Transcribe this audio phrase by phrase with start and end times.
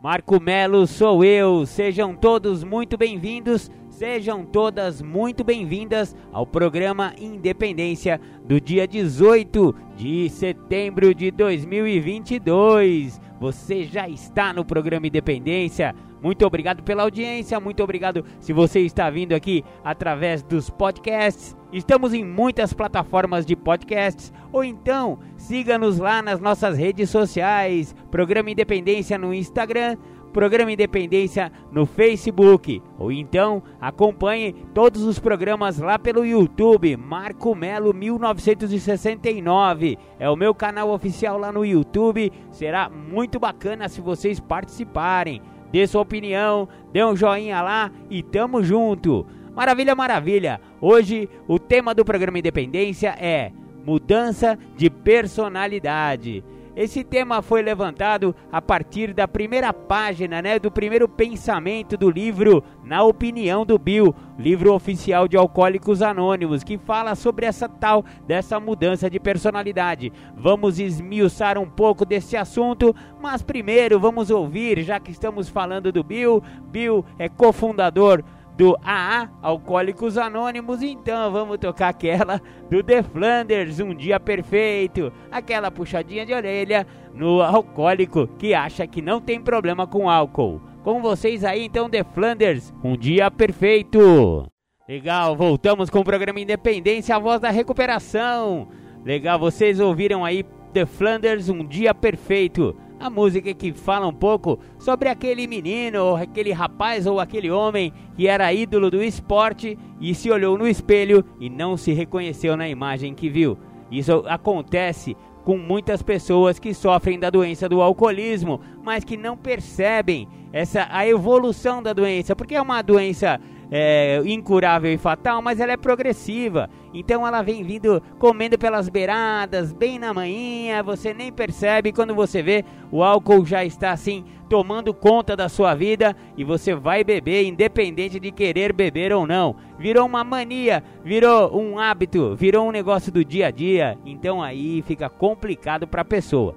[0.00, 1.66] Marco Melo sou eu.
[1.66, 10.30] Sejam todos muito bem-vindos, sejam todas muito bem-vindas ao programa Independência do dia 18 de
[10.30, 13.20] setembro de 2022.
[13.40, 15.92] Você já está no programa Independência.
[16.22, 21.56] Muito obrigado pela audiência, muito obrigado se você está vindo aqui através dos podcasts.
[21.72, 27.94] Estamos em muitas plataformas de podcasts, ou então siga-nos lá nas nossas redes sociais.
[28.10, 29.98] Programa Independência no Instagram,
[30.32, 37.94] Programa Independência no Facebook, ou então acompanhe todos os programas lá pelo YouTube, Marco Melo
[37.94, 39.98] 1969.
[40.18, 42.32] É o meu canal oficial lá no YouTube.
[42.50, 45.40] Será muito bacana se vocês participarem
[45.72, 49.26] dê sua opinião, dê um joinha lá e tamo junto.
[49.54, 50.60] Maravilha, maravilha.
[50.80, 53.50] Hoje o tema do programa Independência é
[53.84, 56.44] mudança de personalidade.
[56.78, 62.62] Esse tema foi levantado a partir da primeira página, né, do primeiro pensamento do livro
[62.84, 68.60] Na Opinião do Bill, livro oficial de Alcoólicos Anônimos, que fala sobre essa tal dessa
[68.60, 70.12] mudança de personalidade.
[70.36, 76.04] Vamos esmiuçar um pouco desse assunto, mas primeiro vamos ouvir, já que estamos falando do
[76.04, 76.40] Bill.
[76.70, 78.22] Bill é cofundador
[78.58, 85.70] do AA, Alcoólicos Anônimos, então vamos tocar aquela do The Flanders, Um Dia Perfeito, aquela
[85.70, 86.84] puxadinha de orelha
[87.14, 90.60] no alcoólico que acha que não tem problema com álcool.
[90.82, 94.50] Com vocês aí então, The Flanders, Um Dia Perfeito.
[94.88, 98.66] Legal, voltamos com o programa Independência, a voz da recuperação.
[99.04, 104.58] Legal, vocês ouviram aí The Flanders, Um Dia Perfeito a música que fala um pouco
[104.78, 110.14] sobre aquele menino, ou aquele rapaz ou aquele homem que era ídolo do esporte e
[110.14, 113.56] se olhou no espelho e não se reconheceu na imagem que viu.
[113.90, 120.28] Isso acontece com muitas pessoas que sofrem da doença do alcoolismo, mas que não percebem
[120.52, 123.40] essa a evolução da doença, porque é uma doença
[123.70, 126.68] é, incurável e fatal, mas ela é progressiva.
[126.92, 132.42] Então ela vem vindo comendo pelas beiradas, bem na manhã, você nem percebe quando você
[132.42, 137.44] vê o álcool já está assim tomando conta da sua vida e você vai beber
[137.44, 139.54] independente de querer beber ou não.
[139.78, 143.98] Virou uma mania, virou um hábito, virou um negócio do dia a dia.
[144.06, 146.56] Então aí fica complicado para a pessoa.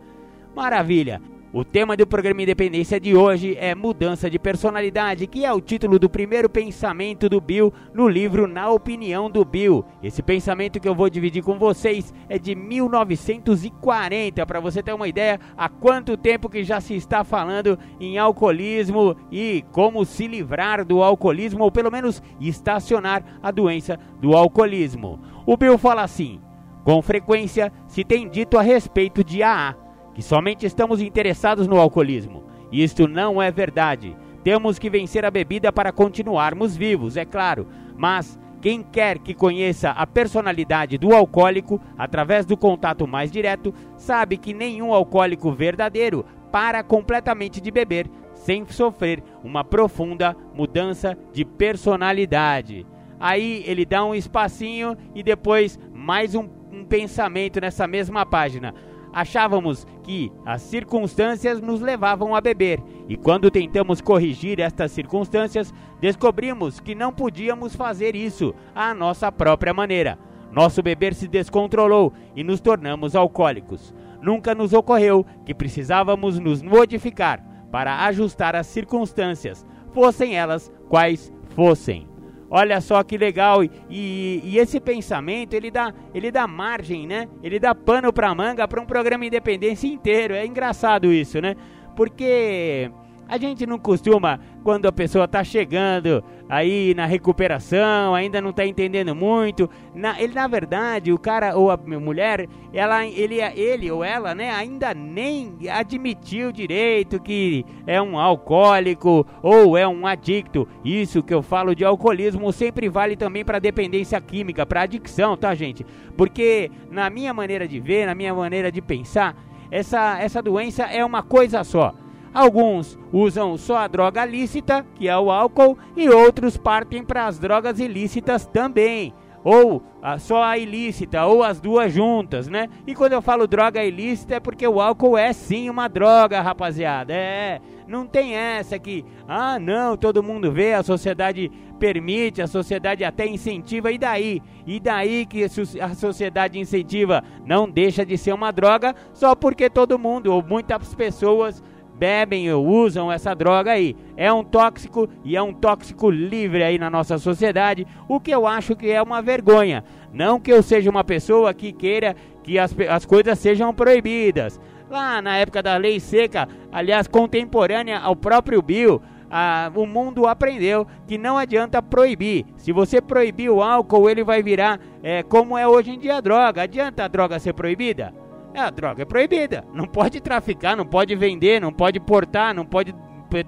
[0.56, 1.22] Maravilha.
[1.54, 6.00] O tema do programa Independência de hoje é Mudança de Personalidade, que é o título
[6.00, 9.84] do primeiro pensamento do Bill no livro Na Opinião do Bill.
[10.02, 15.10] Esse pensamento que eu vou dividir com vocês é de 1940, para você ter uma
[15.10, 20.86] ideia há quanto tempo que já se está falando em alcoolismo e como se livrar
[20.86, 25.20] do alcoolismo ou pelo menos estacionar a doença do alcoolismo.
[25.46, 26.40] O Bill fala assim:
[26.86, 32.44] com frequência se tem dito a respeito de AA que somente estamos interessados no alcoolismo.
[32.72, 34.16] Isto não é verdade.
[34.44, 39.90] Temos que vencer a bebida para continuarmos vivos, é claro, mas quem quer que conheça
[39.90, 46.84] a personalidade do alcoólico através do contato mais direto, sabe que nenhum alcoólico verdadeiro para
[46.84, 52.86] completamente de beber sem sofrer uma profunda mudança de personalidade.
[53.20, 58.74] Aí ele dá um espacinho e depois mais um, um pensamento nessa mesma página
[59.14, 66.80] achávamos que as circunstâncias nos levavam a beber, e quando tentamos corrigir estas circunstâncias, descobrimos
[66.80, 70.18] que não podíamos fazer isso à nossa própria maneira.
[70.52, 73.94] Nosso beber se descontrolou e nos tornamos alcoólicos.
[74.22, 82.11] Nunca nos ocorreu que precisávamos nos modificar para ajustar as circunstâncias, fossem elas quais fossem.
[82.54, 83.64] Olha só que legal.
[83.64, 87.30] E, e, esse pensamento, ele dá, ele dá margem, né?
[87.42, 90.34] Ele dá pano pra manga para um programa independência inteiro.
[90.34, 91.56] É engraçado isso, né?
[91.96, 92.92] Porque
[93.32, 98.66] a gente não costuma, quando a pessoa está chegando aí na recuperação, ainda não está
[98.66, 99.70] entendendo muito.
[99.96, 104.52] Na, ele, na verdade, o cara ou a mulher, ela, ele, ele ou ela, né,
[104.52, 110.68] ainda nem admitiu direito que é um alcoólico ou é um adicto.
[110.84, 115.56] Isso que eu falo de alcoolismo sempre vale também para dependência química, para adicção, tá,
[115.56, 115.86] gente?
[116.18, 119.38] Porque na minha maneira de ver, na minha maneira de pensar,
[119.72, 121.96] essa, essa doença é uma coisa só
[122.34, 127.38] Alguns usam só a droga lícita, que é o álcool, e outros partem para as
[127.38, 129.14] drogas ilícitas também
[129.44, 132.68] ou a, só a ilícita, ou as duas juntas, né?
[132.86, 137.14] E quando eu falo droga ilícita é porque o álcool é sim uma droga, rapaziada.
[137.14, 143.04] É, não tem essa que, ah, não, todo mundo vê, a sociedade permite, a sociedade
[143.04, 144.42] até incentiva, e daí?
[144.66, 147.24] E daí que a sociedade incentiva?
[147.46, 151.64] Não deixa de ser uma droga só porque todo mundo, ou muitas pessoas
[152.02, 153.96] bebem ou usam essa droga aí.
[154.18, 158.48] É um tóxico e é um tóxico livre aí na nossa sociedade, o que eu
[158.48, 159.84] acho que é uma vergonha.
[160.12, 164.60] Não que eu seja uma pessoa que queira que as, as coisas sejam proibidas.
[164.90, 169.00] Lá na época da lei seca, aliás, contemporânea ao próprio Bill,
[169.30, 172.48] ah, o mundo aprendeu que não adianta proibir.
[172.58, 176.22] Se você proibir o álcool, ele vai virar é, como é hoje em dia a
[176.22, 176.64] droga.
[176.64, 178.12] Adianta a droga ser proibida?
[178.54, 179.64] É, a droga é proibida.
[179.74, 182.94] Não pode traficar, não pode vender, não pode portar, não pode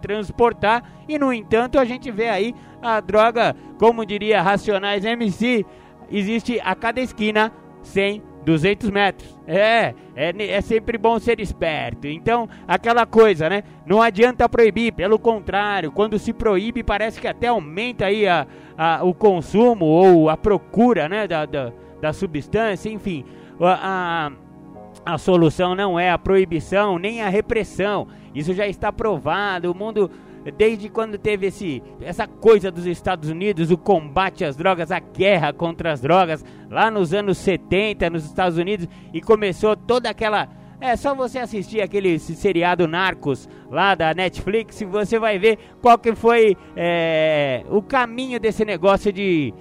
[0.02, 0.84] transportar.
[1.08, 5.66] E no entanto, a gente vê aí a droga, como diria Racionais MC,
[6.10, 7.52] existe a cada esquina
[7.82, 9.38] 100, 200 metros.
[9.46, 12.08] É, é, é sempre bom ser esperto.
[12.08, 13.64] Então, aquela coisa, né?
[13.86, 18.48] Não adianta proibir, pelo contrário, quando se proíbe, parece que até aumenta aí a,
[18.78, 21.28] a o consumo ou a procura, né?
[21.28, 23.26] Da, da, da substância, enfim.
[23.60, 24.43] a, a
[25.06, 28.08] a solução não é a proibição nem a repressão.
[28.34, 29.72] Isso já está provado.
[29.72, 30.10] O mundo,
[30.58, 35.52] desde quando teve esse, essa coisa dos Estados Unidos, o combate às drogas, a guerra
[35.52, 40.48] contra as drogas, lá nos anos 70 nos Estados Unidos, e começou toda aquela.
[40.80, 45.98] É só você assistir aquele seriado Narcos lá da Netflix e você vai ver qual
[45.98, 49.54] que foi é, o caminho desse negócio de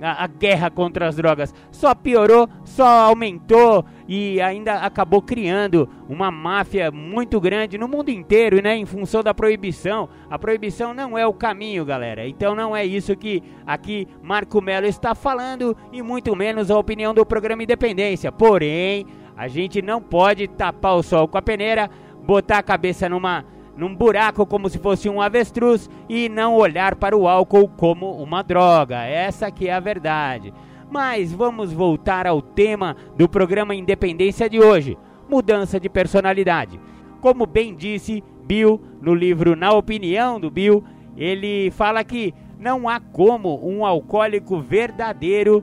[0.00, 1.54] a, a, guerra contra as drogas.
[1.70, 8.62] Só piorou, só aumentou e ainda acabou criando uma máfia muito grande no mundo inteiro,
[8.62, 8.76] né?
[8.76, 10.08] Em função da proibição.
[10.30, 12.26] A proibição não é o caminho, galera.
[12.26, 17.12] Então não é isso que aqui Marco Melo está falando e muito menos a opinião
[17.12, 18.32] do programa Independência.
[18.32, 19.06] Porém,
[19.36, 21.90] a gente não pode tapar o sol com a peneira,
[22.24, 23.44] botar a cabeça numa
[23.78, 28.42] num buraco como se fosse um avestruz e não olhar para o álcool como uma
[28.42, 29.04] droga.
[29.04, 30.52] Essa que é a verdade.
[30.90, 34.98] Mas vamos voltar ao tema do programa Independência de hoje:
[35.30, 36.80] mudança de personalidade.
[37.20, 40.82] Como bem disse Bill no livro Na Opinião do Bill,
[41.16, 45.62] ele fala que não há como um alcoólico verdadeiro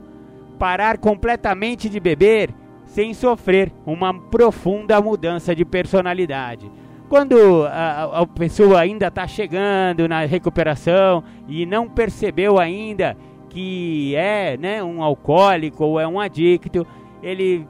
[0.58, 2.50] parar completamente de beber
[2.86, 6.70] sem sofrer uma profunda mudança de personalidade.
[7.08, 13.16] Quando a, a pessoa ainda está chegando na recuperação e não percebeu ainda
[13.48, 16.86] que é né, um alcoólico ou é um adicto,
[17.22, 17.66] ele,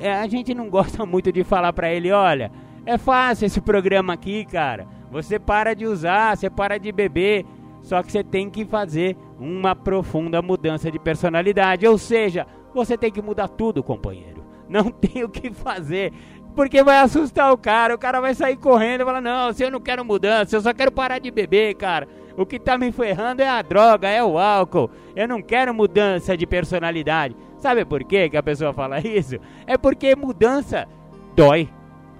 [0.00, 2.50] é, a gente não gosta muito de falar para ele, olha,
[2.84, 4.86] é fácil esse programa aqui, cara.
[5.10, 7.44] Você para de usar, você para de beber,
[7.82, 13.10] só que você tem que fazer uma profunda mudança de personalidade, ou seja, você tem
[13.10, 14.44] que mudar tudo, companheiro.
[14.68, 16.12] Não tem o que fazer
[16.56, 17.94] porque vai assustar o cara.
[17.94, 20.72] O cara vai sair correndo e falar: Não, se eu não quero mudança, eu só
[20.72, 22.08] quero parar de beber, cara.
[22.36, 24.90] O que tá me ferrando é a droga, é o álcool.
[25.14, 27.36] Eu não quero mudança de personalidade.
[27.58, 29.36] Sabe por quê que a pessoa fala isso?
[29.66, 30.88] É porque mudança
[31.34, 31.68] dói.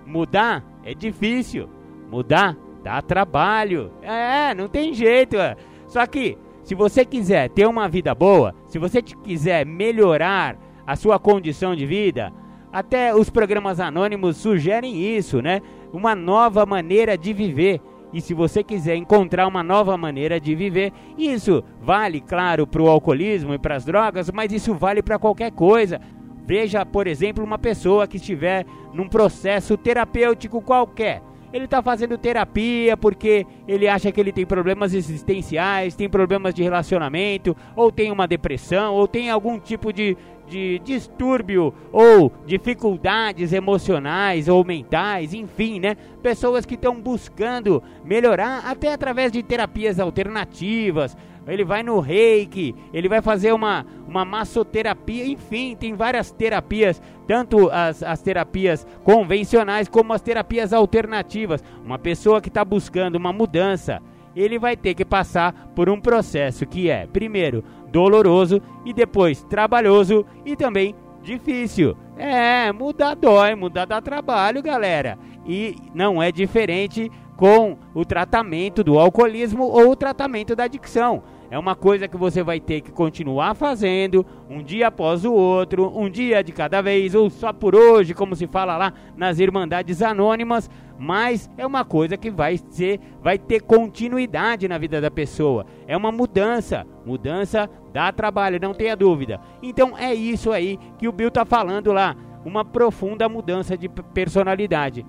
[0.06, 1.68] Mudar é difícil.
[2.10, 3.90] Mudar dá trabalho.
[4.00, 5.36] É, não tem jeito.
[5.36, 5.56] É.
[5.88, 10.56] Só que se você quiser ter uma vida boa, se você quiser melhorar
[10.86, 12.32] a sua condição de vida,
[12.76, 15.62] até os programas anônimos sugerem isso, né?
[15.94, 17.80] Uma nova maneira de viver.
[18.12, 22.88] E se você quiser encontrar uma nova maneira de viver, isso vale, claro, para o
[22.88, 25.98] alcoolismo e para as drogas, mas isso vale para qualquer coisa.
[26.44, 31.22] Veja, por exemplo, uma pessoa que estiver num processo terapêutico qualquer.
[31.52, 36.62] Ele está fazendo terapia porque ele acha que ele tem problemas existenciais, tem problemas de
[36.62, 40.14] relacionamento, ou tem uma depressão, ou tem algum tipo de,
[40.46, 45.96] de distúrbio ou dificuldades emocionais ou mentais, enfim, né?
[46.22, 51.16] Pessoas que estão buscando melhorar até através de terapias alternativas.
[51.46, 57.70] Ele vai no reiki, ele vai fazer uma, uma massoterapia, enfim, tem várias terapias, tanto
[57.70, 61.62] as, as terapias convencionais como as terapias alternativas.
[61.84, 64.02] Uma pessoa que está buscando uma mudança,
[64.34, 70.24] ele vai ter que passar por um processo que é, primeiro, doloroso e depois trabalhoso
[70.44, 71.96] e também difícil.
[72.16, 75.18] É, mudar dói, mudar dá trabalho, galera.
[75.44, 81.22] E não é diferente com o tratamento do alcoolismo ou o tratamento da adicção.
[81.50, 85.92] É uma coisa que você vai ter que continuar fazendo um dia após o outro,
[85.96, 90.02] um dia de cada vez, ou só por hoje, como se fala lá nas Irmandades
[90.02, 95.66] Anônimas, mas é uma coisa que vai ser, vai ter continuidade na vida da pessoa.
[95.86, 99.40] É uma mudança, mudança dá trabalho, não tenha dúvida.
[99.62, 105.06] Então é isso aí que o Bill tá falando lá, uma profunda mudança de personalidade.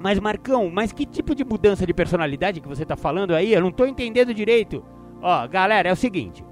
[0.00, 3.52] Mas Marcão, mas que tipo de mudança de personalidade que você tá falando aí?
[3.52, 4.82] Eu não tô entendendo direito.
[5.22, 6.44] Ó, galera, é o seguinte: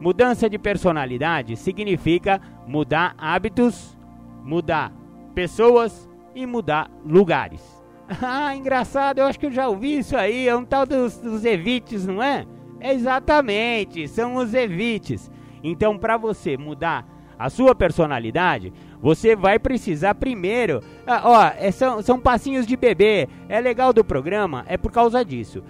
[0.00, 3.96] mudança de personalidade significa mudar hábitos,
[4.44, 4.92] mudar
[5.34, 7.62] pessoas e mudar lugares.
[8.20, 10.48] Ah, engraçado, eu acho que eu já ouvi isso aí.
[10.48, 12.44] É um tal dos, dos evites, não é?
[12.80, 15.30] Exatamente, são os evites.
[15.62, 17.06] Então, para você mudar
[17.38, 20.82] a sua personalidade, você vai precisar primeiro.
[21.06, 23.28] Ah, ó, é, são, são passinhos de bebê.
[23.48, 25.62] É legal do programa, é por causa disso.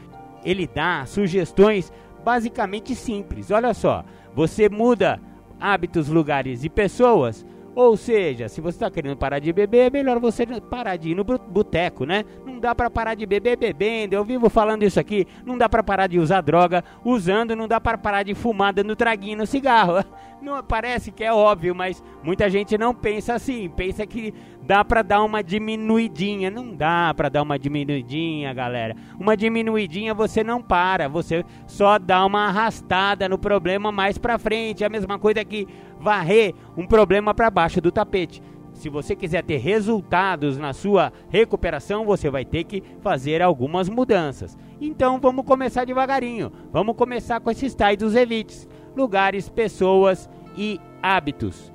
[0.45, 1.93] Ele dá sugestões
[2.25, 3.51] basicamente simples.
[3.51, 5.21] Olha só, você muda
[5.61, 7.45] hábitos, lugares e pessoas.
[7.75, 11.15] Ou seja, se você está querendo parar de beber, é melhor você parar de ir
[11.15, 12.25] no boteco, né?
[12.45, 14.15] Não dá para parar de beber bebendo.
[14.15, 15.27] Eu vivo falando isso aqui.
[15.47, 17.55] Não dá para parar de usar droga usando.
[17.55, 20.05] Não dá para parar de fumar dando traguinho no cigarro.
[20.43, 23.69] Não parece que é óbvio, mas muita gente não pensa assim.
[23.69, 26.51] Pensa que dá para dar uma diminuidinha.
[26.51, 28.95] Não dá para dar uma diminuidinha, galera.
[29.19, 34.85] Uma diminuidinha você não para, você só dá uma arrastada no problema mais para frente.
[34.85, 35.67] É a mesma coisa que
[35.99, 38.43] varrer um problema para baixo do tapete.
[38.73, 44.57] Se você quiser ter resultados na sua recuperação, você vai ter que fazer algumas mudanças.
[44.81, 46.51] Então vamos começar devagarinho.
[46.73, 51.73] Vamos começar com esses tais dos evites: lugares, pessoas e hábitos.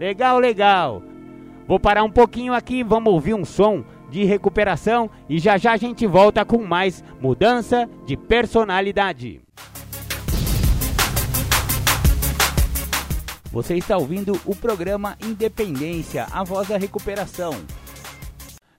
[0.00, 1.02] Legal, legal.
[1.68, 5.76] Vou parar um pouquinho aqui, vamos ouvir um som de recuperação e já já a
[5.76, 9.42] gente volta com mais mudança de personalidade.
[13.52, 17.52] Você está ouvindo o programa Independência, a voz da recuperação.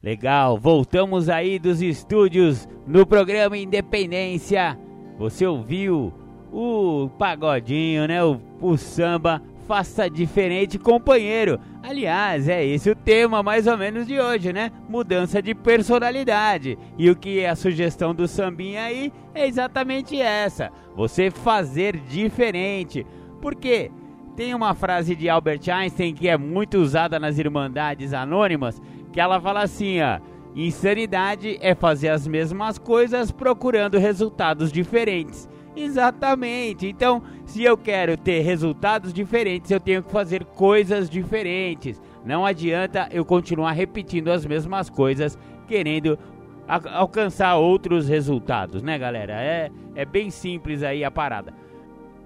[0.01, 4.79] Legal, voltamos aí dos estúdios no programa Independência.
[5.19, 6.11] Você ouviu
[6.51, 8.23] o pagodinho, né?
[8.23, 11.59] O, o samba Faça Diferente Companheiro.
[11.83, 14.71] Aliás, é esse o tema mais ou menos de hoje, né?
[14.89, 16.75] Mudança de personalidade.
[16.97, 23.05] E o que é a sugestão do sambinha aí é exatamente essa: você fazer diferente.
[23.39, 23.91] Por quê?
[24.35, 28.81] Tem uma frase de Albert Einstein que é muito usada nas Irmandades Anônimas,
[29.13, 30.19] que ela fala assim, ó,
[30.55, 35.47] insanidade é fazer as mesmas coisas procurando resultados diferentes.
[35.79, 36.87] Exatamente.
[36.87, 42.01] Então, se eu quero ter resultados diferentes, eu tenho que fazer coisas diferentes.
[42.25, 46.19] Não adianta eu continuar repetindo as mesmas coisas, querendo
[46.67, 49.33] alcançar outros resultados, né, galera?
[49.33, 51.53] É, é bem simples aí a parada.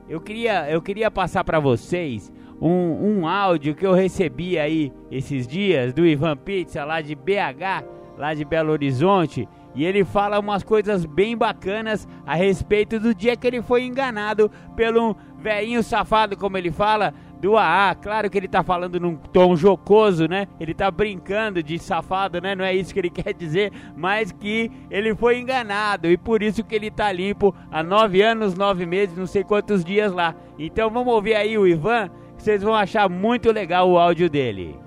[0.09, 5.47] Eu queria, eu queria passar para vocês um, um áudio que eu recebi aí esses
[5.47, 7.85] dias do Ivan Pizza lá de BH,
[8.17, 13.35] lá de Belo Horizonte, e ele fala umas coisas bem bacanas a respeito do dia
[13.35, 17.93] que ele foi enganado pelo velhinho safado, como ele fala, do AA.
[17.95, 20.47] Claro que ele tá falando num tom jocoso, né?
[20.59, 22.55] Ele tá brincando de safado, né?
[22.55, 26.63] Não é isso que ele quer dizer, mas que ele foi enganado e por isso
[26.63, 30.33] que ele tá limpo há nove anos, nove meses, não sei quantos dias lá.
[30.57, 34.79] Então vamos ouvir aí o Ivan, vocês vão achar muito legal o áudio dele.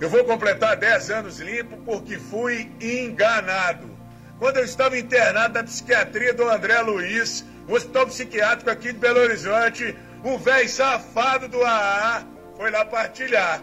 [0.00, 3.99] Eu vou completar 10 anos limpo porque fui enganado.
[4.40, 9.20] Quando eu estava internado na psiquiatria do André Luiz, um hospital psiquiátrico aqui de Belo
[9.20, 9.94] Horizonte,
[10.24, 12.24] um velho safado do AA
[12.56, 13.62] foi lá partilhar.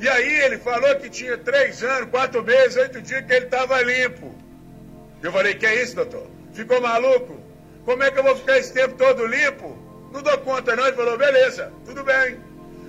[0.00, 3.80] E aí ele falou que tinha três anos, quatro meses, oito dias que ele estava
[3.82, 4.34] limpo.
[5.22, 6.26] Eu falei, que é isso, doutor?
[6.54, 7.40] Ficou maluco?
[7.84, 9.78] Como é que eu vou ficar esse tempo todo limpo?
[10.12, 10.88] Não dou conta não.
[10.88, 12.36] Ele falou, beleza, tudo bem.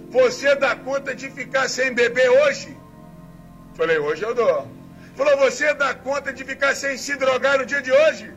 [0.10, 2.76] Você dá conta de ficar sem beber hoje?
[3.76, 4.81] Falei, hoje eu dou.
[5.16, 8.34] Falou, você dá conta de ficar sem se drogar no dia de hoje?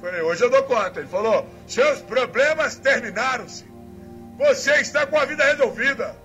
[0.00, 1.00] Falei, hoje eu dou conta.
[1.00, 3.64] Ele falou, seus problemas terminaram-se.
[4.38, 6.16] Você está com a vida resolvida.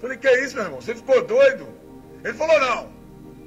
[0.00, 0.80] Falei, que é isso, meu irmão?
[0.80, 1.68] Você ficou doido?
[2.24, 2.92] Ele falou, não.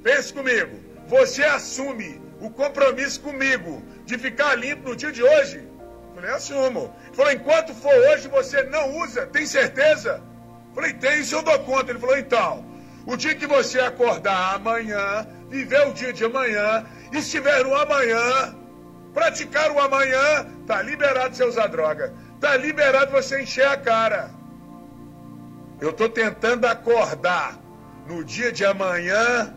[0.04, 0.80] Pense comigo.
[1.08, 5.68] Você assume o compromisso comigo de ficar limpo no dia de hoje?
[6.14, 6.94] Falei, assumo.
[7.08, 10.22] Ele falou, enquanto for hoje, você não usa, tem certeza?
[10.76, 11.92] Falei, tem, isso eu dou conta.
[11.92, 12.66] Ele falou, então,
[13.06, 18.56] o dia que você acordar amanhã, viver o dia de amanhã, estiver no amanhã,
[19.14, 22.12] praticar o amanhã, tá liberado você usar droga.
[22.34, 24.32] Está liberado você encher a cara.
[25.80, 27.60] Eu estou tentando acordar
[28.08, 29.56] no dia de amanhã.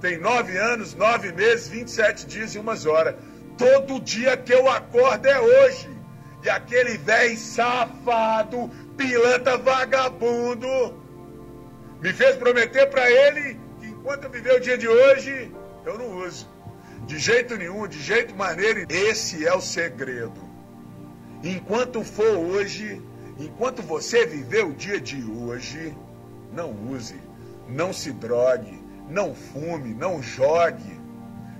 [0.00, 3.14] Tem nove anos, nove meses, 27 dias e umas horas.
[3.58, 5.98] Todo dia que eu acordo é hoje.
[6.40, 10.68] de aquele velho safado, pilantra vagabundo,
[12.00, 13.58] me fez prometer para ele
[14.08, 15.52] enquanto eu viver o dia de hoje,
[15.84, 16.48] eu não uso.
[17.06, 18.86] De jeito nenhum, de jeito maneiro.
[18.88, 20.40] Esse é o segredo.
[21.44, 23.02] Enquanto for hoje,
[23.38, 25.94] enquanto você viver o dia de hoje,
[26.50, 27.20] não use,
[27.68, 30.98] não se drogue, não fume, não jogue,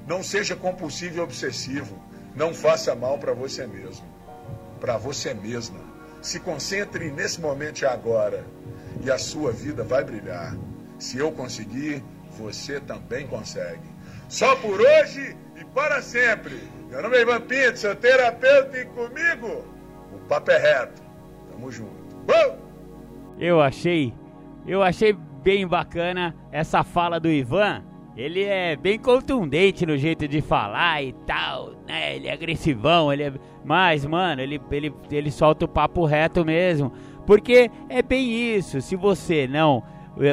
[0.06, 2.02] não seja compulsivo e obsessivo,
[2.34, 4.06] não faça mal para você mesmo,
[4.80, 5.80] para você mesma.
[6.22, 8.42] Se concentre nesse momento agora
[9.02, 10.56] e a sua vida vai brilhar.
[10.98, 12.02] Se eu conseguir,
[12.38, 13.82] você também consegue.
[14.28, 16.58] Só por hoje e para sempre.
[16.88, 19.64] Meu nome é Ivan Pinto, sou terapeuta e comigo
[20.14, 21.02] o papo é reto.
[21.50, 21.98] Tamo junto.
[23.38, 24.12] Eu achei,
[24.66, 27.84] eu achei bem bacana essa fala do Ivan.
[28.16, 32.16] Ele é bem contundente no jeito de falar e tal, né?
[32.16, 33.32] Ele é agressivão, ele é...
[33.64, 36.92] Mas, mano, ele, ele, ele solta o papo reto mesmo.
[37.24, 39.84] Porque é bem isso, se você não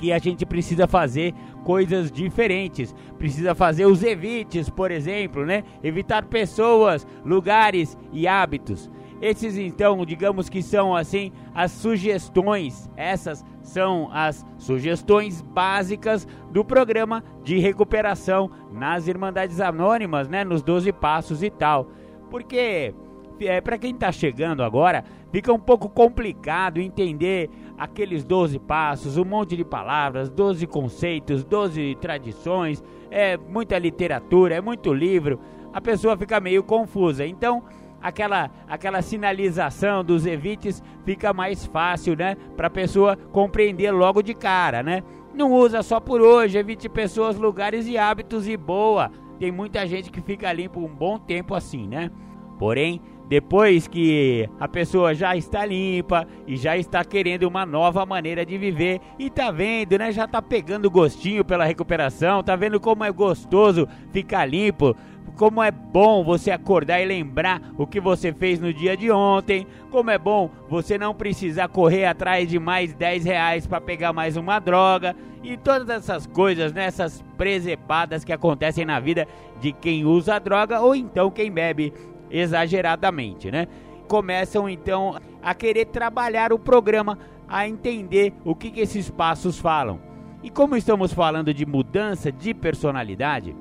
[0.00, 2.94] que a gente precisa fazer coisas diferentes.
[3.18, 5.62] Precisa fazer os evites, por exemplo, né?
[5.82, 8.90] Evitar pessoas, lugares e hábitos.
[9.20, 12.88] Esses então, digamos que são assim as sugestões.
[12.96, 20.90] Essas são as sugestões básicas do programa de recuperação nas Irmandades Anônimas, né, nos 12
[20.94, 21.90] passos e tal.
[22.30, 22.94] Porque
[23.42, 29.24] é, para quem está chegando agora, fica um pouco complicado entender aqueles 12 passos, um
[29.24, 35.40] monte de palavras, 12 conceitos, 12 tradições, é muita literatura, é muito livro,
[35.72, 37.26] a pessoa fica meio confusa.
[37.26, 37.62] Então,
[38.02, 44.34] aquela aquela sinalização dos evites fica mais fácil, né, para a pessoa compreender logo de
[44.34, 45.02] cara, né?
[45.32, 49.10] Não usa só por hoje, evite pessoas, lugares e hábitos e boa.
[49.38, 52.10] Tem muita gente que fica limpo um bom tempo assim, né?
[52.58, 58.44] Porém, depois que a pessoa já está limpa e já está querendo uma nova maneira
[58.44, 60.10] de viver e tá vendo, né?
[60.10, 64.96] Já tá pegando gostinho pela recuperação, tá vendo como é gostoso ficar limpo,
[65.36, 69.64] como é bom você acordar e lembrar o que você fez no dia de ontem,
[69.92, 74.36] como é bom você não precisar correr atrás de mais 10 reais para pegar mais
[74.36, 75.14] uma droga
[75.44, 79.28] e todas essas coisas, né, essas presepadas que acontecem na vida
[79.60, 81.92] de quem usa droga ou então quem bebe
[82.30, 83.66] exageradamente, né?
[84.08, 90.00] Começam então a querer trabalhar o programa, a entender o que, que esses passos falam.
[90.42, 93.54] E como estamos falando de mudança de personalidade,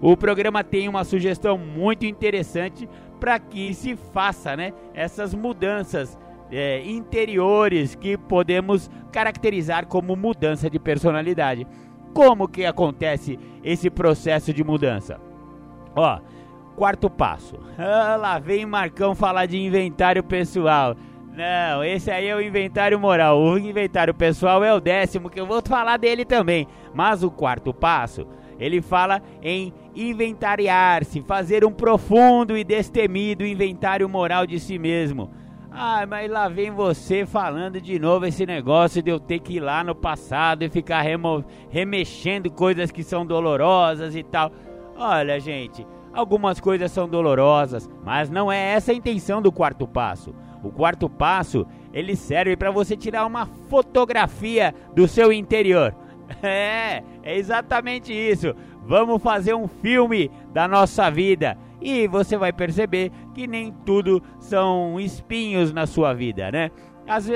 [0.00, 6.18] o programa tem uma sugestão muito interessante para que se faça, né, essas mudanças
[6.50, 11.66] é, interiores que podemos caracterizar como mudança de personalidade.
[12.14, 15.20] Como que acontece esse processo de mudança?
[15.94, 16.18] Ó,
[16.80, 17.56] quarto passo.
[17.76, 20.96] Ah, lá vem Marcão falar de inventário pessoal.
[21.30, 23.38] Não, esse aí é o inventário moral.
[23.38, 26.66] O inventário pessoal é o décimo, que eu vou falar dele também.
[26.94, 28.26] Mas o quarto passo,
[28.58, 35.30] ele fala em inventariar-se, fazer um profundo e destemido inventário moral de si mesmo.
[35.70, 39.60] Ah, mas lá vem você falando de novo esse negócio de eu ter que ir
[39.60, 41.04] lá no passado e ficar
[41.68, 44.50] remexendo coisas que são dolorosas e tal.
[44.96, 50.34] Olha, gente, algumas coisas são dolorosas, mas não é essa a intenção do quarto passo.
[50.62, 55.94] O quarto passo, ele serve para você tirar uma fotografia do seu interior.
[56.44, 58.54] É, é exatamente isso.
[58.86, 65.00] Vamos fazer um filme da nossa vida e você vai perceber que nem tudo são
[65.00, 66.70] espinhos na sua vida, né?
[67.06, 67.28] As,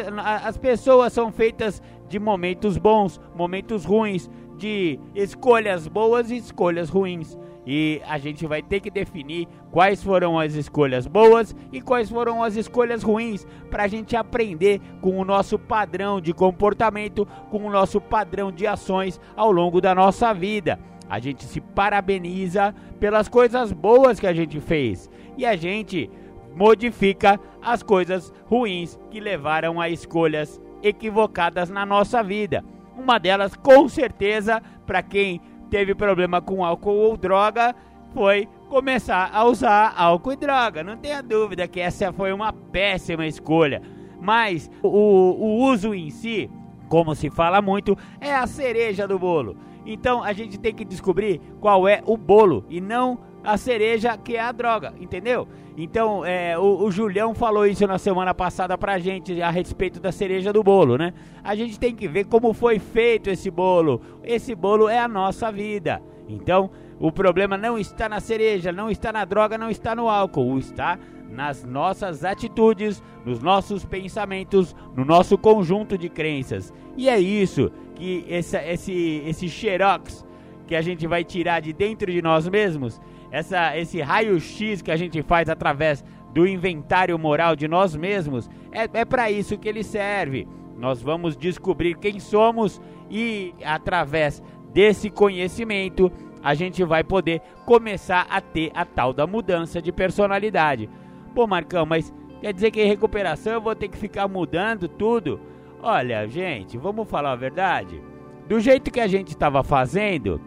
[0.44, 7.36] as pessoas são feitas de momentos bons, momentos ruins, de escolhas boas e escolhas ruins.
[7.66, 12.42] E a gente vai ter que definir quais foram as escolhas boas e quais foram
[12.42, 17.70] as escolhas ruins para a gente aprender com o nosso padrão de comportamento, com o
[17.70, 20.78] nosso padrão de ações ao longo da nossa vida.
[21.08, 26.10] A gente se parabeniza pelas coisas boas que a gente fez e a gente
[26.54, 32.64] modifica as coisas ruins que levaram a escolhas equivocadas na nossa vida.
[32.96, 37.74] Uma delas, com certeza, para quem teve problema com álcool ou droga,
[38.12, 40.84] foi começar a usar álcool e droga.
[40.84, 43.82] Não tenha dúvida que essa foi uma péssima escolha.
[44.20, 46.50] Mas o, o uso em si,
[46.88, 49.56] como se fala muito, é a cereja do bolo.
[49.84, 54.36] Então a gente tem que descobrir qual é o bolo e não a cereja que
[54.36, 55.46] é a droga, entendeu?
[55.76, 60.10] Então é, o, o, Julião falou isso na semana passada pra gente a respeito da
[60.10, 61.12] cereja do bolo, né?
[61.42, 64.00] A gente tem que ver como foi feito esse bolo.
[64.22, 66.00] Esse bolo é a nossa vida.
[66.28, 70.58] Então o problema não está na cereja, não está na droga, não está no álcool,
[70.58, 76.72] está nas nossas atitudes, nos nossos pensamentos, no nosso conjunto de crenças.
[76.96, 80.24] E é isso que esse, esse, esse xerox
[80.66, 83.00] que a gente vai tirar de dentro de nós mesmos,
[83.34, 89.00] essa, esse raio-x que a gente faz através do inventário moral de nós mesmos, é,
[89.00, 90.46] é para isso que ele serve.
[90.76, 94.40] Nós vamos descobrir quem somos e, através
[94.72, 96.12] desse conhecimento,
[96.44, 100.88] a gente vai poder começar a ter a tal da mudança de personalidade.
[101.34, 105.40] Pô, Marcão, mas quer dizer que em recuperação eu vou ter que ficar mudando tudo?
[105.82, 108.00] Olha, gente, vamos falar a verdade.
[108.48, 110.40] Do jeito que a gente estava fazendo,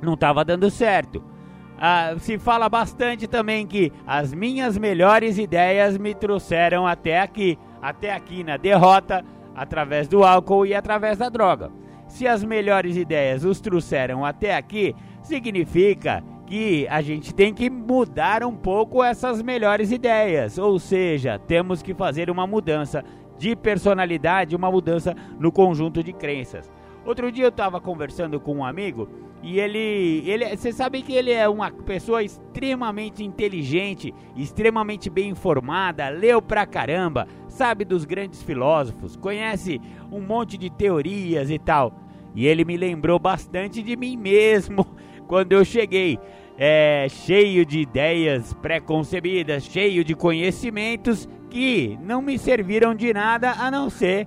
[0.00, 1.35] não estava dando certo.
[1.78, 8.14] Ah, se fala bastante também que as minhas melhores ideias me trouxeram até aqui, até
[8.14, 11.70] aqui na derrota, através do álcool e através da droga.
[12.08, 18.44] Se as melhores ideias os trouxeram até aqui, significa que a gente tem que mudar
[18.44, 23.04] um pouco essas melhores ideias, ou seja, temos que fazer uma mudança
[23.36, 26.70] de personalidade, uma mudança no conjunto de crenças.
[27.06, 29.08] Outro dia eu estava conversando com um amigo
[29.40, 36.08] e ele, ele, você sabe que ele é uma pessoa extremamente inteligente, extremamente bem informada,
[36.08, 41.92] leu pra caramba, sabe dos grandes filósofos, conhece um monte de teorias e tal.
[42.34, 44.84] E ele me lembrou bastante de mim mesmo
[45.28, 46.18] quando eu cheguei.
[46.58, 53.70] É, cheio de ideias pré-concebidas, cheio de conhecimentos que não me serviram de nada a
[53.70, 54.26] não ser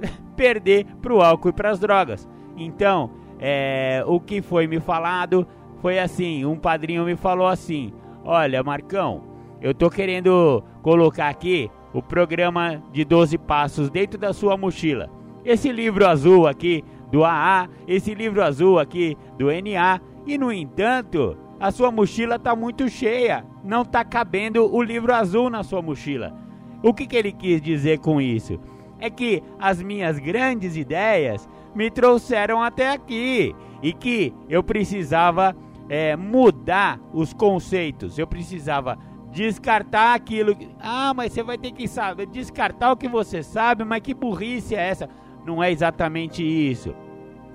[0.36, 2.28] perder para o álcool e para as drogas.
[2.56, 5.46] Então, é, o que foi me falado
[5.80, 7.92] foi assim: um padrinho me falou assim:
[8.24, 9.22] Olha, Marcão,
[9.60, 15.08] eu tô querendo colocar aqui o programa de 12 passos dentro da sua mochila.
[15.44, 21.36] Esse livro azul aqui do AA, esse livro azul aqui do NA, e no entanto,
[21.60, 26.34] a sua mochila está muito cheia, não está cabendo o livro azul na sua mochila.
[26.82, 28.58] O que, que ele quis dizer com isso?
[28.98, 35.56] É que as minhas grandes ideias me trouxeram até aqui e que eu precisava
[35.88, 38.98] é, mudar os conceitos, eu precisava
[39.30, 40.56] descartar aquilo.
[40.80, 44.74] Ah, mas você vai ter que saber descartar o que você sabe, mas que burrice
[44.74, 45.08] é essa?
[45.44, 46.94] Não é exatamente isso.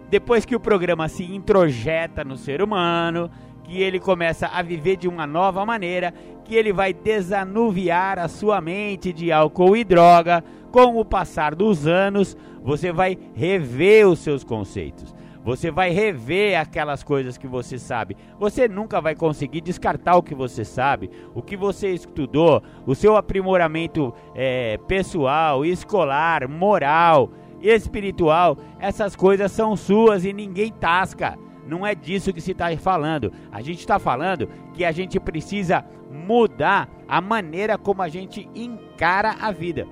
[0.10, 3.30] Depois que o programa se introjeta no ser humano,
[3.70, 6.12] que ele começa a viver de uma nova maneira,
[6.44, 10.44] que ele vai desanuviar a sua mente de álcool e droga.
[10.72, 15.16] Com o passar dos anos, você vai rever os seus conceitos.
[15.44, 18.18] Você vai rever aquelas coisas que você sabe.
[18.40, 23.16] Você nunca vai conseguir descartar o que você sabe, o que você estudou, o seu
[23.16, 28.58] aprimoramento é, pessoal, escolar, moral, espiritual.
[28.80, 31.38] Essas coisas são suas e ninguém tasca.
[31.70, 33.32] Não é disso que se está falando.
[33.52, 39.36] A gente está falando que a gente precisa mudar a maneira como a gente encara
[39.40, 39.88] a vida.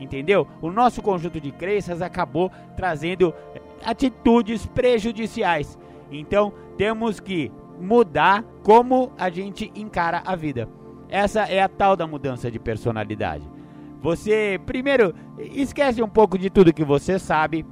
[0.00, 0.46] Entendeu?
[0.62, 3.34] O nosso conjunto de crenças acabou trazendo
[3.84, 5.78] atitudes prejudiciais.
[6.10, 10.68] Então, temos que mudar como a gente encara a vida.
[11.08, 13.46] Essa é a tal da mudança de personalidade.
[14.00, 17.66] Você, primeiro, esquece um pouco de tudo que você sabe,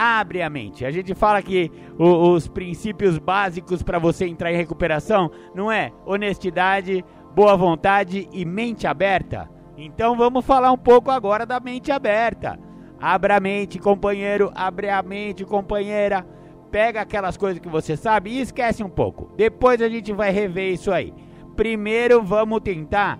[0.00, 0.86] abre a mente.
[0.86, 5.92] A gente fala que o, os princípios básicos para você entrar em recuperação não é
[6.06, 9.50] honestidade, boa vontade e mente aberta.
[9.76, 12.58] Então vamos falar um pouco agora da mente aberta.
[12.98, 16.26] Abra a mente, companheiro, abre a mente, companheira.
[16.70, 19.30] Pega aquelas coisas que você sabe e esquece um pouco.
[19.36, 21.12] Depois a gente vai rever isso aí.
[21.56, 23.18] Primeiro vamos tentar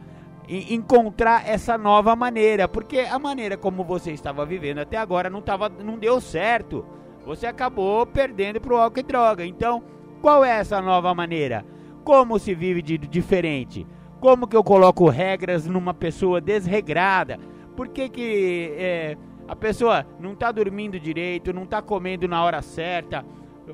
[0.50, 5.68] encontrar essa nova maneira, porque a maneira como você estava vivendo até agora não, tava,
[5.68, 6.84] não deu certo.
[7.24, 9.46] Você acabou perdendo para o álcool e droga.
[9.46, 9.82] Então,
[10.20, 11.64] qual é essa nova maneira?
[12.02, 13.86] Como se vive de diferente?
[14.18, 17.38] Como que eu coloco regras numa pessoa desregrada?
[17.76, 22.60] Por que, que é, a pessoa não está dormindo direito, não está comendo na hora
[22.60, 23.24] certa?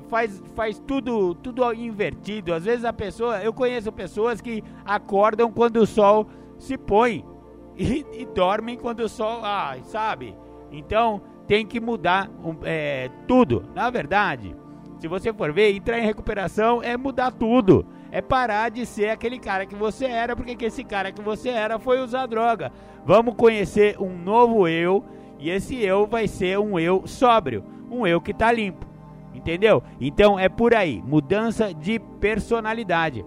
[0.09, 2.53] faz, faz tudo tudo invertido.
[2.53, 6.27] Às vezes a pessoa, eu conheço pessoas que acordam quando o sol
[6.57, 7.23] se põe
[7.77, 10.35] e, e dormem quando o sol, ah, sabe?
[10.71, 12.29] Então tem que mudar
[12.63, 13.63] é, tudo.
[13.73, 14.55] Na verdade,
[14.99, 17.85] se você for ver, entrar em recuperação é mudar tudo.
[18.11, 21.49] É parar de ser aquele cara que você era, porque que esse cara que você
[21.49, 22.71] era foi usar droga.
[23.05, 25.03] Vamos conhecer um novo eu,
[25.37, 28.85] e esse eu vai ser um eu sóbrio, um eu que tá limpo.
[29.33, 29.83] Entendeu?
[29.99, 33.23] Então é por aí, mudança de personalidade.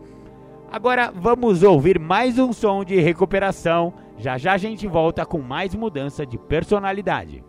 [0.72, 3.92] Agora vamos ouvir mais um som de recuperação.
[4.16, 7.42] Já já a gente volta com mais mudança de personalidade.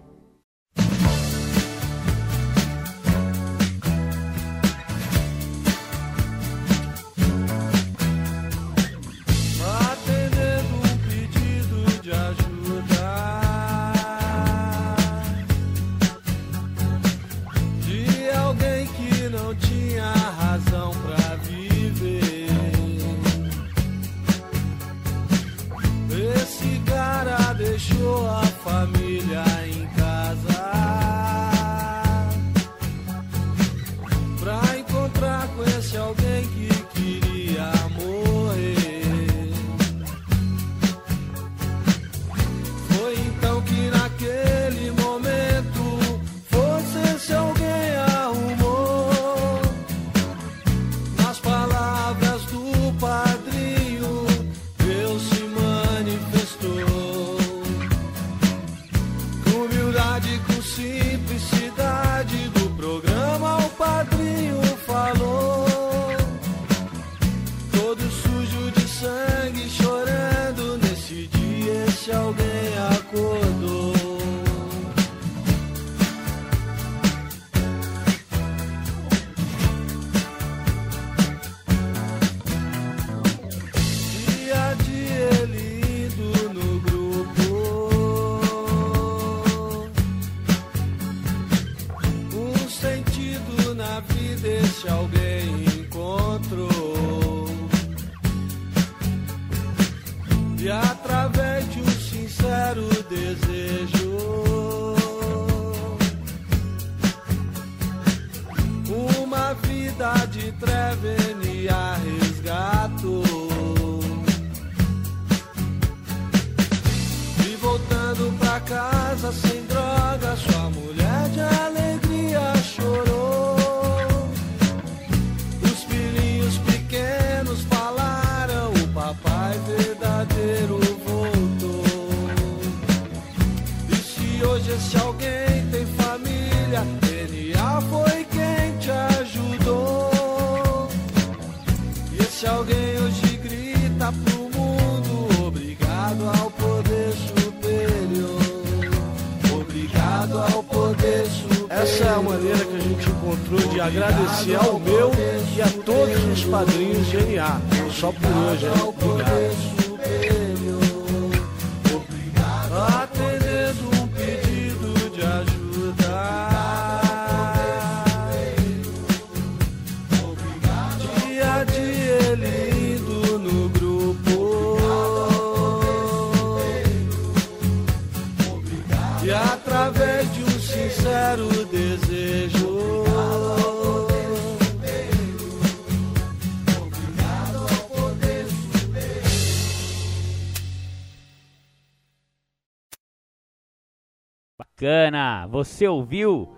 [195.63, 196.50] Você ouviu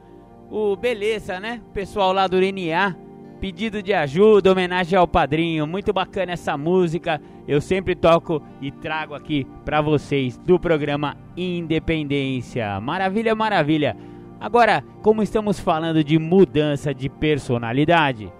[0.49, 1.61] o beleza, né?
[1.73, 2.95] Pessoal lá do NA
[3.43, 5.67] Pedido de ajuda, homenagem ao padrinho.
[5.67, 7.21] Muito bacana essa música.
[7.45, 12.79] Eu sempre toco e trago aqui para vocês do programa Independência.
[12.79, 13.97] Maravilha, maravilha.
[14.39, 18.31] Agora, como estamos falando de mudança de personalidade,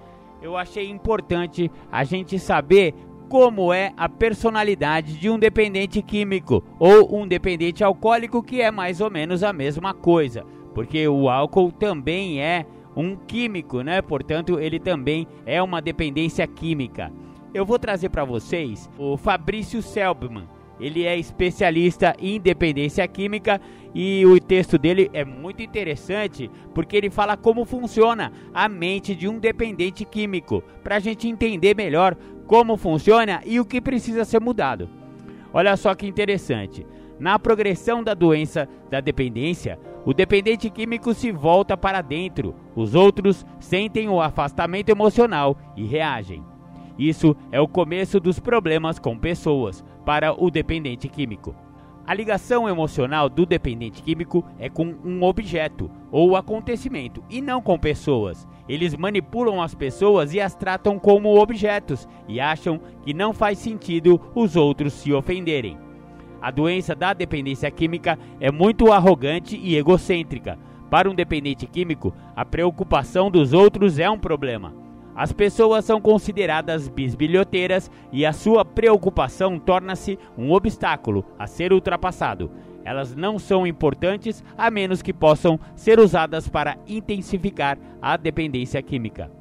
[0.41, 2.95] eu achei importante a gente saber
[3.34, 9.02] como é a personalidade de um dependente químico ou um dependente alcoólico, que é mais
[9.02, 12.63] ou menos a mesma coisa, porque o álcool também é
[12.96, 14.04] um químico, né?
[14.04, 17.12] Portanto, ele também é uma dependência química.
[17.56, 20.48] Eu vou trazer para vocês o Fabrício Selbman.
[20.80, 23.60] Ele é especialista em dependência química
[23.96, 29.28] e o texto dele é muito interessante porque ele fala como funciona a mente de
[29.28, 32.17] um dependente químico, para a gente entender melhor
[32.53, 34.87] como funciona e o que precisa ser mudado.
[35.51, 36.85] Olha só que interessante.
[37.19, 43.43] Na progressão da doença da dependência, o dependente químico se volta para dentro, os outros
[43.59, 46.43] sentem o afastamento emocional e reagem.
[46.95, 51.55] Isso é o começo dos problemas com pessoas para o dependente químico.
[52.05, 57.79] A ligação emocional do dependente químico é com um objeto ou acontecimento e não com
[57.79, 58.45] pessoas.
[58.67, 64.19] Eles manipulam as pessoas e as tratam como objetos e acham que não faz sentido
[64.35, 65.77] os outros se ofenderem.
[66.41, 70.59] A doença da dependência química é muito arrogante e egocêntrica.
[70.89, 74.83] Para um dependente químico, a preocupação dos outros é um problema.
[75.15, 82.49] As pessoas são consideradas bisbilhoteiras e a sua preocupação torna-se um obstáculo a ser ultrapassado.
[82.84, 89.32] Elas não são importantes a menos que possam ser usadas para intensificar a dependência química.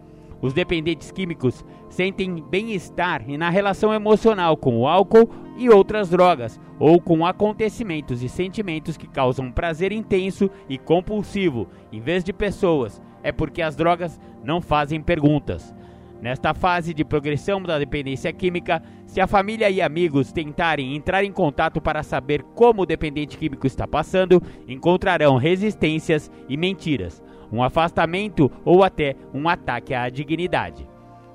[0.43, 7.01] Os dependentes químicos sentem bem-estar na relação emocional com o álcool e outras drogas, ou
[7.01, 13.01] com acontecimentos e sentimentos que causam prazer intenso e compulsivo, em vez de pessoas.
[13.23, 15.75] É porque as drogas não fazem perguntas.
[16.21, 21.33] Nesta fase de progressão da dependência química, se a família e amigos tentarem entrar em
[21.33, 28.51] contato para saber como o dependente químico está passando, encontrarão resistências e mentiras um afastamento
[28.65, 30.89] ou até um ataque à dignidade.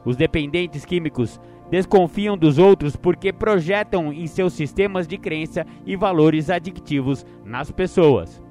[0.03, 6.49] Os dependentes químicos desconfiam dos outros porque projetam em seus sistemas de crença e valores
[6.49, 8.41] adictivos nas pessoas.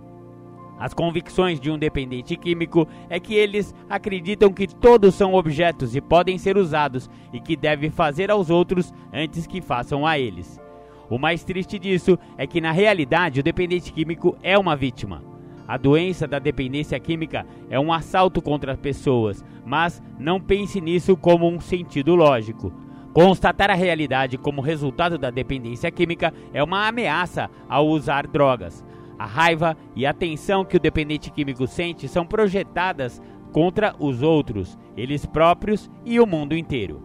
[0.78, 6.00] As convicções de um dependente químico é que eles acreditam que todos são objetos e
[6.00, 10.60] podem ser usados e que deve fazer aos outros antes que façam a eles.
[11.08, 15.22] O mais triste disso é que na realidade o dependente químico é uma vítima.
[15.66, 21.16] A doença da dependência química é um assalto contra as pessoas, mas não pense nisso
[21.16, 22.72] como um sentido lógico.
[23.12, 28.84] Constatar a realidade como resultado da dependência química é uma ameaça ao usar drogas.
[29.18, 33.20] A raiva e a tensão que o dependente químico sente são projetadas
[33.52, 37.02] contra os outros, eles próprios e o mundo inteiro.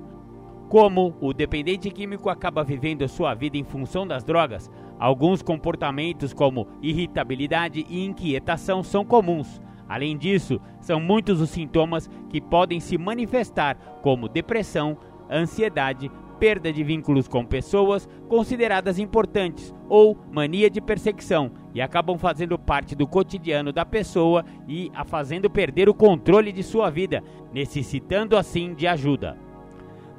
[0.68, 4.70] Como o dependente químico acaba vivendo sua vida em função das drogas,
[5.02, 9.60] Alguns comportamentos, como irritabilidade e inquietação, são comuns.
[9.90, 14.96] Além disso, são muitos os sintomas que podem se manifestar, como depressão,
[15.28, 22.58] ansiedade, perda de vínculos com pessoas consideradas importantes ou mania de perseguição e acabam fazendo
[22.58, 27.24] parte do cotidiano da pessoa e a fazendo perder o controle de sua vida,
[27.54, 29.38] necessitando assim de ajuda.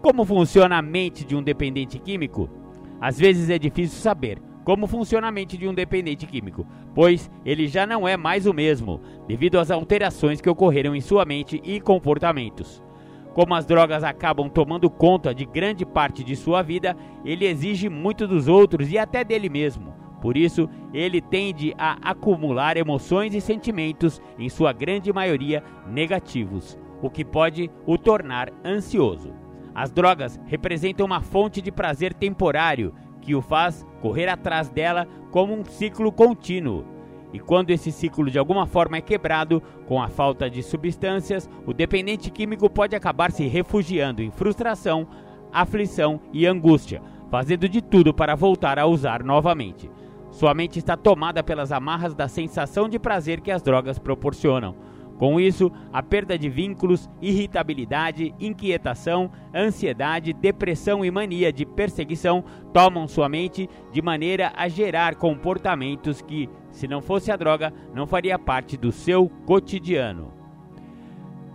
[0.01, 2.49] Como funciona a mente de um dependente químico?
[3.01, 7.67] Às vezes é difícil saber, como funciona a mente de um dependente químico, pois ele
[7.67, 11.81] já não é mais o mesmo, devido às alterações que ocorreram em sua mente e
[11.81, 12.81] comportamentos.
[13.35, 18.29] Como as drogas acabam tomando conta de grande parte de sua vida, ele exige muito
[18.29, 19.95] dos outros e até dele mesmo.
[20.21, 27.11] Por isso, ele tende a acumular emoções e sentimentos, em sua grande maioria negativos, o
[27.11, 29.33] que pode o tornar ansioso.
[29.75, 35.55] As drogas representam uma fonte de prazer temporário que o faz correr atrás dela como
[35.55, 36.85] um ciclo contínuo.
[37.33, 41.73] E quando esse ciclo de alguma forma é quebrado com a falta de substâncias, o
[41.73, 45.07] dependente químico pode acabar se refugiando em frustração,
[45.53, 49.91] aflição e angústia, fazendo de tudo para voltar a usar novamente.
[50.31, 54.75] Sua mente está tomada pelas amarras da sensação de prazer que as drogas proporcionam
[55.23, 63.07] com isso, a perda de vínculos, irritabilidade, inquietação, ansiedade, depressão e mania de perseguição tomam
[63.07, 68.39] sua mente de maneira a gerar comportamentos que, se não fosse a droga, não faria
[68.39, 70.33] parte do seu cotidiano.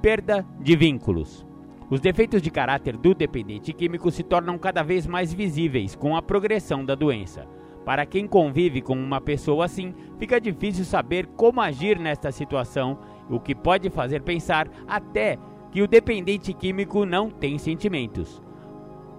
[0.02, 1.46] Perda de vínculos.
[1.90, 6.22] Os defeitos de caráter do dependente químico se tornam cada vez mais visíveis com a
[6.22, 7.48] progressão da doença.
[7.86, 13.00] Para quem convive com uma pessoa assim, fica difícil saber como agir nesta situação
[13.30, 15.38] o que pode fazer pensar até
[15.72, 18.42] que o dependente químico não tem sentimentos.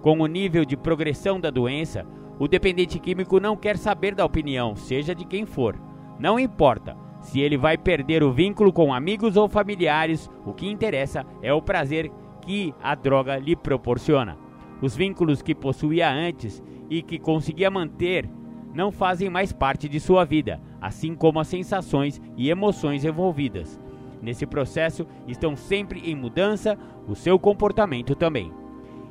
[0.02, 2.06] Com o nível de progressão da doença,
[2.38, 5.87] o dependente químico não quer saber da opinião, seja de quem for.
[6.18, 11.24] Não importa se ele vai perder o vínculo com amigos ou familiares, o que interessa
[11.42, 12.10] é o prazer
[12.40, 14.38] que a droga lhe proporciona.
[14.80, 18.28] Os vínculos que possuía antes e que conseguia manter
[18.72, 23.78] não fazem mais parte de sua vida, assim como as sensações e emoções envolvidas.
[24.22, 28.52] Nesse processo estão sempre em mudança o seu comportamento também.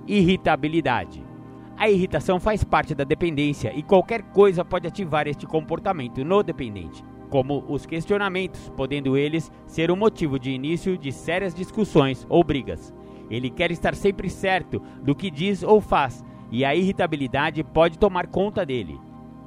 [0.08, 1.27] Irritabilidade.
[1.78, 7.04] A irritação faz parte da dependência e qualquer coisa pode ativar este comportamento no dependente,
[7.30, 12.92] como os questionamentos, podendo eles ser o motivo de início de sérias discussões ou brigas.
[13.30, 18.26] Ele quer estar sempre certo do que diz ou faz, e a irritabilidade pode tomar
[18.26, 19.00] conta dele.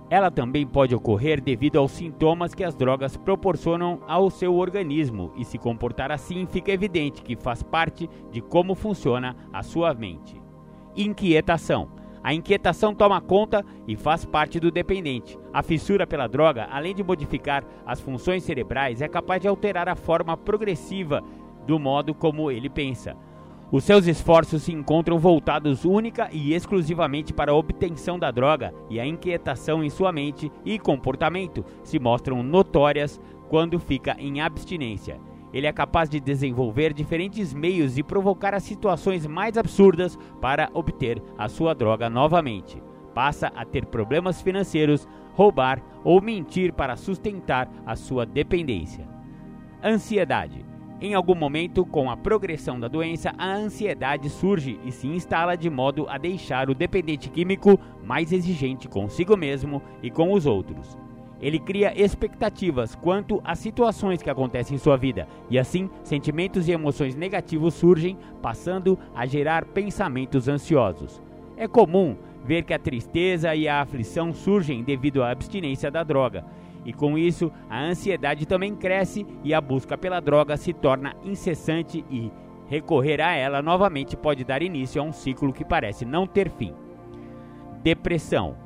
[0.08, 5.44] Ela também pode ocorrer devido aos sintomas que as drogas proporcionam ao seu organismo, e
[5.44, 10.40] se comportar assim fica evidente que faz parte de como funciona a sua mente.
[10.96, 15.38] Inquietação a inquietação toma conta e faz parte do dependente.
[15.52, 19.96] A fissura pela droga, além de modificar as funções cerebrais, é capaz de alterar a
[19.96, 21.22] forma progressiva
[21.66, 23.16] do modo como ele pensa.
[23.72, 28.98] Os seus esforços se encontram voltados única e exclusivamente para a obtenção da droga, e
[28.98, 35.29] a inquietação em sua mente e comportamento se mostram notórias quando fica em abstinência.
[35.52, 41.22] Ele é capaz de desenvolver diferentes meios e provocar as situações mais absurdas para obter
[41.36, 42.82] a sua droga novamente.
[43.14, 49.08] Passa a ter problemas financeiros, roubar ou mentir para sustentar a sua dependência.
[49.82, 50.64] Ansiedade.
[51.00, 55.70] Em algum momento, com a progressão da doença, a ansiedade surge e se instala de
[55.70, 60.98] modo a deixar o dependente químico mais exigente consigo mesmo e com os outros.
[61.40, 66.72] Ele cria expectativas quanto às situações que acontecem em sua vida, e assim sentimentos e
[66.72, 71.22] emoções negativos surgem, passando a gerar pensamentos ansiosos.
[71.56, 76.44] É comum ver que a tristeza e a aflição surgem devido à abstinência da droga,
[76.84, 82.04] e com isso a ansiedade também cresce e a busca pela droga se torna incessante
[82.10, 82.30] e
[82.66, 86.72] recorrer a ela novamente pode dar início a um ciclo que parece não ter fim.
[87.82, 88.56] Depressão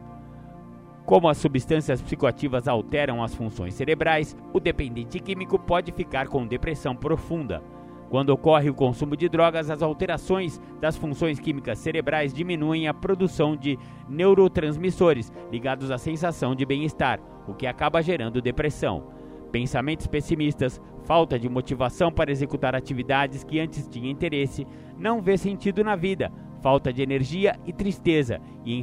[1.05, 6.97] como as substâncias psicoativas alteram as funções cerebrais, o dependente químico pode ficar com depressão
[6.97, 7.63] profunda.
[8.09, 13.57] Quando ocorre o consumo de drogas, as alterações das funções químicas cerebrais diminuem a produção
[13.57, 13.79] de
[14.09, 19.09] neurotransmissores ligados à sensação de bem-estar, o que acaba gerando depressão.
[19.51, 25.85] Pensamentos pessimistas, falta de motivação para executar atividades que antes tinha interesse, não vê sentido
[25.85, 26.33] na vida,
[26.63, 28.83] falta de energia e tristeza, e em,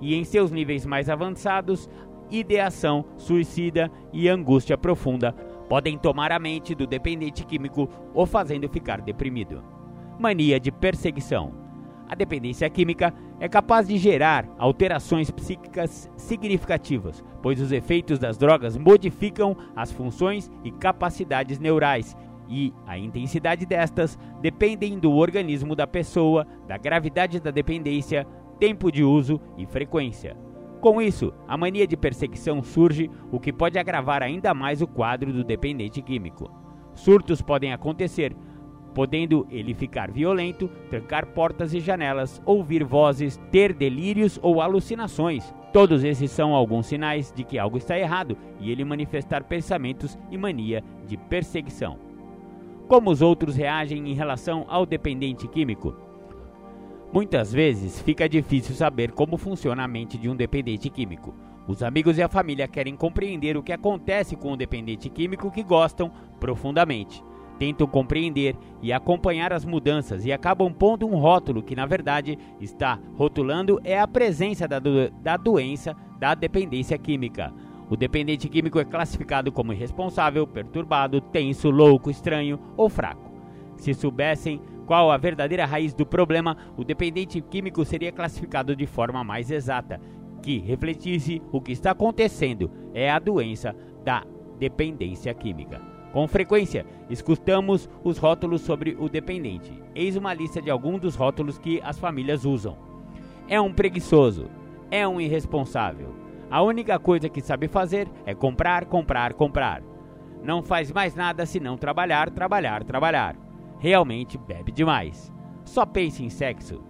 [0.00, 1.88] e em seus níveis mais avançados,
[2.30, 5.32] ideação suicida e angústia profunda
[5.68, 9.62] podem tomar a mente do dependente químico o fazendo ficar deprimido.
[10.18, 11.52] Mania de perseguição.
[12.08, 18.76] A dependência química é capaz de gerar alterações psíquicas significativas, pois os efeitos das drogas
[18.76, 22.16] modificam as funções e capacidades neurais,
[22.48, 28.24] e a intensidade destas dependem do organismo da pessoa, da gravidade da dependência,
[28.58, 30.36] tempo de uso e frequência.
[30.80, 35.32] Com isso, a mania de perseguição surge, o que pode agravar ainda mais o quadro
[35.32, 36.50] do dependente químico.
[36.94, 38.36] Surtos podem acontecer,
[38.94, 45.54] podendo ele ficar violento, trancar portas e janelas, ouvir vozes, ter delírios ou alucinações.
[45.72, 50.38] Todos esses são alguns sinais de que algo está errado e ele manifestar pensamentos e
[50.38, 51.98] mania de perseguição.
[52.88, 56.05] Como os outros reagem em relação ao dependente químico?
[57.16, 61.34] Muitas vezes fica difícil saber como funciona a mente de um dependente químico.
[61.66, 65.62] Os amigos e a família querem compreender o que acontece com o dependente químico que
[65.62, 67.24] gostam profundamente.
[67.58, 72.98] Tentam compreender e acompanhar as mudanças e acabam pondo um rótulo que, na verdade, está
[73.16, 77.50] rotulando é a presença da, do da doença da dependência química.
[77.88, 83.32] O dependente químico é classificado como irresponsável, perturbado, tenso, louco, estranho ou fraco.
[83.78, 89.24] Se soubessem qual a verdadeira raiz do problema, o dependente químico seria classificado de forma
[89.24, 90.00] mais exata,
[90.40, 93.74] que refletisse o que está acontecendo é a doença
[94.04, 94.22] da
[94.58, 95.82] dependência química.
[96.12, 99.72] Com frequência, escutamos os rótulos sobre o dependente.
[99.94, 102.78] Eis uma lista de alguns dos rótulos que as famílias usam:
[103.48, 104.48] é um preguiçoso,
[104.90, 106.14] é um irresponsável.
[106.48, 109.82] A única coisa que sabe fazer é comprar, comprar, comprar.
[110.44, 113.45] Não faz mais nada senão trabalhar, trabalhar, trabalhar
[113.78, 115.32] realmente bebe demais.
[115.64, 116.82] Só pense em sexo.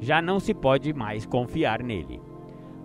[0.00, 2.20] Já não se pode mais confiar nele.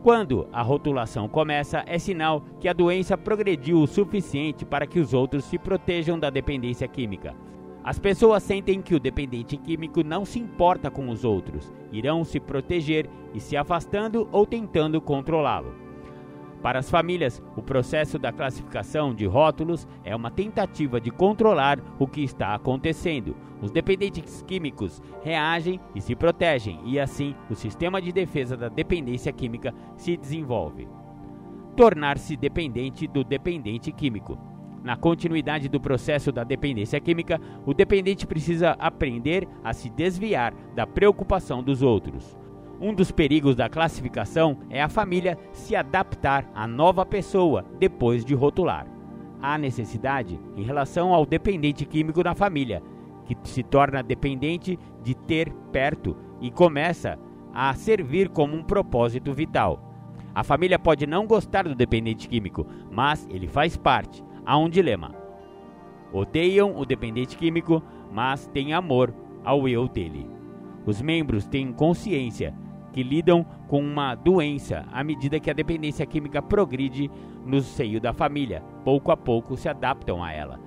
[0.04, 5.14] Quando a rotulação começa, é sinal que a doença progrediu o suficiente para que os
[5.14, 7.36] outros se protejam da dependência química.
[7.84, 12.40] As pessoas sentem que o dependente químico não se importa com os outros, irão se
[12.40, 15.91] proteger e se afastando ou tentando controlá-lo.
[16.62, 22.06] Para as famílias, o processo da classificação de rótulos é uma tentativa de controlar o
[22.06, 23.36] que está acontecendo.
[23.62, 29.32] Os dependentes químicos reagem e se protegem, e assim o sistema de defesa da dependência
[29.32, 30.88] química se desenvolve.
[31.76, 34.38] Tornar-se dependente do dependente químico.
[34.84, 40.86] Na continuidade do processo da dependência química, o dependente precisa aprender a se desviar da
[40.86, 42.38] preocupação dos outros.
[42.82, 48.34] Um dos perigos da classificação é a família se adaptar à nova pessoa depois de
[48.34, 48.88] rotular.
[49.40, 52.82] Há necessidade em relação ao dependente químico na família,
[53.24, 57.20] que se torna dependente de ter perto e começa
[57.54, 59.80] a servir como um propósito vital.
[60.34, 64.24] A família pode não gostar do dependente químico, mas ele faz parte.
[64.44, 65.14] Há um dilema.
[66.12, 69.14] Odeiam o dependente químico, mas têm amor
[69.44, 70.28] ao eu dele.
[70.84, 72.56] Os membros têm consciência
[72.92, 77.10] que lidam com uma doença à medida que a dependência química progride
[77.46, 78.64] no seio da família.
[78.84, 80.60] Pouco a pouco se adaptam a ela.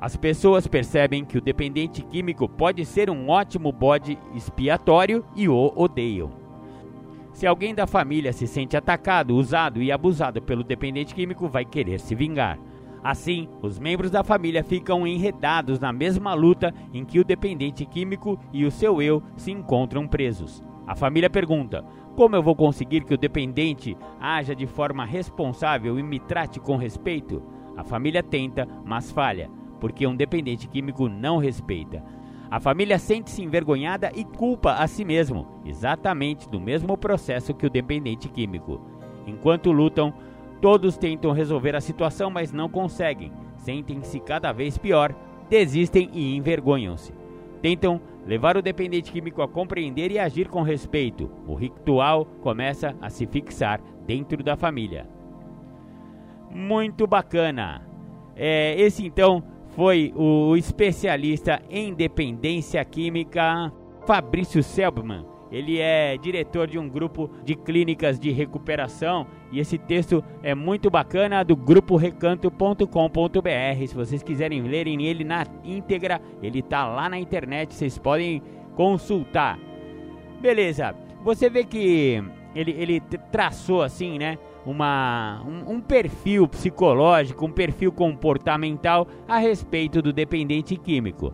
[0.00, 5.72] As pessoas percebem que o dependente químico pode ser um ótimo bode expiatório e o
[5.76, 6.30] odeiam.
[7.32, 12.00] Se alguém da família se sente atacado, usado e abusado pelo dependente químico, vai querer
[12.00, 12.58] se vingar.
[13.02, 18.38] Assim, os membros da família ficam enredados na mesma luta em que o dependente químico
[18.52, 20.62] e o seu eu se encontram presos.
[20.90, 21.84] A família pergunta:
[22.16, 26.76] como eu vou conseguir que o dependente haja de forma responsável e me trate com
[26.76, 27.40] respeito?
[27.76, 32.02] A família tenta, mas falha, porque um dependente químico não respeita.
[32.50, 37.70] A família sente-se envergonhada e culpa a si mesmo, exatamente do mesmo processo que o
[37.70, 38.80] dependente químico.
[39.28, 40.12] Enquanto lutam,
[40.60, 43.30] todos tentam resolver a situação, mas não conseguem.
[43.58, 45.14] Sentem-se cada vez pior,
[45.48, 47.14] desistem e envergonham-se.
[47.62, 51.30] Tentam levar o dependente químico a compreender e agir com respeito.
[51.46, 55.06] O ritual começa a se fixar dentro da família.
[56.50, 57.86] Muito bacana.
[58.36, 63.72] É, esse então foi o especialista em dependência química
[64.06, 65.24] Fabrício Selbman.
[65.50, 70.88] Ele é diretor de um grupo de clínicas de recuperação e esse texto é muito
[70.88, 73.86] bacana do grupo recanto.com.br.
[73.86, 78.42] Se vocês quiserem lerem ele na íntegra, ele tá lá na internet, vocês podem
[78.76, 79.58] consultar.
[80.40, 80.94] Beleza.
[81.22, 82.22] Você vê que
[82.54, 84.38] ele, ele traçou assim, né?
[84.64, 91.32] Uma, um, um perfil psicológico, um perfil comportamental a respeito do dependente químico.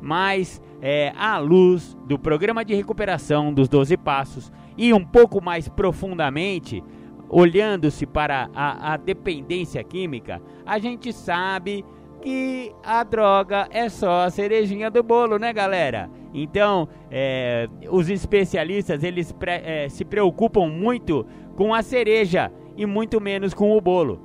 [0.00, 5.68] Mas é, à luz do programa de recuperação dos 12 passos e um pouco mais
[5.68, 6.82] profundamente,
[7.28, 11.84] olhando-se para a, a dependência química, a gente sabe
[12.20, 16.10] que a droga é só a cerejinha do bolo, né, galera?
[16.34, 21.26] Então, é, os especialistas eles pre, é, se preocupam muito
[21.56, 24.20] com a cereja e muito menos com o bolo.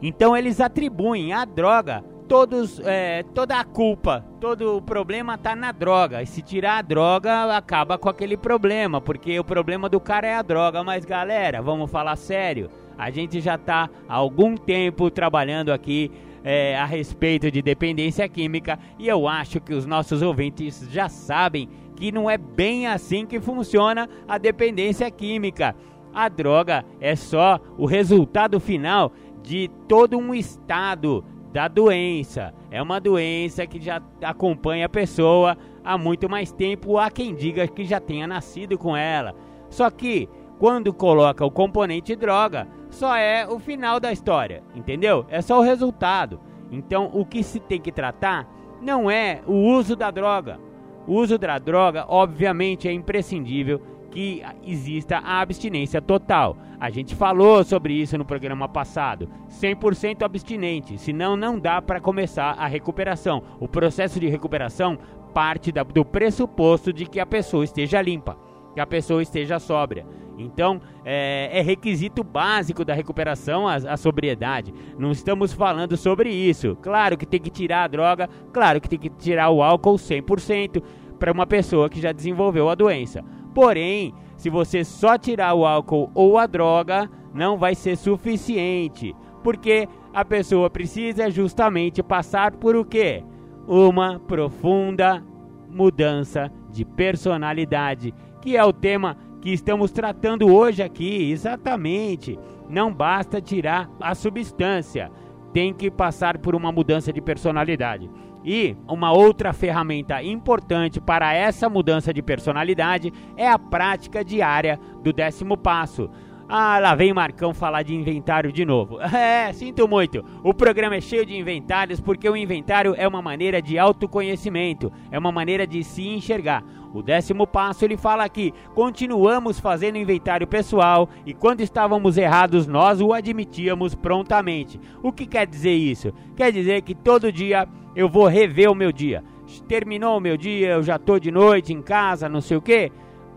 [0.00, 5.72] Então, eles atribuem a droga todos, é, toda a culpa, todo o problema tá na
[5.72, 6.22] droga.
[6.22, 10.34] E se tirar a droga, acaba com aquele problema, porque o problema do cara é
[10.34, 10.84] a droga.
[10.84, 12.68] Mas galera, vamos falar sério.
[12.98, 16.12] A gente já tá há algum tempo trabalhando aqui
[16.44, 21.66] é, a respeito de dependência química e eu acho que os nossos ouvintes já sabem
[21.96, 25.74] que não é bem assim que funciona a dependência química.
[26.12, 29.10] A droga é só o resultado final
[29.42, 31.24] de todo um estado
[31.54, 32.52] da doença.
[32.68, 37.68] É uma doença que já acompanha a pessoa há muito mais tempo, há quem diga
[37.68, 39.36] que já tenha nascido com ela.
[39.70, 40.28] Só que
[40.58, 45.24] quando coloca o componente droga, só é o final da história, entendeu?
[45.28, 46.40] É só o resultado.
[46.72, 48.48] Então, o que se tem que tratar
[48.82, 50.58] não é o uso da droga.
[51.06, 53.80] O uso da droga, obviamente, é imprescindível
[54.14, 56.56] que exista a abstinência total.
[56.78, 59.28] A gente falou sobre isso no programa passado.
[59.60, 63.42] 100% abstinente, senão não dá para começar a recuperação.
[63.58, 64.96] O processo de recuperação
[65.34, 68.38] parte da, do pressuposto de que a pessoa esteja limpa,
[68.72, 70.06] que a pessoa esteja sóbria.
[70.38, 74.72] Então, é, é, requisito básico da recuperação a, a, sobriedade.
[74.96, 76.76] Não estamos falando sobre isso.
[76.80, 80.82] Claro que tem que tirar a droga, claro que tem que tirar o álcool 100%
[81.18, 83.24] para uma pessoa que já desenvolveu a doença.
[83.54, 89.88] Porém, se você só tirar o álcool ou a droga, não vai ser suficiente, porque
[90.12, 93.24] a pessoa precisa justamente passar por o quê?
[93.66, 95.24] Uma profunda
[95.68, 102.38] mudança de personalidade, que é o tema que estamos tratando hoje aqui, exatamente.
[102.68, 105.10] Não basta tirar a substância,
[105.52, 108.10] tem que passar por uma mudança de personalidade.
[108.44, 115.12] E uma outra ferramenta importante para essa mudança de personalidade é a prática diária do
[115.12, 116.10] décimo passo.
[116.46, 118.98] Ah, lá vem Marcão falar de inventário de novo.
[119.14, 120.24] É, sinto muito.
[120.42, 125.18] O programa é cheio de inventários porque o inventário é uma maneira de autoconhecimento, é
[125.18, 126.62] uma maneira de se enxergar.
[126.92, 133.00] O décimo passo ele fala que continuamos fazendo inventário pessoal e quando estávamos errados nós
[133.00, 134.78] o admitíamos prontamente.
[135.02, 136.12] O que quer dizer isso?
[136.36, 139.22] Quer dizer que todo dia eu vou rever o meu dia.
[139.68, 142.90] Terminou o meu dia, eu já tô de noite em casa, não sei o que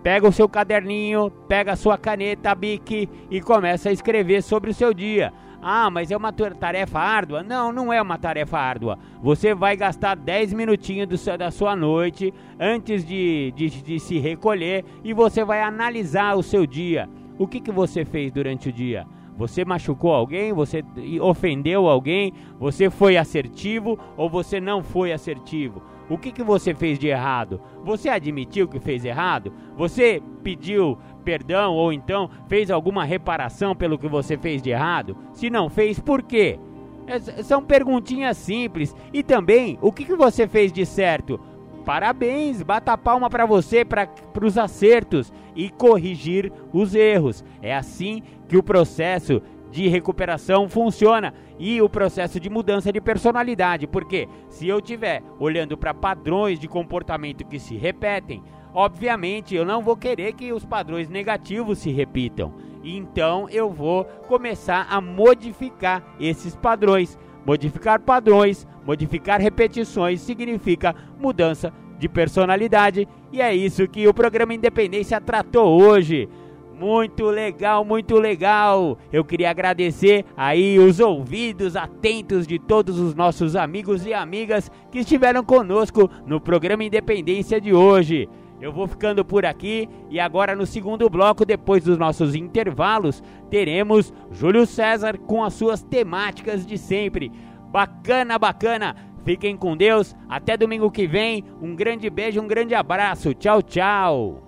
[0.03, 4.74] Pega o seu caderninho, pega a sua caneta, bique e começa a escrever sobre o
[4.74, 5.34] seu dia.
[5.62, 7.43] Ah, mas é uma tarefa árdua?
[7.43, 8.97] Não, não é uma tarefa árdua.
[9.22, 14.86] Você vai gastar 10 minutinhos do, da sua noite antes de, de, de, se recolher
[15.03, 17.10] e você vai analisar o seu dia.
[17.38, 19.05] O que, que você fez durante o dia?
[19.38, 20.52] Você machucou alguém?
[20.52, 20.84] Você
[21.22, 22.34] ofendeu alguém?
[22.60, 25.82] Você foi assertivo ou você não foi assertivo?
[26.10, 27.62] O que, que você fez de errado?
[27.84, 29.54] Você admitiu que fez errado?
[29.76, 35.18] Você pediu perdão ou então fez alguma reparação pelo que você fez de errado?
[35.34, 36.58] Se não fez, por quê?
[37.06, 38.96] É, são perguntinhas simples.
[39.14, 41.40] E também, o que, que você fez de certo?
[41.86, 44.10] Parabéns, bata palma para você, para
[44.44, 47.46] os acertos e corrigir os erros.
[47.62, 49.41] É assim que o processo
[49.72, 55.78] de recuperação funciona e o processo de mudança de personalidade, porque se eu tiver olhando
[55.78, 58.43] para padrões de comportamento que se repetem,
[58.74, 62.54] obviamente eu não vou querer que os padrões negativos se repitam.
[62.84, 67.18] Então eu vou começar a modificar esses padrões.
[67.45, 75.20] Modificar padrões, modificar repetições significa mudança de personalidade e é isso que o programa Independência
[75.20, 76.30] tratou hoje.
[76.78, 78.99] Muito legal, muito legal.
[79.11, 84.99] Eu queria agradecer aí os ouvidos atentos de todos os nossos amigos e amigas que
[84.99, 88.30] estiveram conosco no programa Independência de hoje.
[88.61, 94.13] Eu vou ficando por aqui e agora no segundo bloco, depois dos nossos intervalos, teremos
[94.30, 97.32] Júlio César com as suas temáticas de sempre.
[97.71, 98.95] Bacana, bacana.
[99.25, 100.15] Fiquem com Deus.
[100.30, 101.43] Até domingo que vem.
[101.59, 103.34] Um grande beijo, um grande abraço.
[103.34, 104.47] Tchau, tchau.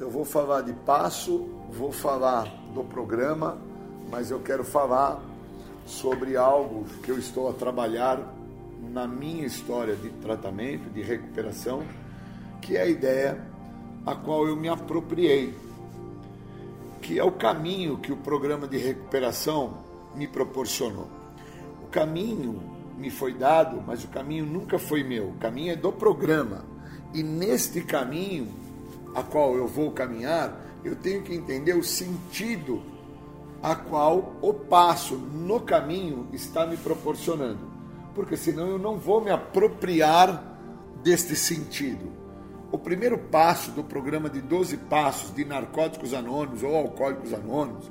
[0.00, 3.58] Eu vou falar de passo, vou falar do programa,
[4.10, 5.22] mas eu quero falar
[5.84, 8.18] sobre algo que eu estou a trabalhar
[8.80, 11.82] na minha história de tratamento, de recuperação,
[12.62, 13.46] que é a ideia
[14.06, 15.54] a qual eu me apropriei,
[17.02, 19.84] que é o caminho que o programa de recuperação
[20.14, 21.08] me proporcionou.
[21.84, 22.58] O caminho
[22.96, 26.64] me foi dado, mas o caminho nunca foi meu, o caminho é do programa.
[27.12, 28.69] E neste caminho
[29.14, 32.82] a qual eu vou caminhar, eu tenho que entender o sentido
[33.62, 37.70] a qual o passo no caminho está me proporcionando.
[38.14, 40.42] Porque senão eu não vou me apropriar
[41.02, 42.10] deste sentido.
[42.72, 47.90] O primeiro passo do programa de 12 passos de narcóticos anônimos ou alcoólicos anônimos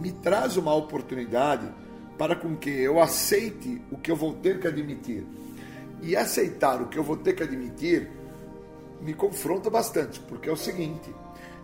[0.00, 1.68] me traz uma oportunidade
[2.16, 5.26] para com que eu aceite o que eu vou ter que admitir.
[6.00, 8.10] E aceitar o que eu vou ter que admitir
[9.02, 11.14] me confronta bastante, porque é o seguinte: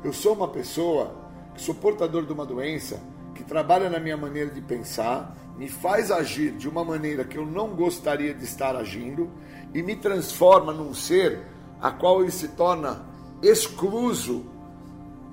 [0.05, 1.15] eu sou uma pessoa
[1.55, 3.01] que sou portador de uma doença
[3.35, 7.47] que trabalha na minha maneira de pensar, me faz agir de uma maneira que eu
[7.47, 9.31] não gostaria de estar agindo
[9.73, 11.41] e me transforma num ser
[11.81, 13.07] a qual ele se torna
[13.41, 14.45] excluso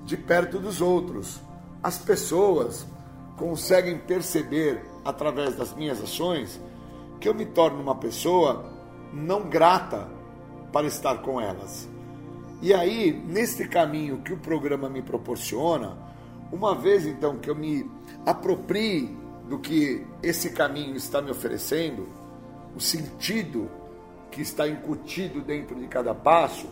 [0.04, 1.40] de perto dos outros.
[1.82, 2.86] As pessoas
[3.36, 6.60] conseguem perceber através das minhas ações
[7.20, 8.72] que eu me torno uma pessoa
[9.12, 10.08] não grata
[10.72, 11.88] para estar com elas.
[12.62, 15.96] E aí, neste caminho que o programa me proporciona,
[16.50, 17.90] uma vez então que eu me
[18.24, 19.16] aproprie
[19.48, 22.08] do que esse caminho está me oferecendo,
[22.74, 23.70] o sentido
[24.30, 26.66] que está incutido dentro de cada passo,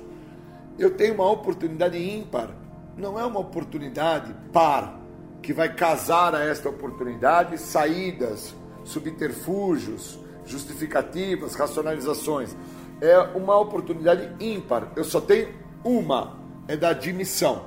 [0.78, 2.50] eu tenho uma oportunidade ímpar,
[2.96, 5.00] não é uma oportunidade par,
[5.42, 12.56] que vai casar a esta oportunidade saídas, subterfúgios, justificativas, racionalizações.
[13.00, 14.92] É uma oportunidade ímpar.
[14.96, 15.48] Eu só tenho
[15.84, 17.66] uma é da admissão.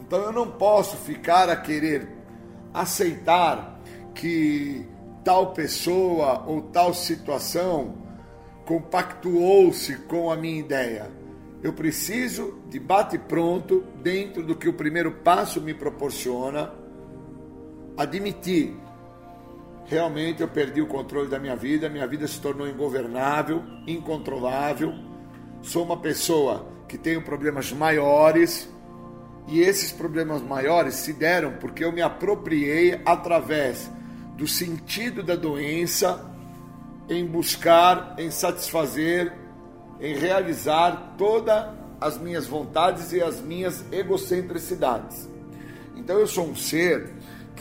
[0.00, 2.08] Então eu não posso ficar a querer
[2.72, 3.78] aceitar
[4.14, 4.86] que
[5.22, 7.94] tal pessoa ou tal situação
[8.64, 11.10] compactuou-se com a minha ideia.
[11.62, 16.72] Eu preciso de bate pronto, dentro do que o primeiro passo me proporciona,
[17.96, 18.74] admitir.
[19.84, 24.92] Realmente eu perdi o controle da minha vida, minha vida se tornou ingovernável, incontrolável.
[25.60, 28.68] Sou uma pessoa que tenho problemas maiores,
[29.48, 33.90] e esses problemas maiores se deram porque eu me apropriei através
[34.36, 36.30] do sentido da doença
[37.08, 39.32] em buscar, em satisfazer,
[40.02, 41.66] em realizar todas
[41.98, 45.26] as minhas vontades e as minhas egocentricidades.
[45.96, 47.10] Então eu sou um ser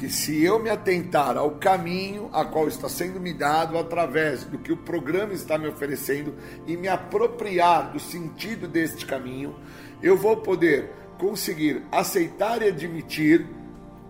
[0.01, 4.57] que se eu me atentar ao caminho a qual está sendo me dado através do
[4.57, 6.33] que o programa está me oferecendo
[6.65, 9.55] e me apropriar do sentido deste caminho,
[10.01, 10.89] eu vou poder
[11.19, 13.45] conseguir aceitar e admitir,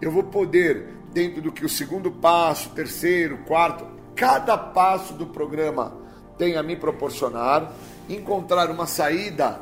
[0.01, 3.85] eu vou poder, dentro do que o segundo passo, terceiro, quarto,
[4.15, 5.97] cada passo do programa
[6.37, 7.69] tem a me proporcionar,
[8.07, 9.59] encontrar uma saída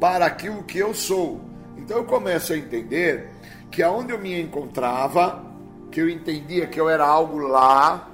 [0.00, 1.40] para aquilo que eu sou.
[1.76, 3.30] Então eu começo a entender
[3.70, 5.48] que aonde eu me encontrava,
[5.90, 8.08] que eu entendia que eu era algo lá,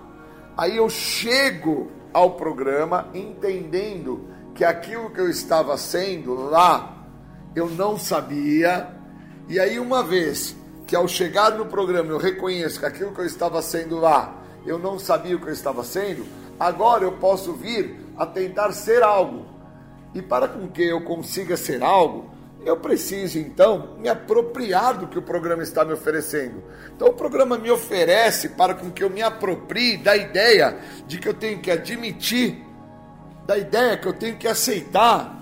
[0.57, 6.97] aí eu chego ao programa entendendo que aquilo que eu estava sendo lá
[7.55, 8.89] eu não sabia,
[9.49, 10.55] e aí uma vez
[10.87, 14.79] que ao chegar no programa eu reconheço que aquilo que eu estava sendo lá, eu
[14.79, 16.27] não sabia o que eu estava sendo,
[16.61, 19.47] agora eu posso vir a tentar ser algo.
[20.15, 22.31] E para com que eu consiga ser algo,
[22.67, 26.65] eu preciso então me apropriar do que o programa está me oferecendo.
[26.95, 31.35] Então o programa me oferece para que eu me aproprie da ideia de que eu
[31.35, 32.61] tenho que admitir,
[33.47, 35.41] da ideia que eu tenho que aceitar,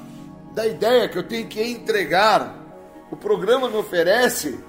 [0.53, 2.63] da ideia que eu tenho que entregar.
[3.11, 4.61] O programa me oferece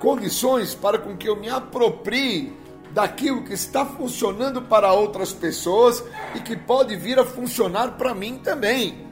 [0.00, 2.52] condições para com que eu me aproprie
[2.90, 6.02] daquilo que está funcionando para outras pessoas
[6.34, 9.06] e que pode vir a funcionar para mim também.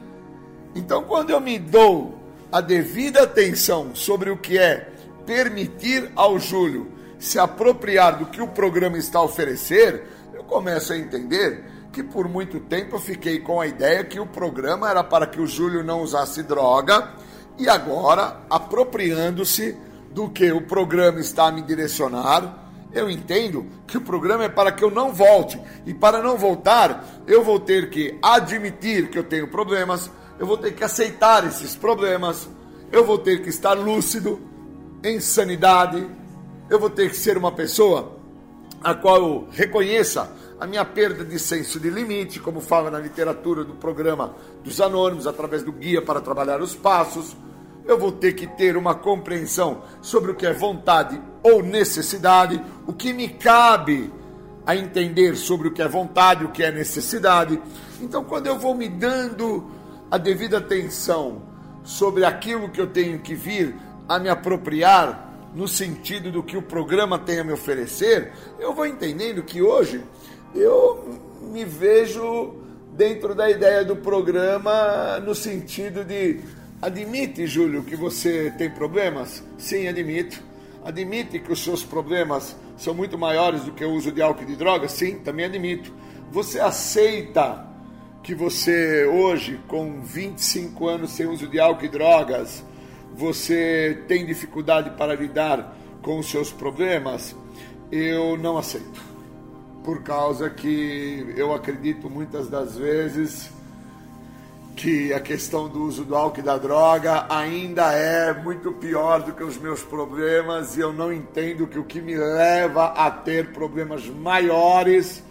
[0.75, 2.18] Então, quando eu me dou
[2.51, 4.89] a devida atenção sobre o que é
[5.25, 10.97] permitir ao Júlio se apropriar do que o programa está a oferecer, eu começo a
[10.97, 15.27] entender que por muito tempo eu fiquei com a ideia que o programa era para
[15.27, 17.13] que o Júlio não usasse droga
[17.57, 19.77] e agora, apropriando-se
[20.11, 24.71] do que o programa está a me direcionar, eu entendo que o programa é para
[24.71, 25.59] que eu não volte.
[25.85, 30.09] E para não voltar, eu vou ter que admitir que eu tenho problemas,
[30.39, 32.49] eu vou ter que aceitar esses problemas,
[32.91, 34.39] eu vou ter que estar lúcido,
[35.03, 36.05] em sanidade,
[36.69, 38.17] eu vou ter que ser uma pessoa
[38.81, 43.63] a qual eu reconheça a minha perda de senso de limite, como fala na literatura
[43.63, 47.35] do programa dos anônimos, através do guia para trabalhar os passos.
[47.85, 52.93] Eu vou ter que ter uma compreensão sobre o que é vontade ou necessidade, o
[52.93, 54.13] que me cabe
[54.65, 57.59] a entender sobre o que é vontade, o que é necessidade.
[58.01, 59.78] Então, quando eu vou me dando
[60.09, 61.41] a devida atenção
[61.83, 63.75] sobre aquilo que eu tenho que vir
[64.07, 68.85] a me apropriar no sentido do que o programa tem a me oferecer, eu vou
[68.85, 70.03] entendendo que hoje
[70.53, 72.55] eu me vejo
[72.93, 76.41] dentro da ideia do programa no sentido de
[76.81, 79.43] admite, Júlio, que você tem problemas?
[79.57, 80.41] Sim, admito.
[80.83, 84.47] Admite que os seus problemas são muito maiores do que o uso de álcool e
[84.47, 84.91] de drogas?
[84.93, 85.93] Sim, também admito.
[86.31, 87.68] Você aceita
[88.23, 92.63] que você hoje, com 25 anos sem uso de álcool e drogas,
[93.13, 97.35] você tem dificuldade para lidar com os seus problemas?
[97.91, 99.01] Eu não aceito.
[99.83, 103.49] Por causa que eu acredito muitas das vezes
[104.75, 109.33] que a questão do uso do álcool e da droga ainda é muito pior do
[109.33, 113.51] que os meus problemas e eu não entendo que o que me leva a ter
[113.51, 115.21] problemas maiores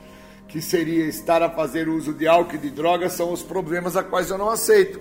[0.49, 4.03] que seria estar a fazer uso de álcool e de drogas são os problemas a
[4.03, 4.99] quais eu não aceito.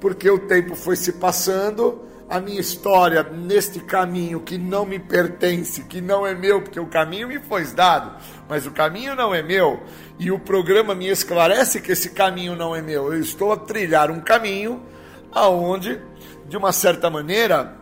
[0.00, 5.82] Porque o tempo foi se passando, a minha história neste caminho que não me pertence,
[5.84, 8.16] que não é meu, porque o caminho me foi dado,
[8.48, 9.80] mas o caminho não é meu,
[10.18, 13.12] e o programa me esclarece que esse caminho não é meu.
[13.12, 14.82] Eu estou a trilhar um caminho
[15.32, 16.00] aonde,
[16.48, 17.76] de uma certa maneira,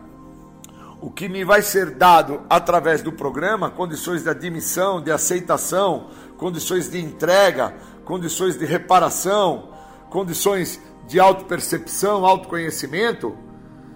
[1.01, 6.89] o que me vai ser dado através do programa, condições de admissão, de aceitação, condições
[6.89, 7.73] de entrega,
[8.03, 9.69] condições de reparação,
[10.09, 13.35] condições de autopercepção, autoconhecimento,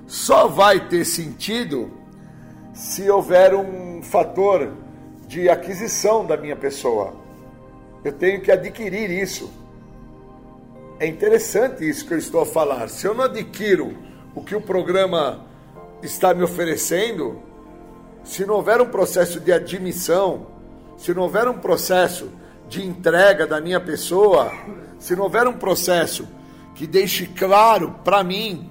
[0.06, 1.92] só vai ter sentido
[2.74, 4.74] se houver um fator
[5.28, 7.14] de aquisição da minha pessoa.
[8.04, 9.52] Eu tenho que adquirir isso.
[11.00, 12.90] É interessante isso que eu estou a falar.
[12.90, 13.96] Se eu não adquiro
[14.34, 15.46] o que o programa
[16.02, 17.42] está me oferecendo,
[18.24, 20.48] se não houver um processo de admissão,
[21.00, 22.30] se não houver um processo
[22.68, 24.52] de entrega da minha pessoa,
[25.00, 26.28] se não houver um processo
[26.76, 28.70] que deixe claro para mim,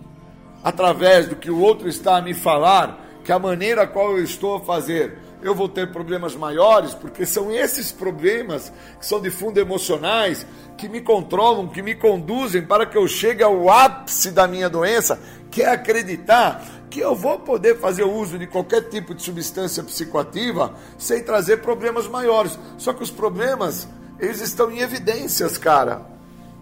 [0.62, 4.22] através do que o outro está a me falar, que a maneira a qual eu
[4.22, 9.30] estou a fazer, eu vou ter problemas maiores, porque são esses problemas que são de
[9.30, 14.46] fundo emocionais, que me controlam, que me conduzem para que eu chegue ao ápice da
[14.46, 15.18] minha doença,
[15.50, 20.74] que é acreditar que eu vou poder fazer uso de qualquer tipo de substância psicoativa
[20.96, 22.58] sem trazer problemas maiores.
[22.76, 26.02] Só que os problemas eles estão em evidências, cara.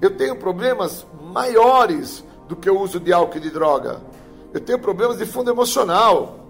[0.01, 4.01] Eu tenho problemas maiores do que o uso de álcool e de droga.
[4.53, 6.41] Eu tenho problemas de fundo emocional.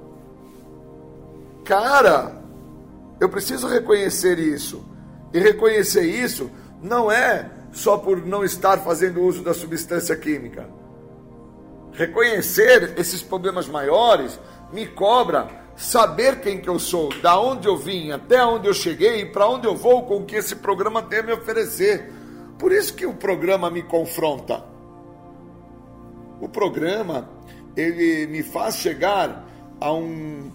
[1.65, 2.41] Cara,
[3.21, 4.85] eu preciso reconhecer isso.
[5.33, 6.51] E reconhecer isso
[6.83, 10.69] não é só por não estar fazendo uso da substância química.
[11.97, 14.39] Reconhecer esses problemas maiores
[14.71, 19.23] me cobra saber quem que eu sou, da onde eu vim, até onde eu cheguei
[19.23, 22.13] e para onde eu vou com o que esse programa tem a me oferecer.
[22.59, 24.63] Por isso que o programa me confronta.
[26.39, 27.31] O programa
[27.75, 29.47] ele me faz chegar
[29.81, 30.51] a um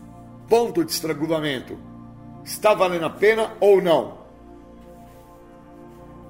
[0.48, 1.78] ponto de estrangulamento.
[2.44, 4.22] Está valendo a pena ou não?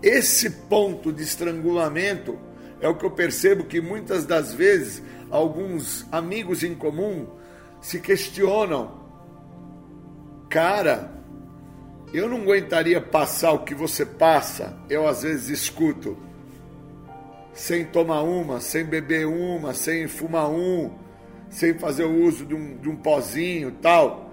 [0.01, 2.37] Esse ponto de estrangulamento
[2.81, 7.27] é o que eu percebo que muitas das vezes alguns amigos em comum
[7.79, 8.99] se questionam.
[10.49, 11.11] Cara,
[12.13, 16.17] eu não aguentaria passar o que você passa, eu às vezes escuto,
[17.53, 20.91] sem tomar uma, sem beber uma, sem fumar um,
[21.49, 24.31] sem fazer o uso de um, de um pozinho tal.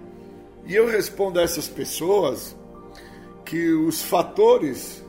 [0.64, 2.56] E eu respondo a essas pessoas
[3.44, 5.04] que os fatores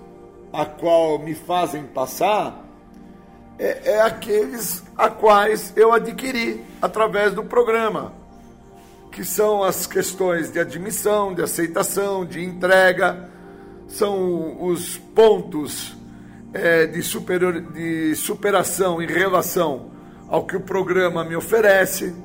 [0.51, 2.68] a qual me fazem passar
[3.59, 8.13] é, é aqueles a quais eu adquiri através do programa,
[9.11, 13.29] que são as questões de admissão, de aceitação, de entrega,
[13.87, 15.97] são os pontos
[16.53, 19.91] é, de, superior, de superação em relação
[20.27, 22.15] ao que o programa me oferece,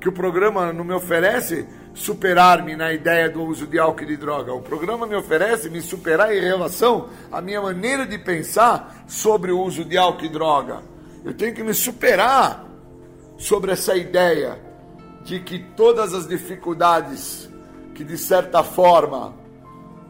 [0.00, 1.66] que o programa não me oferece
[1.98, 4.54] superar-me na ideia do uso de álcool e de droga.
[4.54, 9.60] O programa me oferece me superar em relação à minha maneira de pensar sobre o
[9.60, 10.80] uso de álcool e droga.
[11.24, 12.64] Eu tenho que me superar
[13.36, 14.58] sobre essa ideia
[15.24, 17.48] de que todas as dificuldades
[17.94, 19.34] que de certa forma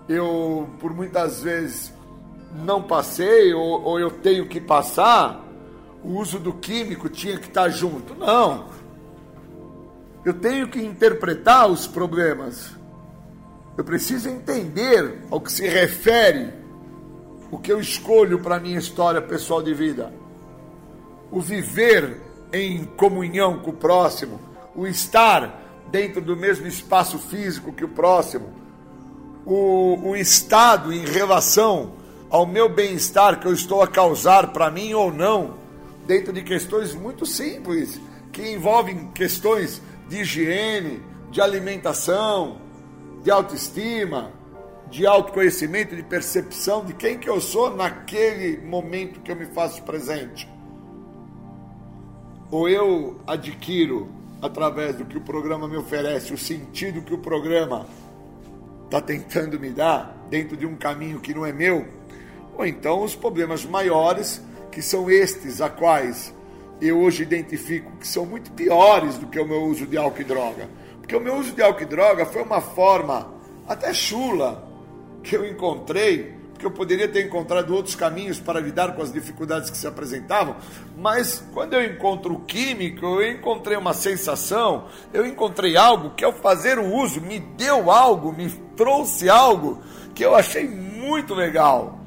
[0.09, 1.93] eu por muitas vezes
[2.55, 5.43] não passei ou, ou eu tenho que passar,
[6.05, 8.15] o uso do químico tinha que estar junto.
[8.15, 8.67] Não.
[10.29, 12.73] Eu tenho que interpretar os problemas.
[13.79, 16.53] Eu preciso entender ao que se refere
[17.51, 20.13] o que eu escolho para a minha história pessoal de vida.
[21.31, 22.21] O viver
[22.53, 24.39] em comunhão com o próximo,
[24.77, 28.53] o estar dentro do mesmo espaço físico que o próximo,
[29.47, 31.93] o, o estado em relação
[32.29, 35.55] ao meu bem-estar que eu estou a causar para mim ou não,
[36.07, 37.99] dentro de questões muito simples,
[38.31, 42.59] que envolvem questões de higiene, de alimentação,
[43.23, 44.33] de autoestima,
[44.91, 49.83] de autoconhecimento, de percepção de quem que eu sou naquele momento que eu me faço
[49.83, 50.49] presente.
[52.51, 54.09] Ou eu adquiro,
[54.41, 57.87] através do que o programa me oferece, o sentido que o programa
[58.87, 61.87] está tentando me dar, dentro de um caminho que não é meu,
[62.57, 64.43] ou então os problemas maiores,
[64.73, 66.35] que são estes a quais
[66.81, 70.25] eu hoje identifico que são muito piores do que o meu uso de álcool e
[70.25, 70.69] droga.
[70.99, 73.33] Porque o meu uso de álcool e droga foi uma forma
[73.67, 74.67] até chula
[75.23, 79.71] que eu encontrei, porque eu poderia ter encontrado outros caminhos para lidar com as dificuldades
[79.71, 80.57] que se apresentavam,
[80.97, 86.33] mas quando eu encontro o químico, eu encontrei uma sensação, eu encontrei algo que ao
[86.33, 89.83] fazer o uso me deu algo, me trouxe algo
[90.15, 91.99] que eu achei muito legal.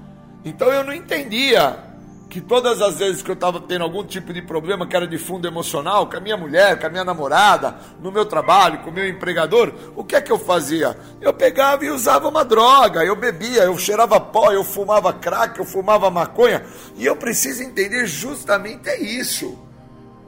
[0.44, 1.91] Então eu não entendia
[2.32, 5.18] que todas as vezes que eu estava tendo algum tipo de problema que era de
[5.18, 8.94] fundo emocional, com a minha mulher, com a minha namorada, no meu trabalho, com o
[8.94, 10.98] meu empregador, o que é que eu fazia?
[11.20, 15.66] Eu pegava e usava uma droga, eu bebia, eu cheirava pó, eu fumava crack, eu
[15.66, 16.64] fumava maconha,
[16.96, 19.60] e eu preciso entender justamente é isso.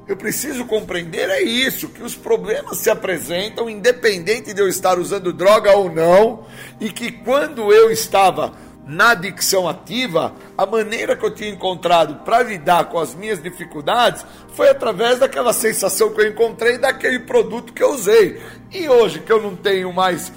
[0.05, 5.31] Eu preciso compreender é isso, que os problemas se apresentam independente de eu estar usando
[5.31, 6.45] droga ou não,
[6.81, 8.51] e que quando eu estava
[8.85, 14.25] na adicção ativa, a maneira que eu tinha encontrado para lidar com as minhas dificuldades
[14.55, 18.41] foi através daquela sensação que eu encontrei daquele produto que eu usei.
[18.71, 20.31] E hoje que eu não tenho mais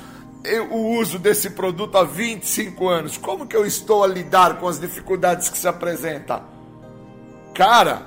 [0.71, 4.79] o uso desse produto há 25 anos, como que eu estou a lidar com as
[4.79, 6.41] dificuldades que se apresentam?
[7.53, 8.03] Cara,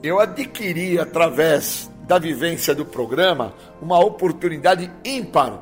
[0.00, 5.58] eu adquiri através da vivência do programa uma oportunidade ímpar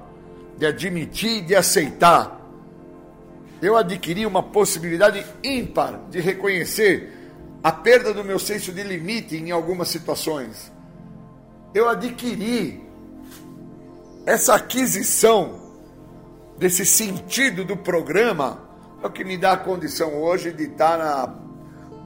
[0.59, 2.42] de admitir e de aceitar
[3.63, 7.11] eu adquiri uma possibilidade ímpar de reconhecer
[7.63, 10.73] a perda do meu senso de limite em algumas situações.
[11.73, 12.83] Eu adquiri
[14.27, 15.61] essa aquisição
[16.59, 18.69] desse sentido do programa
[19.03, 21.35] é o que me dá a condição hoje de estar na,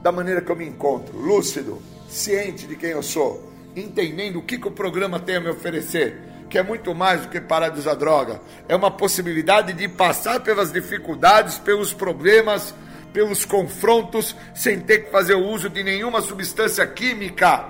[0.01, 4.57] da maneira que eu me encontro, lúcido, ciente de quem eu sou, entendendo o que,
[4.57, 7.79] que o programa tem a me oferecer, que é muito mais do que parar de
[7.79, 8.41] usar droga.
[8.67, 12.73] É uma possibilidade de passar pelas dificuldades, pelos problemas,
[13.11, 17.65] pelos confrontos, sem ter que fazer o uso de nenhuma substância química.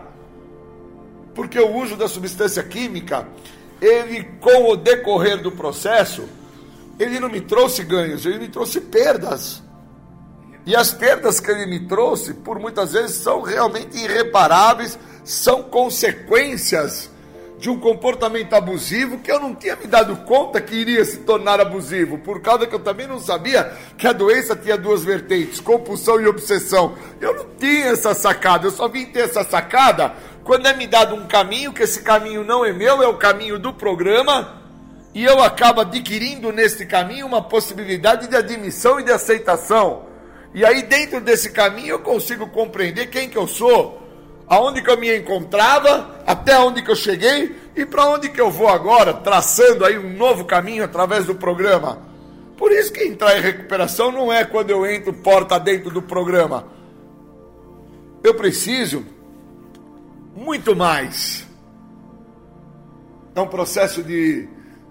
[1.33, 3.27] Porque o uso da substância química,
[3.81, 6.27] ele, com o decorrer do processo,
[6.99, 9.61] ele não me trouxe ganhos, ele me trouxe perdas.
[10.65, 17.09] E as perdas que ele me trouxe, por muitas vezes, são realmente irreparáveis, são consequências
[17.57, 21.59] de um comportamento abusivo que eu não tinha me dado conta que iria se tornar
[21.59, 26.21] abusivo, por causa que eu também não sabia que a doença tinha duas vertentes, compulsão
[26.21, 26.95] e obsessão.
[27.19, 31.13] Eu não tinha essa sacada, eu só vim ter essa sacada quando é me dado
[31.13, 34.61] um caminho, que esse caminho não é meu, é o caminho do programa,
[35.13, 40.05] e eu acabo adquirindo nesse caminho uma possibilidade de admissão e de aceitação.
[40.53, 44.06] E aí dentro desse caminho eu consigo compreender quem que eu sou,
[44.47, 48.49] aonde que eu me encontrava, até onde que eu cheguei e para onde que eu
[48.49, 51.99] vou agora, traçando aí um novo caminho através do programa.
[52.57, 56.65] Por isso que entrar em recuperação não é quando eu entro porta dentro do programa.
[58.23, 59.05] Eu preciso
[60.35, 61.45] muito mais.
[63.35, 64.47] É um processo de,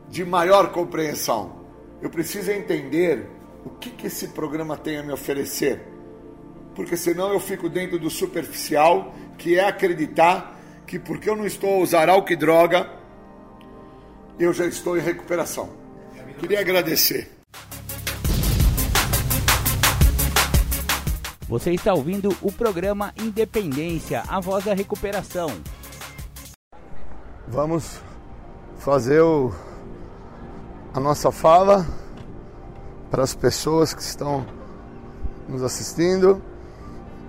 [0.09, 1.57] de maior compreensão.
[2.01, 3.27] Eu preciso entender
[3.65, 5.83] o que, que esse programa tem a me oferecer.
[6.75, 10.57] Porque senão eu fico dentro do superficial que é acreditar
[10.87, 12.91] que porque eu não estou a usar álcool e droga,
[14.39, 15.71] eu já estou em recuperação.
[16.39, 17.31] Queria agradecer.
[21.49, 25.49] Você está ouvindo o programa Independência, a voz da recuperação.
[27.49, 28.01] Vamos
[28.79, 29.53] fazer o,
[30.93, 31.87] a nossa fala
[33.11, 34.45] para as pessoas que estão
[35.49, 36.43] nos assistindo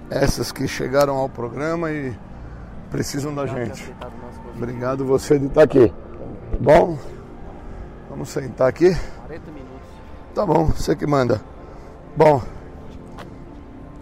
[0.10, 2.16] essas que chegaram ao programa e
[2.90, 3.94] precisam da gente.
[4.56, 5.94] Obrigado você de estar aqui.
[6.60, 6.98] Bom,
[8.10, 8.96] vamos sentar aqui.
[9.28, 9.88] 40 minutos.
[10.34, 11.42] Tá bom, você que manda.
[12.16, 12.42] Bom,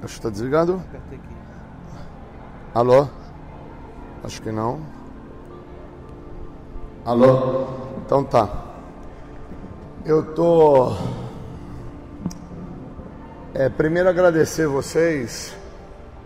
[0.04, 0.82] acho que está desligado.
[2.74, 3.08] Alô?
[4.24, 4.82] Acho que não.
[7.06, 7.68] Alô?
[8.06, 8.66] Então tá.
[10.06, 10.96] Eu tô.
[13.54, 15.55] É, primeiro agradecer vocês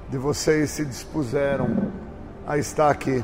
[0.10, 1.92] de vocês se dispuseram
[2.48, 3.24] a estar aqui.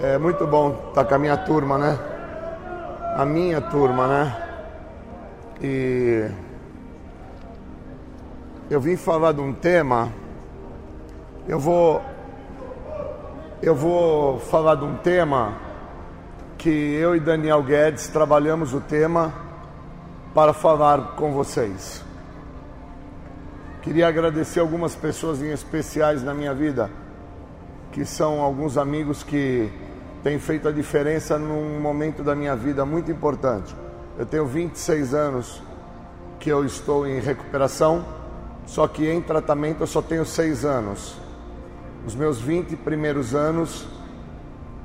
[0.00, 1.98] É muito bom estar com a minha turma, né?
[3.16, 4.36] A minha turma, né?
[5.62, 6.30] E
[8.70, 10.12] eu vim falar de um tema.
[11.48, 12.02] Eu vou
[13.62, 15.54] eu vou falar de um tema
[16.58, 19.32] que eu e Daniel Guedes trabalhamos o tema
[20.34, 22.09] para falar com vocês.
[23.82, 26.90] Queria agradecer algumas pessoas em especiais na minha vida,
[27.90, 29.72] que são alguns amigos que
[30.22, 33.74] têm feito a diferença num momento da minha vida muito importante.
[34.18, 35.62] Eu tenho 26 anos
[36.38, 38.04] que eu estou em recuperação,
[38.66, 41.16] só que em tratamento eu só tenho 6 anos.
[42.06, 43.88] Os meus 20 primeiros anos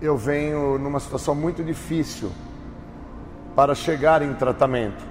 [0.01, 2.31] eu venho numa situação muito difícil
[3.57, 5.03] para chegar em tratamento.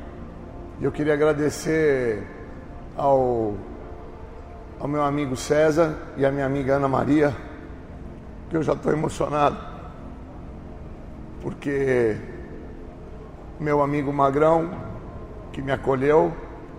[0.81, 2.27] Eu queria agradecer
[2.97, 3.55] ao
[4.79, 7.35] ao meu amigo César e à minha amiga Ana Maria,
[8.51, 9.57] que eu já estou emocionado,
[11.41, 12.17] porque
[13.59, 14.71] meu amigo Magrão,
[15.53, 16.33] que me acolheu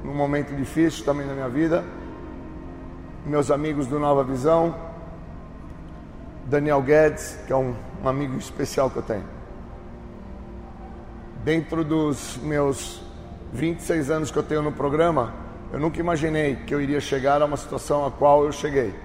[0.03, 1.83] num momento difícil também na minha vida,
[3.25, 4.75] meus amigos do Nova Visão,
[6.45, 7.73] Daniel Guedes, que é um,
[8.03, 9.23] um amigo especial que eu tenho.
[11.43, 13.01] Dentro dos meus
[13.53, 15.44] 26 anos que eu tenho no programa,
[15.75, 18.95] eu nunca imaginei que eu iria chegar a uma situação a qual eu cheguei.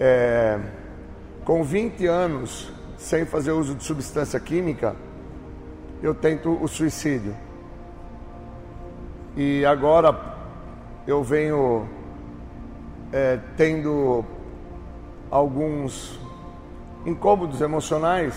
[0.00, 0.58] É,
[1.44, 4.96] com 20 anos, sem fazer uso de substância química,
[6.02, 7.32] eu tento o suicídio.
[9.36, 10.34] E agora
[11.06, 11.88] eu venho
[13.12, 14.24] é, tendo
[15.30, 16.18] alguns
[17.06, 18.34] incômodos emocionais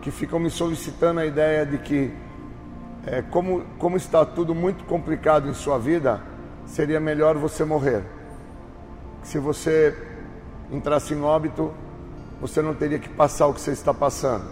[0.00, 2.10] que ficam me solicitando a ideia de que
[3.06, 6.20] é, como, como está tudo muito complicado em sua vida,
[6.66, 8.02] seria melhor você morrer.
[9.22, 9.96] Se você
[10.70, 11.72] entrasse em óbito,
[12.40, 14.44] você não teria que passar o que você está passando,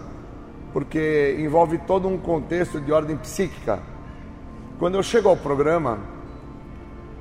[0.71, 3.79] porque envolve todo um contexto de ordem psíquica.
[4.79, 5.99] Quando eu chego ao programa,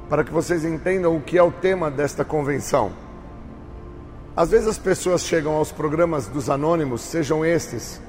[0.08, 2.92] para que vocês entendam o que é o tema desta convenção.
[4.36, 8.00] Às vezes as pessoas chegam aos programas dos anônimos, sejam estes,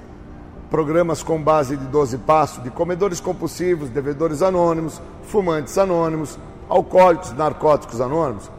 [0.71, 7.99] programas com base de 12 passos de comedores compulsivos, devedores anônimos, fumantes anônimos, alcoólicos, narcóticos
[7.99, 8.49] anônimos,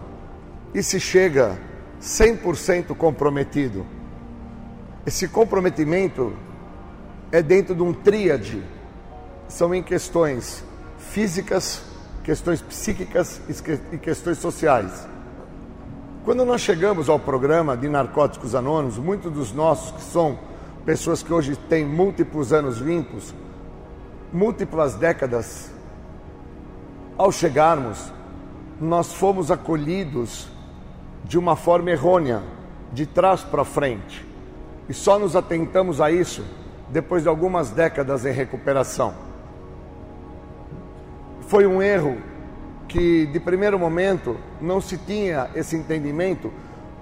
[0.74, 1.58] e se chega
[2.02, 3.86] 100% comprometido.
[5.06, 6.34] Esse comprometimento
[7.32, 8.62] é dentro de um tríade.
[9.48, 10.62] São em questões
[10.98, 11.82] físicas,
[12.22, 13.40] questões psíquicas
[13.90, 15.08] e questões sociais.
[16.26, 20.51] Quando nós chegamos ao programa de Narcóticos Anônimos, muitos dos nossos que são
[20.84, 23.34] pessoas que hoje têm múltiplos anos limpos,
[24.32, 25.70] múltiplas décadas,
[27.16, 28.12] ao chegarmos,
[28.80, 30.48] nós fomos acolhidos
[31.24, 32.42] de uma forma errônea,
[32.92, 34.26] de trás para frente.
[34.88, 36.44] E só nos atentamos a isso
[36.90, 39.14] depois de algumas décadas em recuperação.
[41.42, 42.18] Foi um erro
[42.88, 46.52] que de primeiro momento não se tinha esse entendimento,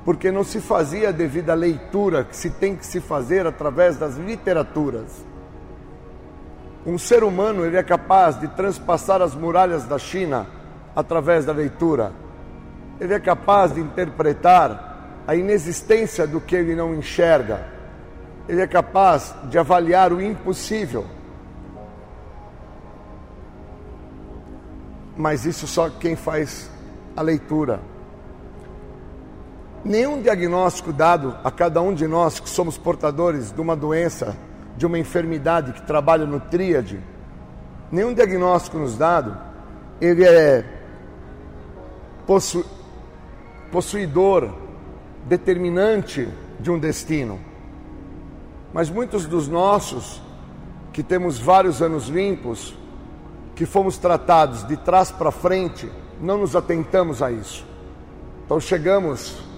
[0.05, 4.17] porque não se fazia a devida leitura que se tem que se fazer através das
[4.17, 5.25] literaturas.
[6.87, 10.47] Um ser humano ele é capaz de transpassar as muralhas da China
[10.97, 12.13] através da leitura.
[12.99, 17.67] Ele é capaz de interpretar a inexistência do que ele não enxerga.
[18.49, 21.07] Ele é capaz de avaliar o impossível
[25.21, 26.71] mas isso só quem faz
[27.15, 27.81] a leitura.
[29.85, 34.37] Nenhum diagnóstico dado a cada um de nós que somos portadores de uma doença,
[34.77, 37.01] de uma enfermidade que trabalha no tríade,
[37.91, 39.37] nenhum diagnóstico nos dado,
[40.01, 40.65] ele é
[42.27, 42.65] possu
[43.73, 44.51] possuidor,
[45.27, 46.29] determinante
[46.59, 47.39] de um destino.
[48.73, 50.21] Mas muitos dos nossos,
[50.93, 52.77] que temos vários anos limpos,
[53.55, 57.65] que fomos tratados de trás para frente, não nos atentamos a isso.
[58.45, 59.50] Então chegamos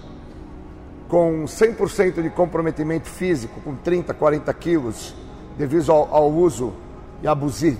[1.13, 5.13] com 100% de comprometimento físico, com 30, 40 quilos,
[5.55, 6.73] devido ao, ao uso
[7.21, 7.77] e abuso de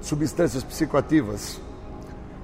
[0.00, 1.60] substâncias psicoativas.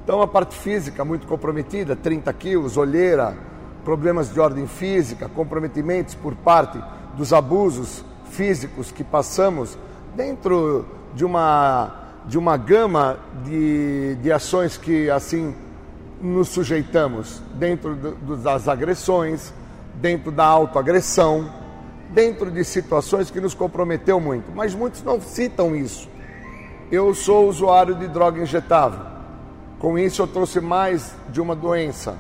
[0.05, 3.37] Então a parte física muito comprometida, 30 quilos, olheira,
[3.85, 6.81] problemas de ordem física, comprometimentos por parte
[7.17, 9.77] dos abusos físicos que passamos
[10.15, 10.87] dentro
[11.17, 15.53] de uma de uma gama de, de ações que assim
[16.23, 19.53] nos sujeitamos dentro do, das agressões,
[20.01, 21.53] dentro da autoagressão,
[22.11, 24.51] dentro de situações que nos comprometeu muito.
[24.55, 26.09] Mas muitos não citam isso.
[26.91, 29.01] Eu sou usuário de droga injetável.
[29.79, 32.17] Com isso eu trouxe mais de uma doença.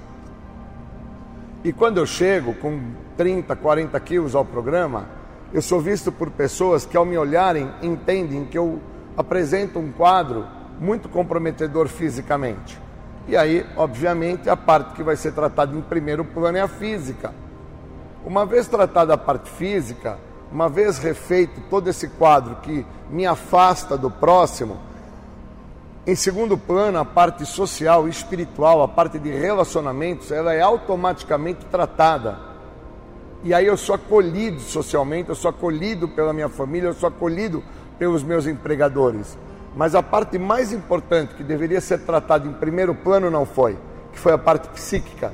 [1.65, 2.81] E quando eu chego com
[3.17, 5.09] 30, 40 quilos ao programa,
[5.53, 8.81] eu sou visto por pessoas que ao me olharem entendem que eu
[9.17, 10.47] apresenta um quadro
[10.79, 12.79] muito comprometedor fisicamente.
[13.27, 17.33] E aí, obviamente, a parte que vai ser tratada em primeiro plano é a física.
[18.29, 20.19] Uma vez tratada a parte física,
[20.53, 24.77] uma vez refeito todo esse quadro que me afasta do próximo,
[26.07, 32.39] em segundo plano, a parte social espiritual, a parte de relacionamentos, ela é automaticamente tratada.
[33.43, 37.65] E aí eu sou acolhido socialmente, eu sou acolhido pela minha família, eu sou acolhido
[37.99, 39.39] pelos meus empregadores.
[39.75, 43.79] Mas a parte mais importante que deveria ser tratada em primeiro plano não foi,
[44.13, 45.33] que foi a parte psíquica.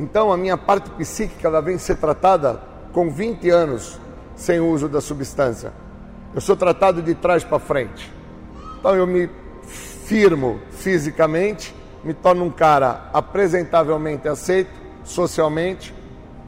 [0.00, 2.58] Então a minha parte psíquica ela vem ser tratada
[2.90, 4.00] com 20 anos
[4.34, 5.74] sem uso da substância.
[6.34, 8.10] Eu sou tratado de trás para frente.
[8.78, 9.28] Então eu me
[10.06, 14.72] firmo fisicamente, me torno um cara apresentavelmente aceito
[15.04, 15.94] socialmente,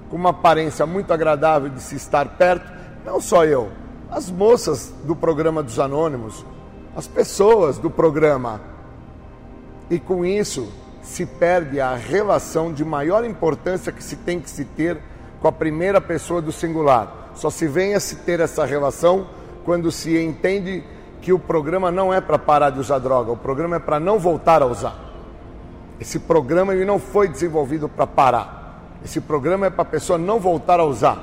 [0.09, 2.72] com uma aparência muito agradável de se estar perto,
[3.05, 3.70] não só eu,
[4.11, 6.42] as moças do programa dos Anônimos,
[6.96, 8.62] as pessoas do programa.
[9.91, 10.72] E com isso
[11.03, 14.99] se perde a relação de maior importância que se tem que se ter
[15.41, 17.30] com a primeira pessoa do singular.
[17.34, 19.26] Só se vem a se ter essa relação
[19.64, 20.84] quando se entende
[21.20, 24.18] que o programa não é para parar de usar droga, o programa é para não
[24.18, 24.96] voltar a usar.
[26.00, 28.99] Esse programa ele não foi desenvolvido para parar.
[29.04, 31.16] Esse programa é para a pessoa não voltar a usar.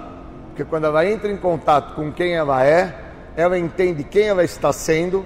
[0.48, 2.96] Porque quando ela entra em contato com quem ela é,
[3.36, 5.26] ela entende quem ela está sendo,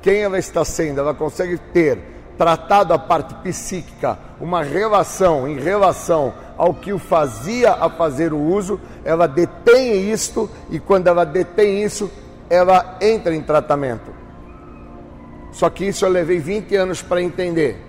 [0.00, 2.11] quem ela está sendo, ela consegue ter
[2.42, 8.36] tratado a parte psíquica, uma relação em relação ao que o fazia a fazer o
[8.36, 12.10] uso, ela detém isto e quando ela detém isso,
[12.50, 14.10] ela entra em tratamento.
[15.52, 17.80] Só que isso eu levei 20 anos para entender,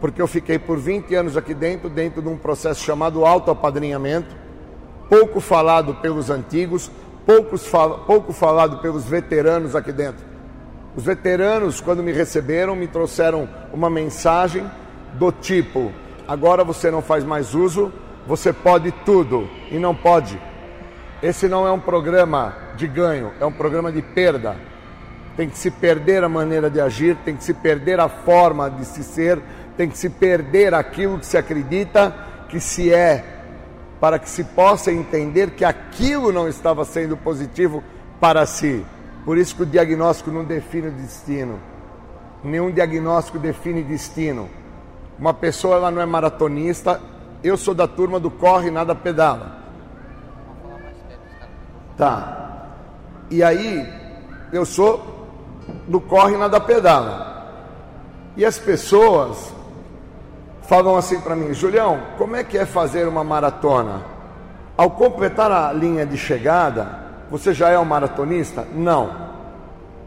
[0.00, 4.34] porque eu fiquei por 20 anos aqui dentro, dentro de um processo chamado autoapadrinhamento,
[5.06, 6.90] pouco falado pelos antigos,
[7.26, 7.70] poucos
[8.06, 10.24] pouco falado pelos veteranos aqui dentro.
[10.96, 14.68] Os veteranos, quando me receberam, me trouxeram uma mensagem
[15.12, 15.92] do tipo:
[16.26, 17.92] agora você não faz mais uso,
[18.26, 20.40] você pode tudo e não pode.
[21.22, 24.56] Esse não é um programa de ganho, é um programa de perda.
[25.36, 28.86] Tem que se perder a maneira de agir, tem que se perder a forma de
[28.86, 29.38] se ser,
[29.76, 32.14] tem que se perder aquilo que se acredita
[32.48, 33.22] que se é
[34.00, 37.84] para que se possa entender que aquilo não estava sendo positivo
[38.18, 38.84] para si.
[39.26, 41.58] Por isso que o diagnóstico não define o destino.
[42.44, 44.48] Nenhum diagnóstico define destino.
[45.18, 47.00] Uma pessoa ela não é maratonista.
[47.42, 49.58] Eu sou da turma do corre nada pedala.
[51.96, 52.68] Tá.
[53.28, 53.92] E aí
[54.52, 55.26] eu sou
[55.88, 57.50] do corre nada pedala.
[58.36, 59.52] E as pessoas
[60.62, 64.02] falam assim para mim, Julião, como é que é fazer uma maratona?
[64.76, 68.66] Ao completar a linha de chegada, você já é um maratonista?
[68.74, 69.26] Não.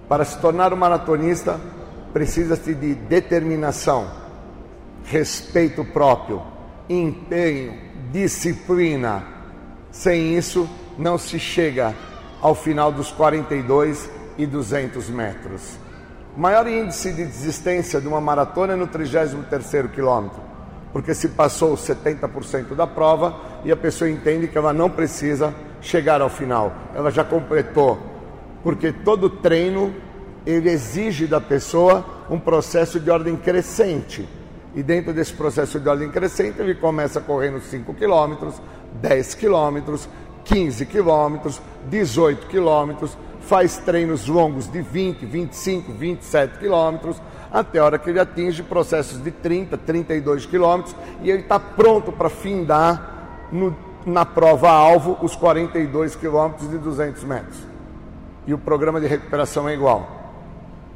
[0.08, 1.60] Para se tornar um maratonista,
[2.14, 4.08] precisa-se de determinação,
[5.04, 6.42] respeito próprio,
[6.90, 7.74] empenho,
[8.12, 9.24] disciplina.
[9.92, 11.94] Sem isso, não se chega
[12.42, 15.78] ao final dos 42 e 200 metros.
[16.36, 20.50] O maior índice de desistência de uma maratona é no 33º quilômetro
[20.92, 26.22] porque se passou 70% da prova e a pessoa entende que ela não precisa chegar
[26.22, 27.98] ao final, ela já completou,
[28.64, 29.94] porque todo treino
[30.46, 34.28] ele exige da pessoa um processo de ordem crescente.
[34.76, 38.62] E dentro desse processo de ordem crescente, ele começa correndo 5 quilômetros,
[39.02, 40.08] 10 quilômetros,
[40.46, 47.20] 15 quilômetros, 18 quilômetros, faz treinos longos de 20, 25, 27 quilômetros,
[47.52, 52.12] até a hora que ele atinge processos de 30, 32 quilômetros e ele está pronto
[52.12, 57.58] para findar no, na prova-alvo os 42 quilômetros de 200 metros.
[58.48, 60.08] E o programa de recuperação é igual.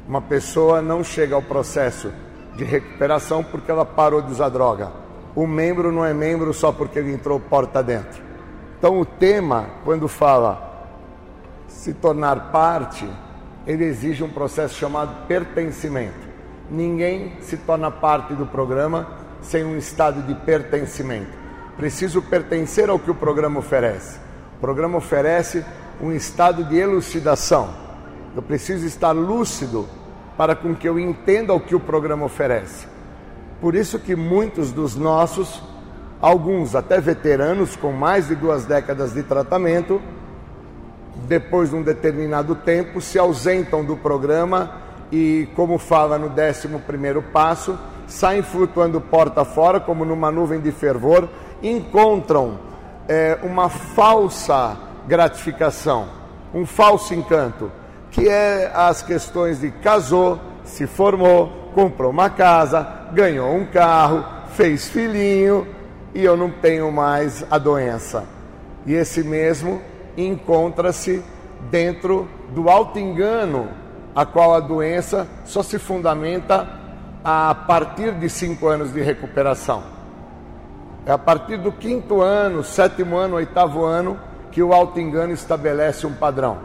[0.08, 2.12] Uma pessoa não chega ao processo
[2.56, 4.90] de recuperação porque ela parou de usar droga.
[5.34, 8.22] O membro não é membro só porque ele entrou porta dentro.
[8.78, 10.72] Então o tema, quando fala
[11.66, 13.08] se tornar parte,
[13.66, 16.24] ele exige um processo chamado pertencimento.
[16.70, 19.08] Ninguém se torna parte do programa
[19.42, 21.43] sem um estado de pertencimento.
[21.76, 24.18] Preciso pertencer ao que o programa oferece.
[24.56, 25.64] O programa oferece
[26.00, 27.74] um estado de elucidação.
[28.34, 29.88] Eu preciso estar lúcido
[30.36, 32.86] para com que eu entenda o que o programa oferece.
[33.60, 35.62] Por isso que muitos dos nossos,
[36.20, 40.00] alguns até veteranos com mais de duas décadas de tratamento,
[41.26, 47.78] depois de um determinado tempo, se ausentam do programa e, como fala no 11 passo,
[48.06, 51.28] saem flutuando porta fora, como numa nuvem de fervor,
[51.68, 52.58] encontram
[53.08, 54.76] é, uma falsa
[55.06, 56.08] gratificação,
[56.52, 57.70] um falso encanto,
[58.10, 64.24] que é as questões de casou, se formou, comprou uma casa, ganhou um carro,
[64.54, 65.66] fez filhinho
[66.14, 68.24] e eu não tenho mais a doença.
[68.86, 69.80] E esse mesmo
[70.16, 71.22] encontra-se
[71.70, 73.68] dentro do alto engano
[74.14, 76.68] a qual a doença só se fundamenta
[77.24, 79.93] a partir de cinco anos de recuperação.
[81.06, 84.18] É a partir do quinto ano, sétimo ano, oitavo ano
[84.50, 86.58] que o auto-engano estabelece um padrão.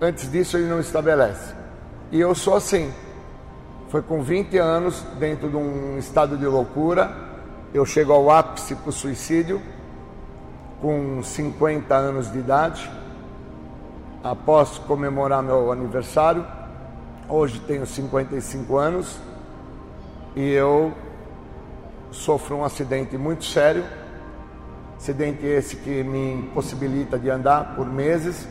[0.00, 1.54] Antes disso, ele não estabelece.
[2.10, 2.92] E eu sou assim.
[3.88, 7.12] Foi com 20 anos, dentro de um estado de loucura,
[7.72, 9.60] eu chego ao ápice para o suicídio,
[10.80, 12.90] com 50 anos de idade,
[14.22, 16.44] após comemorar meu aniversário
[17.26, 19.18] Hoje tenho 55 anos
[20.36, 20.92] e eu
[22.14, 23.84] sofro um acidente muito sério.
[24.96, 28.48] Acidente esse que me impossibilita de andar por meses,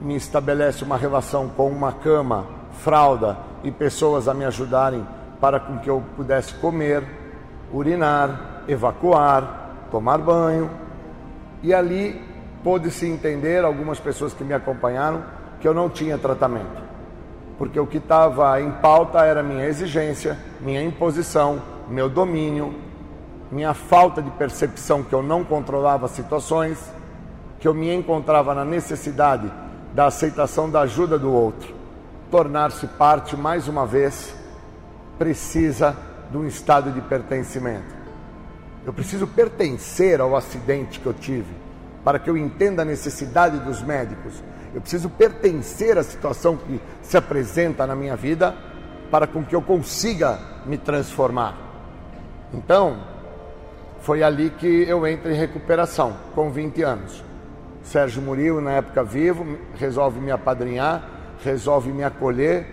[0.00, 5.06] me estabelece uma relação com uma cama, fralda e pessoas a me ajudarem
[5.40, 7.02] para com que eu pudesse comer,
[7.72, 10.70] urinar, evacuar, tomar banho.
[11.62, 12.20] E ali
[12.62, 15.22] pôde-se entender, algumas pessoas que me acompanharam,
[15.60, 16.88] que eu não tinha tratamento
[17.58, 22.72] porque o que estava em pauta era minha exigência, minha imposição, meu domínio,
[23.50, 26.78] minha falta de percepção que eu não controlava situações,
[27.58, 29.50] que eu me encontrava na necessidade
[29.94, 31.74] da aceitação da ajuda do outro.
[32.30, 34.34] Tornar-se parte, mais uma vez,
[35.18, 35.96] precisa
[36.30, 37.96] de um estado de pertencimento.
[38.84, 41.54] Eu preciso pertencer ao acidente que eu tive,
[42.04, 44.42] para que eu entenda a necessidade dos médicos,
[44.74, 48.54] eu preciso pertencer à situação que se apresenta na minha vida
[49.10, 51.56] para com que eu consiga me transformar.
[52.52, 52.98] Então,
[54.08, 57.22] foi ali que eu entro em recuperação, com 20 anos.
[57.82, 61.06] Sérgio Murilo, na época vivo, resolve me apadrinhar,
[61.44, 62.66] resolve me acolher,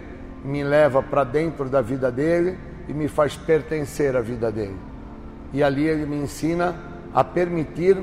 [0.45, 2.57] me leva para dentro da vida dele
[2.87, 4.77] e me faz pertencer à vida dele.
[5.51, 6.73] E ali ele me ensina
[7.13, 7.97] a permitir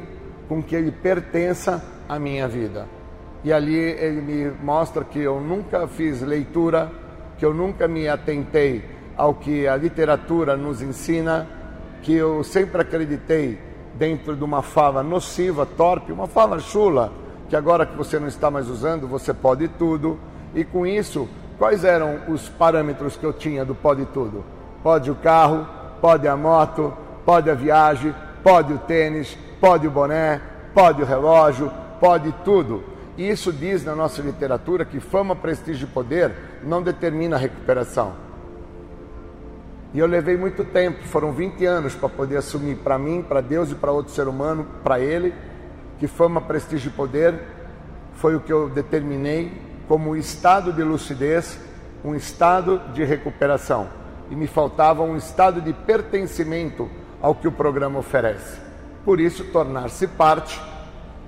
[0.46, 2.86] com que ele pertença à minha vida.
[3.42, 6.92] E ali ele me mostra que eu nunca fiz leitura,
[7.38, 8.84] que eu nunca me atentei
[9.16, 11.61] ao que a literatura nos ensina,
[12.02, 13.58] que eu sempre acreditei
[13.94, 17.12] dentro de uma fala nociva, torpe, uma fala chula,
[17.48, 20.18] que agora que você não está mais usando, você pode tudo.
[20.54, 24.44] E com isso, quais eram os parâmetros que eu tinha do pode tudo?
[24.82, 25.66] Pode o carro,
[26.00, 26.92] pode a moto,
[27.24, 30.40] pode a viagem, pode o tênis, pode o boné,
[30.74, 31.70] pode o relógio,
[32.00, 32.82] pode tudo.
[33.16, 36.32] E isso diz na nossa literatura que fama, prestígio e poder
[36.64, 38.31] não determina a recuperação.
[39.94, 43.70] E eu levei muito tempo, foram 20 anos para poder assumir para mim, para Deus
[43.70, 45.34] e para outro ser humano, para Ele,
[45.98, 47.38] que fama, prestígio e poder
[48.14, 49.52] foi o que eu determinei
[49.88, 51.58] como estado de lucidez,
[52.04, 53.88] um estado de recuperação.
[54.30, 56.88] E me faltava um estado de pertencimento
[57.20, 58.60] ao que o programa oferece.
[59.04, 60.60] Por isso, tornar-se parte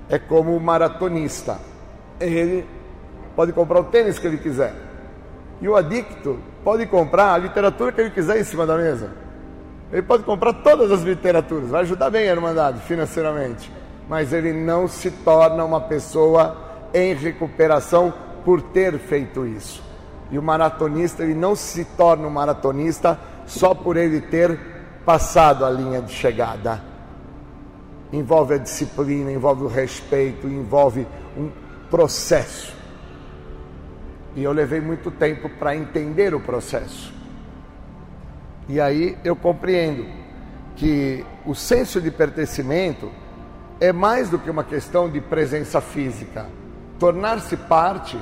[0.09, 1.59] é como o maratonista.
[2.19, 2.65] Ele
[3.35, 4.73] pode comprar o tênis que ele quiser.
[5.61, 9.11] E o adicto pode comprar a literatura que ele quiser em cima da mesa.
[9.91, 13.71] Ele pode comprar todas as literaturas, vai ajudar bem a Irmandade financeiramente.
[14.09, 16.57] Mas ele não se torna uma pessoa
[16.93, 18.13] em recuperação
[18.43, 19.83] por ter feito isso.
[20.31, 24.59] E o maratonista, ele não se torna um maratonista só por ele ter
[25.05, 26.81] passado a linha de chegada.
[28.11, 31.07] Envolve a disciplina, envolve o respeito, envolve
[31.37, 31.49] um
[31.89, 32.74] processo.
[34.35, 37.13] E eu levei muito tempo para entender o processo.
[38.67, 40.05] E aí eu compreendo
[40.75, 43.09] que o senso de pertencimento
[43.79, 46.47] é mais do que uma questão de presença física.
[46.99, 48.17] Tornar-se parte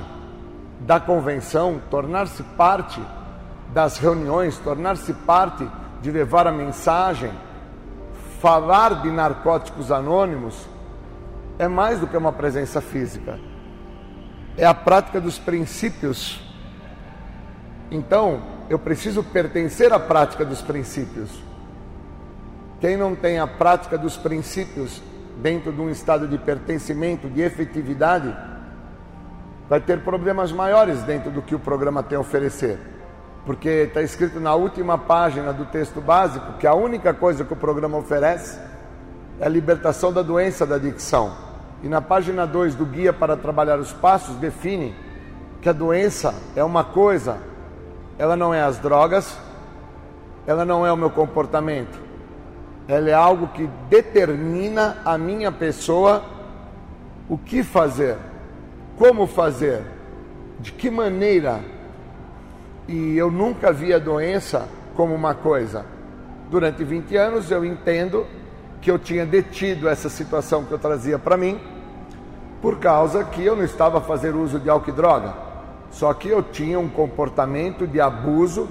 [0.80, 3.00] da convenção, tornar-se parte
[3.72, 5.68] das reuniões, tornar-se parte
[6.00, 7.32] de levar a mensagem,
[8.40, 10.68] falar de narcóticos anônimos,
[11.58, 13.38] é mais do que uma presença física.
[14.56, 16.40] É a prática dos princípios.
[17.90, 21.30] Então, eu preciso pertencer à prática dos princípios.
[22.80, 25.02] Quem não tem a prática dos princípios
[25.40, 28.34] dentro de um estado de pertencimento, de efetividade,
[29.68, 32.78] vai ter problemas maiores dentro do que o programa tem a oferecer.
[33.44, 37.56] Porque está escrito na última página do texto básico que a única coisa que o
[37.56, 38.58] programa oferece
[39.40, 41.53] é a libertação da doença da adicção.
[41.84, 44.94] E na página 2 do Guia para Trabalhar os Passos define
[45.60, 47.36] que a doença é uma coisa,
[48.18, 49.36] ela não é as drogas,
[50.46, 52.00] ela não é o meu comportamento,
[52.88, 56.24] ela é algo que determina a minha pessoa
[57.28, 58.16] o que fazer
[58.96, 59.82] como fazer,
[60.60, 61.60] de que maneira.
[62.88, 65.84] E eu nunca vi a doença como uma coisa.
[66.50, 68.26] Durante 20 anos eu entendo
[68.80, 71.58] que eu tinha detido essa situação que eu trazia para mim,
[72.64, 75.34] por causa que eu não estava fazendo uso de álcool e droga.
[75.90, 78.66] Só que eu tinha um comportamento de abuso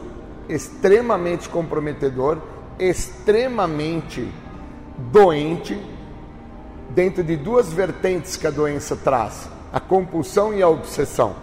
[0.50, 2.40] extremamente comprometedor,
[2.80, 4.28] extremamente
[4.98, 5.80] doente,
[6.90, 11.36] dentro de duas vertentes que a doença traz a compulsão e a obsessão.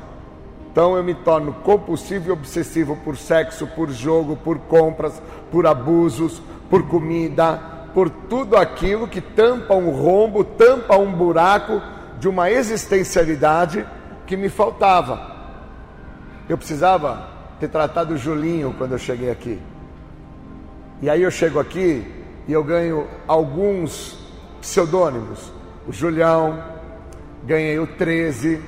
[0.72, 5.22] Então eu me torno compulsivo e obsessivo por sexo, por jogo, por compras,
[5.52, 7.60] por abusos, por comida,
[7.94, 11.80] por tudo aquilo que tampa um rombo, tampa um buraco
[12.20, 13.84] de uma existencialidade
[14.26, 15.38] que me faltava.
[16.48, 17.28] Eu precisava
[17.58, 19.60] ter tratado o Julinho quando eu cheguei aqui.
[21.00, 22.06] E aí eu chego aqui
[22.46, 24.18] e eu ganho alguns
[24.60, 25.50] pseudônimos.
[25.88, 26.62] O Julião,
[27.44, 28.60] ganhei o 13,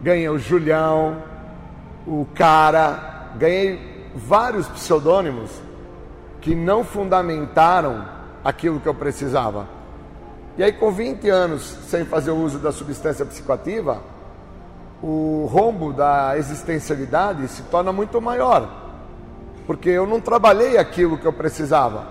[0.00, 1.22] ganhei o Julião,
[2.06, 5.50] o Cara, ganhei vários pseudônimos
[6.40, 8.06] que não fundamentaram
[8.44, 9.75] aquilo que eu precisava.
[10.58, 14.00] E aí, com 20 anos sem fazer uso da substância psicoativa,
[15.02, 18.66] o rombo da existencialidade se torna muito maior,
[19.66, 22.06] porque eu não trabalhei aquilo que eu precisava.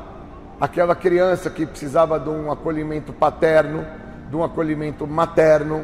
[0.61, 3.83] Aquela criança que precisava de um acolhimento paterno,
[4.29, 5.83] de um acolhimento materno,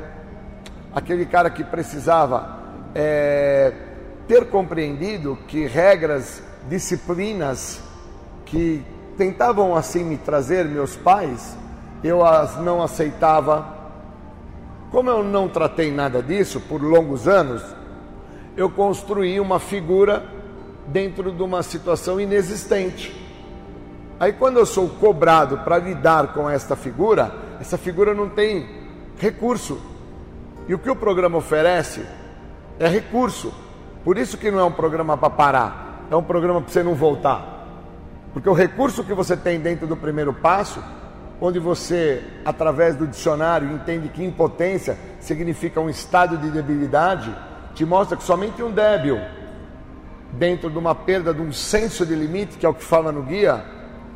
[0.94, 2.60] aquele cara que precisava
[2.94, 3.74] é,
[4.28, 7.82] ter compreendido que regras, disciplinas
[8.46, 8.86] que
[9.18, 11.58] tentavam assim me trazer meus pais,
[12.04, 13.80] eu as não aceitava.
[14.92, 17.64] Como eu não tratei nada disso por longos anos,
[18.58, 20.24] eu construí uma figura
[20.88, 23.18] dentro de uma situação inexistente.
[24.20, 28.68] Aí, quando eu sou cobrado para lidar com esta figura, essa figura não tem
[29.18, 29.80] recurso.
[30.68, 32.06] E o que o programa oferece
[32.80, 33.54] é recurso.
[34.04, 36.94] Por isso que não é um programa para parar, é um programa para você não
[36.94, 37.68] voltar.
[38.34, 40.84] Porque o recurso que você tem dentro do primeiro passo,
[41.42, 47.36] onde você, através do dicionário, entende que impotência significa um estado de debilidade,
[47.74, 49.20] te mostra que somente um débil,
[50.34, 53.24] dentro de uma perda de um senso de limite, que é o que fala no
[53.24, 53.66] guia,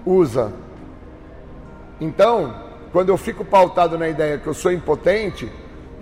[0.06, 0.54] usa.
[2.00, 5.52] Então, quando eu fico pautado na ideia que eu sou impotente,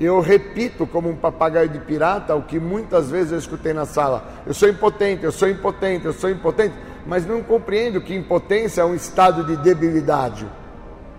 [0.01, 4.25] eu repito como um papagaio de pirata o que muitas vezes eu escutei na sala.
[4.45, 6.75] Eu sou impotente, eu sou impotente, eu sou impotente,
[7.07, 10.45] mas não compreendo que impotência é um estado de debilidade.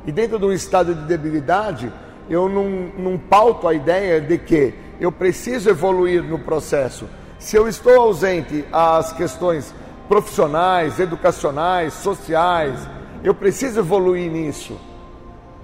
[0.06, 1.92] E dentro de um estado de debilidade,
[2.28, 7.06] eu não, não pauto a ideia de que eu preciso evoluir no processo.
[7.38, 9.74] Se eu estou ausente às questões
[10.08, 12.78] profissionais, educacionais, sociais,
[13.22, 14.78] eu preciso evoluir nisso.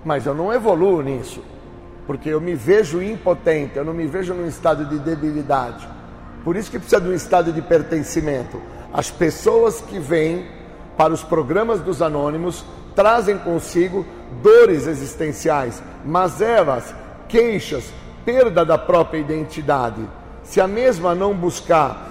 [0.05, 1.43] Mas eu não evoluo nisso,
[2.07, 5.87] porque eu me vejo impotente, eu não me vejo num estado de debilidade.
[6.43, 8.61] Por isso que precisa de um estado de pertencimento.
[8.93, 10.47] As pessoas que vêm
[10.97, 12.65] para os programas dos anônimos
[13.01, 14.05] trazem consigo
[14.43, 16.95] dores existenciais, mazelas,
[17.27, 17.91] queixas,
[18.27, 20.07] perda da própria identidade.
[20.43, 22.11] Se a mesma não buscar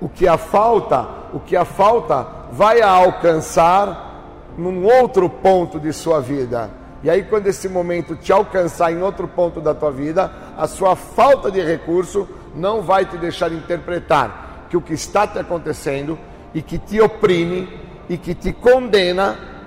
[0.00, 5.92] o que a falta, o que a falta vai a alcançar num outro ponto de
[5.92, 6.70] sua vida.
[7.02, 10.94] E aí, quando esse momento te alcançar em outro ponto da tua vida, a sua
[10.94, 16.16] falta de recurso não vai te deixar interpretar que o que está te acontecendo
[16.54, 17.68] e que te oprime
[18.08, 19.57] e que te condena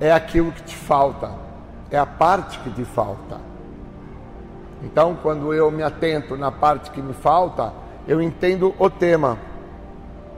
[0.00, 1.30] é aquilo que te falta,
[1.90, 3.38] é a parte que te falta.
[4.82, 7.72] Então, quando eu me atento na parte que me falta,
[8.08, 9.38] eu entendo o tema.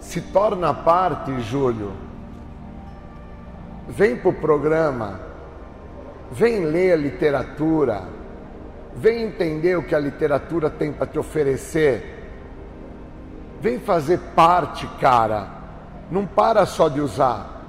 [0.00, 1.92] Se torna parte, Júlio.
[3.88, 5.20] Vem para o programa,
[6.30, 8.02] vem ler a literatura,
[8.96, 12.20] vem entender o que a literatura tem para te oferecer.
[13.60, 15.46] Vem fazer parte, cara.
[16.10, 17.61] Não para só de usar.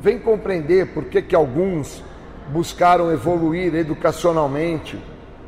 [0.00, 2.02] Vem compreender por que, que alguns
[2.48, 4.98] buscaram evoluir educacionalmente,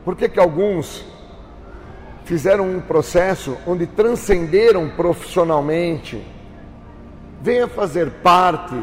[0.04, 1.04] por que, que alguns
[2.24, 6.22] fizeram um processo onde transcenderam profissionalmente.
[7.40, 8.74] Venha fazer parte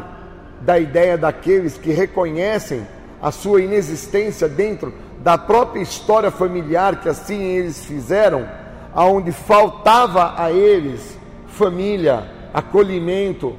[0.61, 2.85] da ideia daqueles que reconhecem
[3.21, 8.47] a sua inexistência dentro da própria história familiar que assim eles fizeram,
[8.93, 11.17] aonde faltava a eles
[11.47, 13.55] família, acolhimento.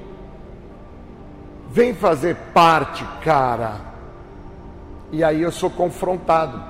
[1.73, 3.77] Vem fazer parte, cara.
[5.13, 6.61] E aí eu sou confrontado,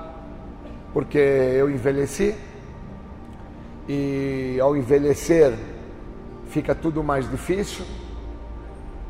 [0.92, 2.34] porque eu envelheci
[3.88, 5.54] e ao envelhecer
[6.50, 7.86] fica tudo mais difícil.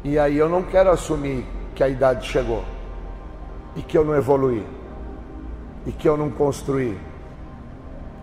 [0.05, 1.45] E aí eu não quero assumir
[1.75, 2.65] que a idade chegou
[3.75, 4.65] e que eu não evoluí
[5.85, 6.97] e que eu não construí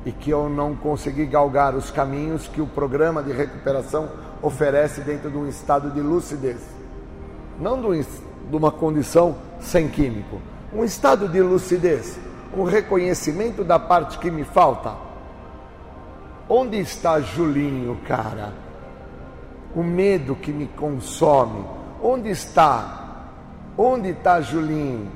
[0.05, 4.09] e que eu não consegui galgar os caminhos que o programa de recuperação
[4.41, 6.76] oferece dentro de um estado de lucidez.
[7.59, 10.39] Não de uma condição sem químico,
[10.73, 12.19] um estado de lucidez,
[12.55, 14.93] um reconhecimento da parte que me falta.
[16.47, 18.53] Onde está Julinho, cara?
[19.75, 21.65] O medo que me consome.
[22.01, 23.25] Onde está?
[23.77, 25.11] Onde está Julinho?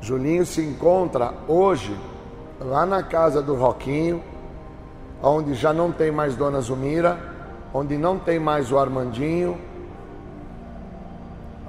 [0.00, 1.96] Julinho se encontra hoje
[2.60, 4.22] lá na casa do Roquinho,
[5.22, 7.18] onde já não tem mais Dona Zumira,
[7.72, 9.58] onde não tem mais o Armandinho,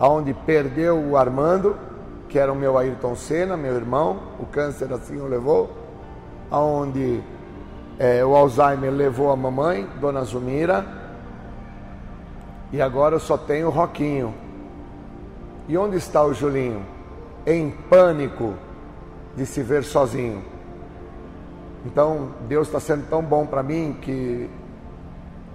[0.10, 1.76] onde perdeu o Armando,
[2.28, 5.70] que era o meu Ayrton Senna, meu irmão, o câncer assim o levou,
[6.50, 7.22] aonde
[8.00, 10.86] é, o Alzheimer levou a mamãe, Dona Zumira,
[12.72, 14.34] e agora eu só tenho o Roquinho.
[15.68, 16.86] E onde está o Julinho?
[17.46, 18.54] Em pânico
[19.36, 20.42] de se ver sozinho.
[21.86, 24.50] Então Deus está sendo tão bom para mim que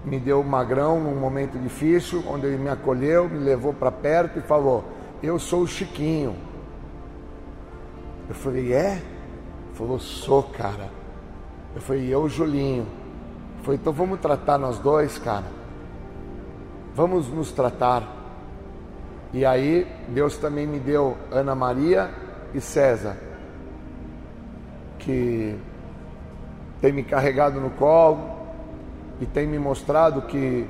[0.07, 4.43] me deu magrão num momento difícil, onde ele me acolheu, me levou para perto e
[4.43, 4.85] falou:
[5.21, 6.37] Eu sou o Chiquinho.
[8.29, 8.93] Eu falei: É?
[8.93, 10.89] Ele falou: Sou, cara.
[11.75, 12.87] Eu falei: Eu, Julinho.
[12.87, 15.47] Ele falou: Então vamos tratar nós dois, cara.
[16.95, 18.15] Vamos nos tratar.
[19.33, 22.11] E aí, Deus também me deu Ana Maria
[22.55, 23.17] e César,
[25.01, 25.59] que
[26.81, 28.36] tem me carregado no colo,
[29.21, 30.69] e tem me mostrado que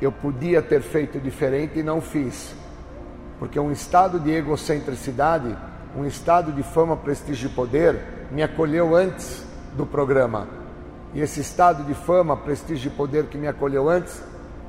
[0.00, 2.54] eu podia ter feito diferente e não fiz.
[3.38, 5.56] Porque um estado de egocentricidade,
[5.96, 7.96] um estado de fama, prestígio e poder
[8.30, 9.44] me acolheu antes
[9.76, 10.48] do programa.
[11.14, 14.22] E esse estado de fama, prestígio e poder que me acolheu antes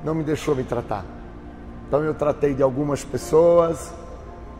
[0.03, 1.03] não me deixou me tratar.
[1.87, 3.93] Então eu tratei de algumas pessoas,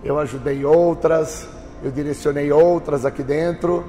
[0.04, 1.48] eu ajudei outras,
[1.84, 3.86] eu direcionei outras aqui dentro,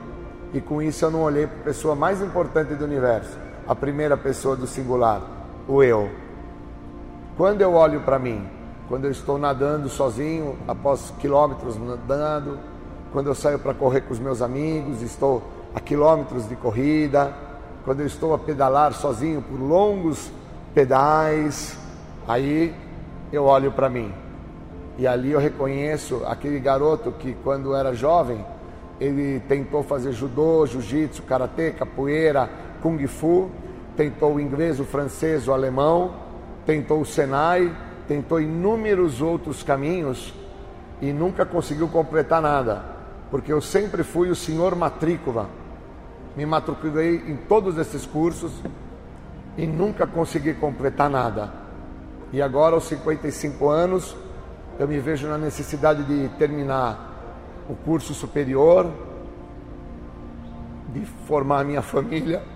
[0.53, 3.37] e com isso eu não olhei para a pessoa mais importante do universo,
[3.69, 5.21] a primeira pessoa do singular,
[5.67, 6.09] o eu.
[7.37, 8.47] Quando eu olho para mim,
[8.89, 12.59] quando eu estou nadando sozinho, após quilômetros nadando,
[13.13, 15.43] quando eu saio para correr com os meus amigos, estou
[15.75, 17.33] a quilômetros de corrida,
[17.85, 20.31] quando eu estou a pedalar sozinho por longos
[20.75, 21.77] pedais,
[22.27, 22.75] aí
[23.33, 24.13] eu olho para mim.
[24.99, 28.45] E ali eu reconheço aquele garoto que, quando era jovem,
[28.99, 32.49] ele tentou fazer judô, jiu-jitsu, karatê, capoeira,
[32.87, 33.51] kung fu,
[33.97, 36.15] tentou o inglês, o francês, o alemão,
[36.65, 37.77] tentou o Senai,
[38.07, 40.33] tentou inúmeros outros caminhos
[41.03, 42.85] e nunca conseguiu completar nada,
[43.29, 45.49] porque eu sempre fui o senhor matrícula.
[46.37, 48.53] Me matriculei em todos esses cursos
[49.59, 51.53] e nunca consegui completar nada.
[52.33, 54.17] E agora, aos 55 anos,
[54.79, 58.89] eu me vejo na necessidade de terminar o curso superior,
[60.93, 62.55] de formar minha família.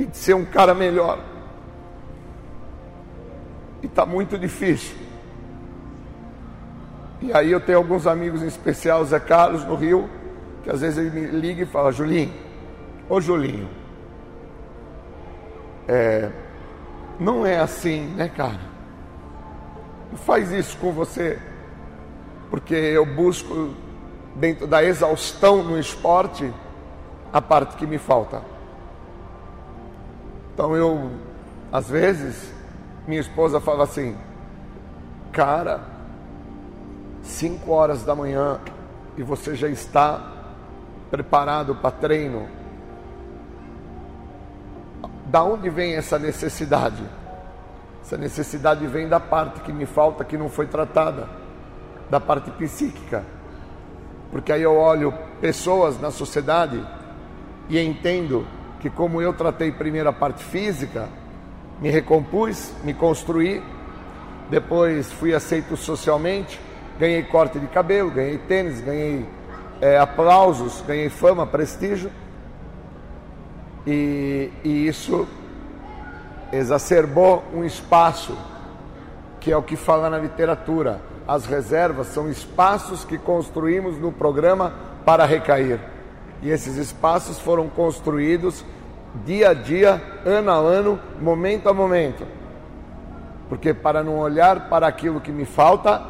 [0.00, 1.18] E de ser um cara melhor.
[3.82, 4.96] E está muito difícil.
[7.20, 10.08] E aí eu tenho alguns amigos, em especial o Zé Carlos, no Rio,
[10.62, 12.32] que às vezes ele me liga e fala, Julinho,
[13.10, 13.68] ô Julinho,
[15.86, 16.30] é,
[17.18, 18.60] não é assim, né, cara?
[20.10, 21.38] Não faz isso com você,
[22.48, 23.74] porque eu busco,
[24.34, 26.50] dentro da exaustão no esporte,
[27.30, 28.59] a parte que me falta.
[30.60, 31.10] Então eu,
[31.72, 32.52] às vezes,
[33.08, 34.14] minha esposa fala assim,
[35.32, 35.80] cara,
[37.22, 38.60] 5 horas da manhã
[39.16, 40.20] e você já está
[41.10, 42.46] preparado para treino.
[45.24, 47.02] Da onde vem essa necessidade?
[48.02, 51.26] Essa necessidade vem da parte que me falta, que não foi tratada,
[52.10, 53.24] da parte psíquica.
[54.30, 56.86] Porque aí eu olho pessoas na sociedade
[57.66, 58.46] e entendo
[58.80, 61.08] que, como eu tratei primeiro a parte física,
[61.80, 63.62] me recompus, me construí,
[64.48, 66.60] depois fui aceito socialmente,
[66.98, 69.26] ganhei corte de cabelo, ganhei tênis, ganhei
[69.80, 72.10] é, aplausos, ganhei fama, prestígio,
[73.86, 75.26] e, e isso
[76.52, 78.36] exacerbou um espaço,
[79.38, 81.00] que é o que fala na literatura.
[81.26, 84.74] As reservas são espaços que construímos no programa
[85.04, 85.80] para recair.
[86.42, 88.64] E esses espaços foram construídos
[89.24, 92.26] dia a dia, ano a ano, momento a momento.
[93.48, 96.02] Porque para não olhar para aquilo que me falta,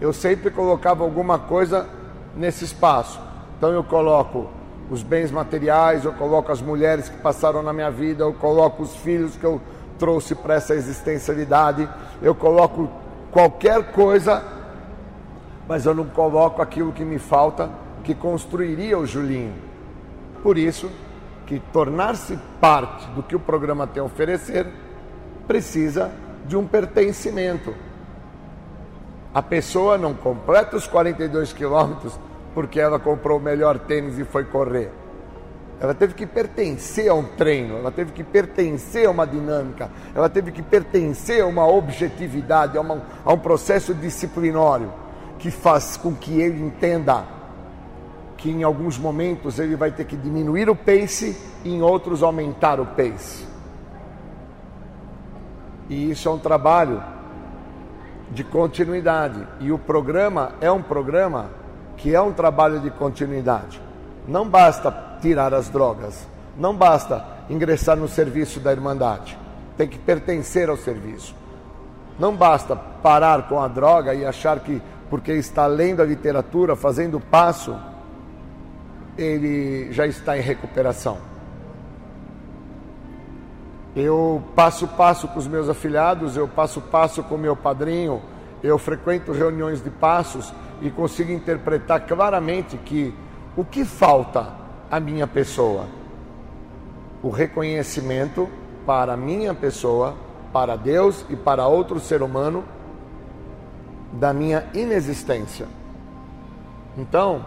[0.00, 1.88] eu sempre colocava alguma coisa
[2.36, 3.20] nesse espaço.
[3.56, 4.48] Então eu coloco
[4.90, 8.94] os bens materiais, eu coloco as mulheres que passaram na minha vida, eu coloco os
[8.96, 9.60] filhos que eu
[9.98, 11.88] trouxe para essa existencialidade,
[12.22, 12.88] eu coloco
[13.30, 14.42] qualquer coisa,
[15.68, 17.70] mas eu não coloco aquilo que me falta,
[18.00, 19.54] que construiria o Julinho.
[20.42, 20.90] Por isso
[21.46, 24.66] que tornar-se parte do que o programa tem a oferecer
[25.46, 26.12] precisa
[26.46, 27.74] de um pertencimento.
[29.34, 32.18] A pessoa não completa os 42 quilômetros
[32.54, 34.90] porque ela comprou o melhor tênis e foi correr.
[35.80, 40.28] Ela teve que pertencer a um treino, ela teve que pertencer a uma dinâmica, ela
[40.28, 44.92] teve que pertencer a uma objetividade, a, uma, a um processo disciplinário
[45.38, 47.24] que faz com que ele entenda
[48.40, 52.80] que em alguns momentos ele vai ter que diminuir o pace e em outros aumentar
[52.80, 53.46] o pace.
[55.90, 57.02] E isso é um trabalho
[58.30, 59.46] de continuidade.
[59.60, 61.50] E o programa é um programa
[61.98, 63.80] que é um trabalho de continuidade.
[64.26, 66.26] Não basta tirar as drogas,
[66.56, 69.36] não basta ingressar no serviço da Irmandade,
[69.76, 71.34] tem que pertencer ao serviço.
[72.18, 74.80] Não basta parar com a droga e achar que,
[75.10, 77.76] porque está lendo a literatura, fazendo passo,
[79.20, 81.18] ele já está em recuperação.
[83.94, 88.22] Eu passo passo com os meus afilhados, eu passo passo com meu padrinho,
[88.62, 93.14] eu frequento reuniões de passos e consigo interpretar claramente que
[93.56, 94.54] o que falta
[94.90, 95.86] à minha pessoa?
[97.22, 98.48] O reconhecimento
[98.86, 100.14] para a minha pessoa,
[100.52, 102.64] para Deus e para outro ser humano
[104.12, 105.66] da minha inexistência.
[106.96, 107.44] Então,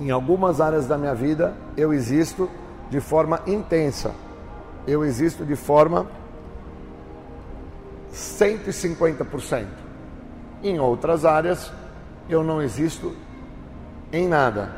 [0.00, 2.48] em algumas áreas da minha vida, eu existo
[2.90, 4.12] de forma intensa.
[4.86, 6.06] Eu existo de forma
[8.12, 9.66] 150%.
[10.62, 11.72] Em outras áreas,
[12.28, 13.14] eu não existo
[14.12, 14.70] em nada.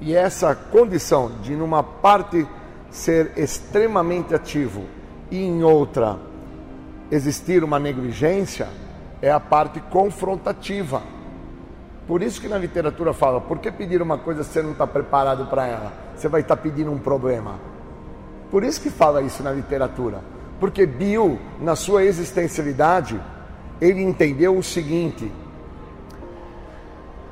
[0.00, 2.46] E essa condição de, numa parte,
[2.90, 4.84] ser extremamente ativo
[5.30, 6.18] e, em outra,
[7.10, 8.68] existir uma negligência,
[9.22, 11.02] é a parte confrontativa.
[12.06, 14.86] Por isso que na literatura fala, por que pedir uma coisa se você não está
[14.86, 15.92] preparado para ela?
[16.14, 17.54] Você vai estar tá pedindo um problema.
[18.50, 20.20] Por isso que fala isso na literatura.
[20.60, 23.20] Porque Bill, na sua existencialidade,
[23.80, 25.30] ele entendeu o seguinte,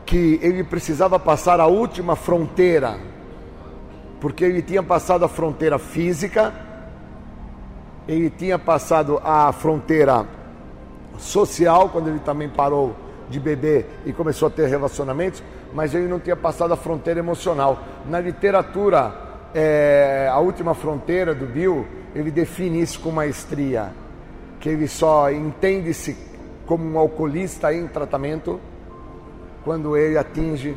[0.04, 2.98] que ele precisava passar a última fronteira,
[4.20, 6.52] porque ele tinha passado a fronteira física,
[8.06, 10.26] ele tinha passado a fronteira
[11.16, 13.03] social, quando ele também parou
[13.34, 15.42] de beber e começou a ter relacionamentos,
[15.72, 17.80] mas ele não tinha passado a fronteira emocional.
[18.08, 19.12] Na literatura,
[19.52, 21.84] é, a última fronteira do Bill,
[22.14, 23.92] ele define isso com maestria,
[24.60, 26.16] que ele só entende-se
[26.64, 28.60] como um alcoolista em tratamento
[29.64, 30.76] quando ele atinge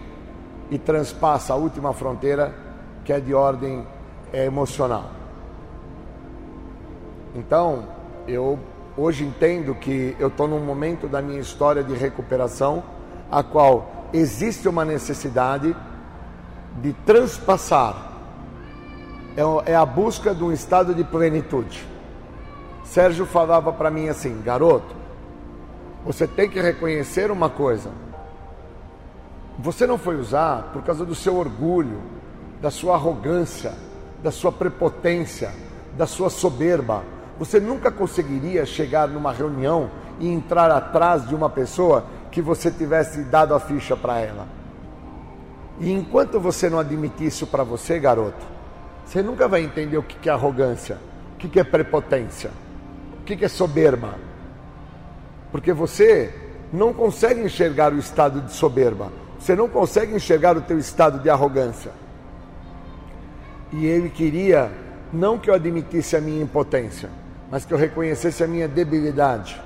[0.71, 2.53] e transpassa a última fronteira,
[3.05, 3.85] que é de ordem
[4.33, 5.11] é, emocional.
[7.35, 7.87] Então,
[8.27, 8.57] eu
[8.97, 12.83] hoje entendo que eu estou num momento da minha história de recuperação,
[13.31, 15.75] a qual existe uma necessidade
[16.81, 18.13] de transpassar,
[19.35, 21.87] é, é a busca de um estado de plenitude.
[22.83, 24.95] Sérgio falava para mim assim, garoto,
[26.03, 27.91] você tem que reconhecer uma coisa.
[29.59, 32.01] Você não foi usar por causa do seu orgulho,
[32.61, 33.73] da sua arrogância,
[34.23, 35.51] da sua prepotência,
[35.95, 37.03] da sua soberba
[37.39, 39.89] você nunca conseguiria chegar numa reunião
[40.19, 44.47] e entrar atrás de uma pessoa que você tivesse dado a ficha para ela.
[45.79, 48.45] E enquanto você não admitir isso para você, garoto,
[49.05, 50.97] você nunca vai entender o que é arrogância,
[51.33, 52.49] o que é prepotência,
[53.21, 54.15] o que é soberba.
[55.51, 56.33] Porque você
[56.73, 61.29] não consegue enxergar o estado de soberba, você não consegue enxergar o teu estado de
[61.29, 61.91] arrogância.
[63.71, 64.71] E ele queria
[65.13, 67.09] não que eu admitisse a minha impotência,
[67.49, 69.59] mas que eu reconhecesse a minha debilidade.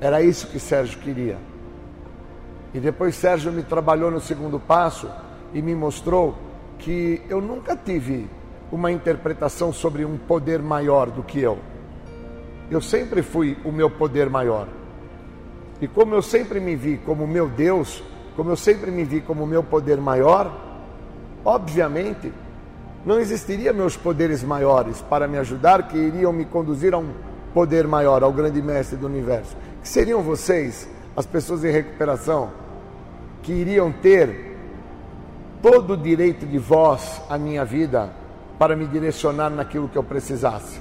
[0.00, 1.38] Era isso que Sérgio queria.
[2.72, 5.10] E depois Sérgio me trabalhou no segundo passo
[5.52, 6.38] e me mostrou
[6.78, 8.28] que eu nunca tive
[8.72, 11.58] uma interpretação sobre um poder maior do que eu.
[12.70, 14.68] Eu sempre fui o meu poder maior.
[15.80, 18.02] E como eu sempre me vi como meu Deus,
[18.36, 20.54] como eu sempre me vi como meu poder maior,
[21.44, 22.32] obviamente
[23.04, 27.10] não existiria meus poderes maiores para me ajudar que iriam me conduzir a um
[27.54, 29.56] poder maior, ao grande mestre do universo.
[29.82, 32.50] Que seriam vocês, as pessoas em recuperação,
[33.42, 34.56] que iriam ter
[35.62, 38.10] todo o direito de voz à minha vida
[38.58, 40.80] para me direcionar naquilo que eu precisasse.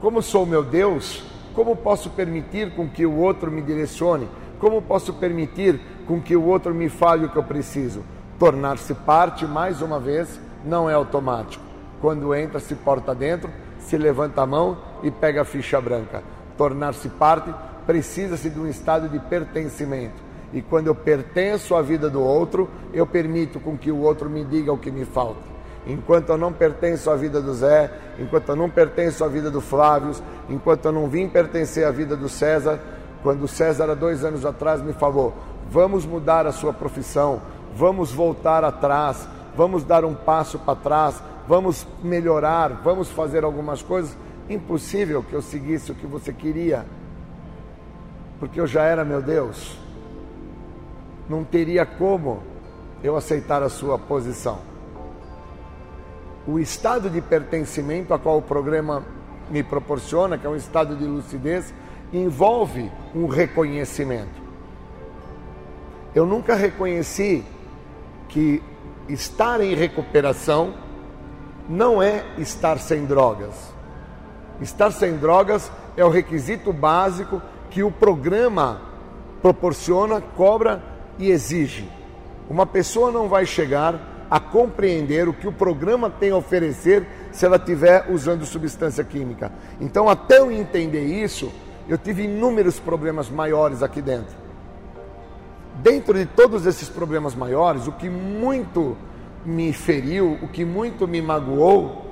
[0.00, 1.22] Como sou meu Deus,
[1.54, 4.28] como posso permitir com que o outro me direcione?
[4.58, 8.02] Como posso permitir com que o outro me fale o que eu preciso?
[8.38, 11.64] Tornar-se parte, mais uma vez, não é automático.
[12.00, 16.22] Quando entra, se porta dentro, se levanta a mão e pega a ficha branca.
[16.56, 17.52] Tornar-se parte
[17.86, 20.30] precisa-se de um estado de pertencimento.
[20.52, 24.44] E quando eu pertenço à vida do outro, eu permito com que o outro me
[24.44, 25.50] diga o que me falta.
[25.86, 29.60] Enquanto eu não pertenço à vida do Zé, enquanto eu não pertenço à vida do
[29.60, 30.12] Flávio,
[30.48, 32.78] enquanto eu não vim pertencer à vida do César,
[33.22, 35.34] quando o César, há dois anos atrás, me falou:
[35.70, 37.40] vamos mudar a sua profissão,
[37.74, 39.26] vamos voltar atrás,
[39.56, 44.16] vamos dar um passo para trás, vamos melhorar, vamos fazer algumas coisas.
[44.48, 46.84] Impossível que eu seguisse o que você queria,
[48.38, 49.78] porque eu já era meu Deus.
[51.28, 52.42] Não teria como
[53.02, 54.58] eu aceitar a sua posição.
[56.46, 59.04] O estado de pertencimento a qual o programa
[59.50, 61.72] me proporciona, que é um estado de lucidez,
[62.12, 64.40] envolve um reconhecimento.
[66.14, 67.44] Eu nunca reconheci
[68.28, 68.62] que
[69.12, 70.74] estar em recuperação
[71.68, 73.72] não é estar sem drogas.
[74.60, 78.82] Estar sem drogas é o requisito básico que o programa
[79.40, 80.82] proporciona, cobra
[81.18, 81.88] e exige.
[82.48, 87.46] Uma pessoa não vai chegar a compreender o que o programa tem a oferecer se
[87.46, 89.50] ela estiver usando substância química.
[89.80, 91.52] Então, até eu entender isso,
[91.88, 94.36] eu tive inúmeros problemas maiores aqui dentro.
[95.82, 98.98] Dentro de todos esses problemas maiores, o que muito
[99.46, 102.06] me feriu, o que muito me magoou,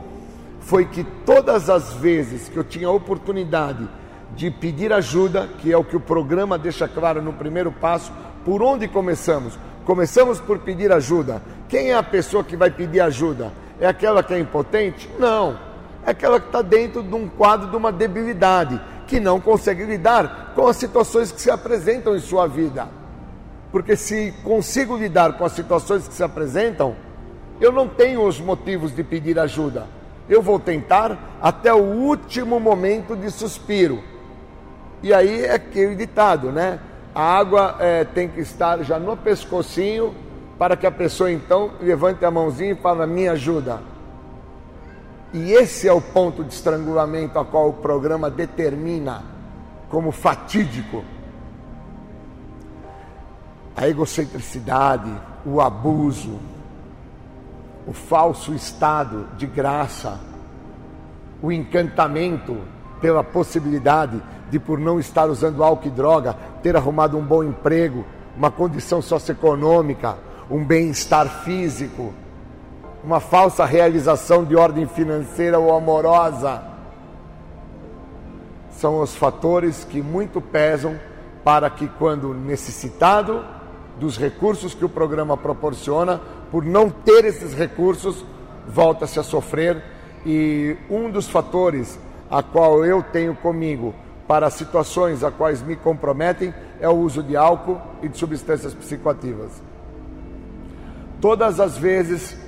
[0.61, 3.87] foi que todas as vezes que eu tinha a oportunidade
[4.35, 8.11] de pedir ajuda, que é o que o programa deixa claro no primeiro passo,
[8.43, 9.59] por onde começamos?
[9.85, 11.43] Começamos por pedir ajuda.
[11.69, 13.53] Quem é a pessoa que vai pedir ajuda?
[13.79, 15.11] É aquela que é impotente?
[15.19, 15.59] Não.
[16.07, 20.53] É aquela que está dentro de um quadro de uma debilidade, que não consegue lidar
[20.55, 22.89] com as situações que se apresentam em sua vida.
[23.71, 26.97] Porque se consigo lidar com as situações que se apresentam,
[27.61, 29.87] eu não tenho os motivos de pedir ajuda.
[30.29, 34.03] Eu vou tentar até o último momento de suspiro.
[35.03, 36.79] E aí é aquele ditado, né?
[37.15, 40.15] A água é, tem que estar já no pescocinho
[40.59, 43.81] para que a pessoa então levante a mãozinha e fale: Me ajuda.
[45.33, 49.23] E esse é o ponto de estrangulamento a qual o programa determina
[49.89, 51.05] como fatídico
[53.79, 55.09] a egocentricidade,
[55.47, 56.41] o abuso,
[57.87, 60.19] o falso estado de graça,
[61.41, 62.59] o encantamento
[63.01, 68.05] pela possibilidade de, por não estar usando álcool e droga, ter arrumado um bom emprego,
[68.37, 70.17] uma condição socioeconômica,
[70.51, 72.13] um bem-estar físico,
[73.05, 76.65] uma falsa realização de ordem financeira ou amorosa.
[78.73, 80.99] São os fatores que muito pesam
[81.45, 83.57] para que, quando necessitado
[83.99, 86.21] dos recursos que o programa proporciona,
[86.51, 88.25] por não ter esses recursos,
[88.67, 89.83] volta-se a sofrer.
[90.25, 91.99] E um dos fatores
[92.31, 93.95] a qual eu tenho comigo
[94.27, 99.63] para situações a quais me comprometem é o uso de álcool e de substâncias psicoativas.
[101.21, 102.39] Todas as vezes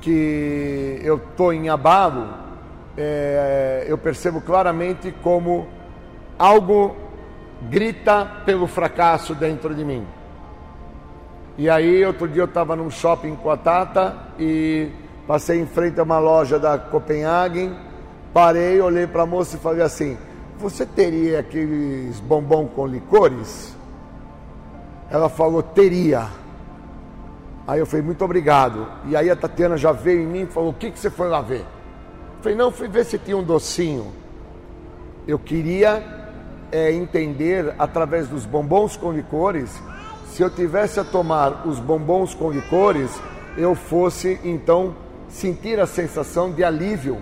[0.00, 2.32] que eu estou em abalo,
[2.96, 5.66] é, eu percebo claramente como
[6.38, 6.96] algo
[7.68, 10.06] grita pelo fracasso dentro de mim.
[11.58, 14.88] E aí, outro dia eu estava num shopping com a Tata e
[15.26, 17.76] passei em frente a uma loja da Copenhagen,
[18.32, 20.16] parei, olhei para a moça e falei assim:
[20.58, 23.76] Você teria aqueles bombom com licores?
[25.10, 26.28] Ela falou: Teria.
[27.66, 28.86] Aí eu falei: Muito obrigado.
[29.06, 31.26] E aí a Tatiana já veio em mim e falou: O que, que você foi
[31.26, 31.62] lá ver?
[31.62, 34.12] Eu falei: Não, fui ver se tinha um docinho.
[35.26, 36.04] Eu queria
[36.70, 39.76] é, entender através dos bombons com licores
[40.28, 43.10] se eu tivesse a tomar os bombons com licores,
[43.56, 44.94] eu fosse então
[45.28, 47.18] sentir a sensação de alívio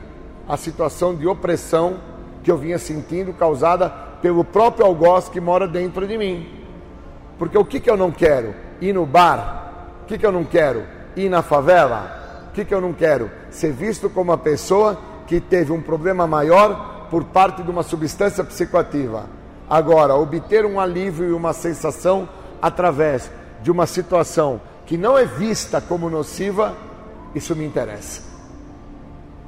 [0.49, 1.99] à situação de opressão
[2.43, 3.89] que eu vinha sentindo causada
[4.21, 6.49] pelo próprio algoz que mora dentro de mim.
[7.39, 8.55] Porque o que, que eu não quero?
[8.81, 9.99] Ir no bar?
[10.03, 10.85] O que, que eu não quero?
[11.17, 12.49] Ir na favela?
[12.49, 13.31] O que, que eu não quero?
[13.51, 18.45] Ser visto como uma pessoa que teve um problema maior por parte de uma substância
[18.45, 19.25] psicoativa.
[19.69, 22.29] Agora, obter um alívio e uma sensação
[22.67, 23.31] através
[23.63, 26.77] de uma situação que não é vista como nociva,
[27.33, 28.23] isso me interessa.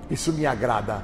[0.08, 1.02] Isso me agrada.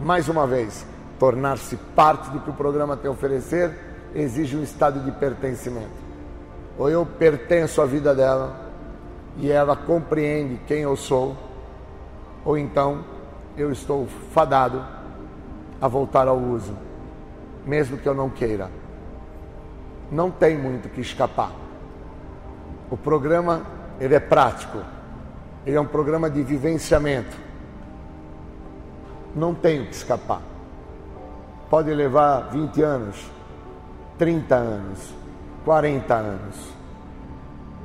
[0.00, 0.84] Mais uma vez,
[1.20, 3.78] tornar-se parte do que o programa tem a oferecer
[4.12, 6.00] exige um estado de pertencimento.
[6.76, 8.68] Ou eu pertenço à vida dela
[9.36, 11.36] e ela compreende quem eu sou,
[12.44, 13.04] ou então
[13.56, 14.84] eu estou fadado
[15.80, 16.76] a voltar ao uso,
[17.64, 18.79] mesmo que eu não queira
[20.10, 21.52] não tem muito que escapar.
[22.90, 23.62] O programa
[24.00, 24.78] ele é prático,
[25.64, 27.36] ele é um programa de vivenciamento.
[29.34, 30.42] Não tem que escapar.
[31.68, 33.30] Pode levar 20 anos,
[34.18, 35.14] 30 anos,
[35.64, 36.56] 40 anos.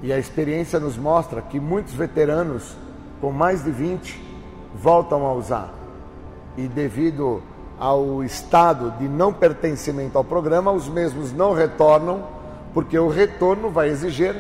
[0.02, 2.76] E a experiência nos mostra que muitos veteranos
[3.22, 4.24] com mais de 20
[4.74, 5.74] voltam a usar.
[6.58, 7.44] E devido
[7.80, 12.24] ao estado de não pertencimento ao programa, os mesmos não retornam,
[12.74, 14.36] porque o retorno vai exigir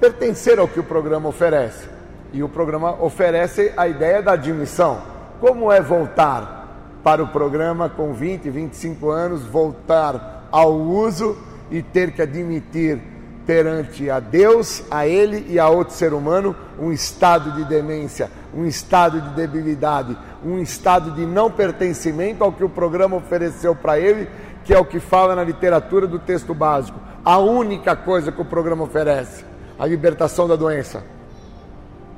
[0.00, 1.88] pertencer ao que o programa oferece.
[2.32, 5.00] E o programa oferece a ideia da admissão.
[5.40, 11.36] Como é voltar para o programa com 20, 25 anos, voltar ao uso
[11.70, 13.00] e ter que admitir
[13.46, 18.64] perante a Deus, a Ele e a outro ser humano um estado de demência, um
[18.64, 24.28] estado de debilidade, um estado de não pertencimento ao que o programa ofereceu para ele,
[24.64, 26.98] que é o que fala na literatura do texto básico.
[27.24, 29.44] A única coisa que o programa oferece,
[29.78, 31.02] a libertação da doença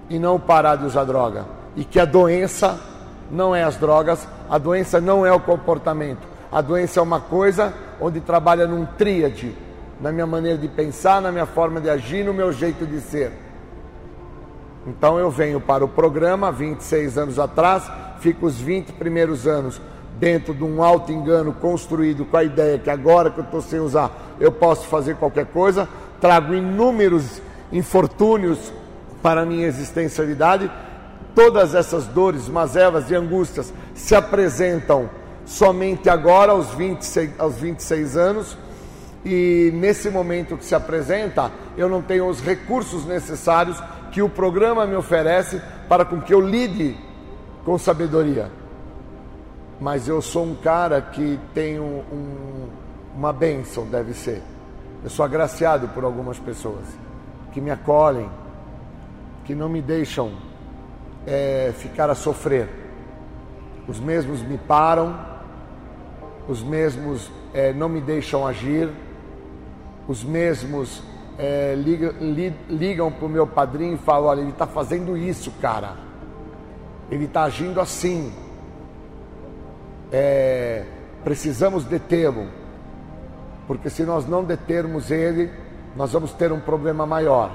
[0.09, 1.47] e não parar de usar droga.
[1.75, 2.79] E que a doença
[3.31, 6.27] não é as drogas, a doença não é o comportamento.
[6.51, 9.55] A doença é uma coisa onde trabalha num tríade
[10.01, 13.33] na minha maneira de pensar, na minha forma de agir, no meu jeito de ser.
[14.87, 17.91] Então eu venho para o programa 26 anos atrás,
[18.21, 19.81] fico os 20 primeiros anos
[20.19, 23.81] dentro de um alto engano construído com a ideia que agora que eu estou sem
[23.81, 25.89] usar eu posso fazer qualquer coisa,
[26.21, 27.41] trago inúmeros
[27.73, 28.73] infortúnios
[29.23, 30.71] para a minha existencialidade.
[31.35, 35.11] Todas essas dores, mazelas e angústias se apresentam
[35.45, 38.59] somente agora, aos 26, aos 26 anos,
[39.25, 43.83] e nesse momento que se apresenta, eu não tenho os recursos necessários
[44.17, 45.61] que o programa me oferece
[45.91, 46.97] para com que eu lide
[47.67, 48.51] com sabedoria.
[49.79, 52.67] Mas eu sou um cara que tenho um,
[53.15, 54.41] uma bênção, deve ser.
[55.05, 56.87] Eu sou agraciado por algumas pessoas
[57.53, 58.31] que me acolhem,
[59.45, 60.33] que não me deixam
[61.27, 62.71] é, ficar a sofrer.
[63.87, 65.15] Os mesmos me param,
[66.49, 68.89] os mesmos é, não me deixam agir
[70.09, 71.03] os mesmos
[71.39, 75.51] é, ligam, li, ligam para o meu padrinho e falam: olha, ele está fazendo isso,
[75.61, 75.97] cara.
[77.11, 78.33] Ele está agindo assim.
[80.11, 80.85] É,
[81.25, 82.49] precisamos detê-lo,
[83.67, 85.51] porque se nós não determos ele,
[85.97, 87.51] nós vamos ter um problema maior.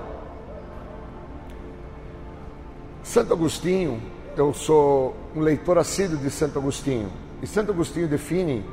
[3.04, 4.02] Santo Agostinho,
[4.38, 7.10] eu sou um leitor assíduo de Santo Agostinho.
[7.42, 8.64] E Santo Agostinho define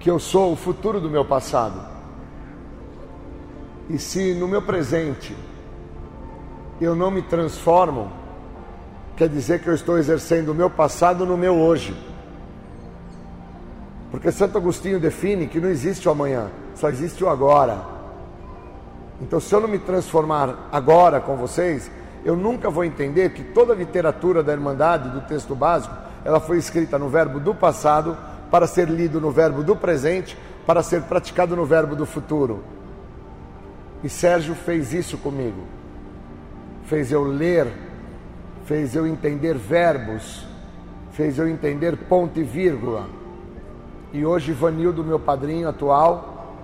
[0.00, 1.99] que eu sou o futuro do meu passado.
[3.90, 5.36] E se no meu presente
[6.80, 8.10] eu não me transformo,
[9.16, 11.94] quer dizer que eu estou exercendo o meu passado no meu hoje.
[14.12, 17.84] Porque Santo Agostinho define que não existe o amanhã, só existe o agora.
[19.20, 21.90] Então, se eu não me transformar agora com vocês,
[22.24, 25.94] eu nunca vou entender que toda a literatura da Irmandade, do texto básico,
[26.24, 28.16] ela foi escrita no verbo do passado,
[28.50, 32.62] para ser lido no verbo do presente, para ser praticado no verbo do futuro.
[34.02, 35.64] E Sérgio fez isso comigo.
[36.84, 37.66] Fez eu ler,
[38.64, 40.46] fez eu entender verbos,
[41.12, 43.06] fez eu entender ponto e vírgula.
[44.12, 46.56] E hoje Vanildo, meu padrinho atual,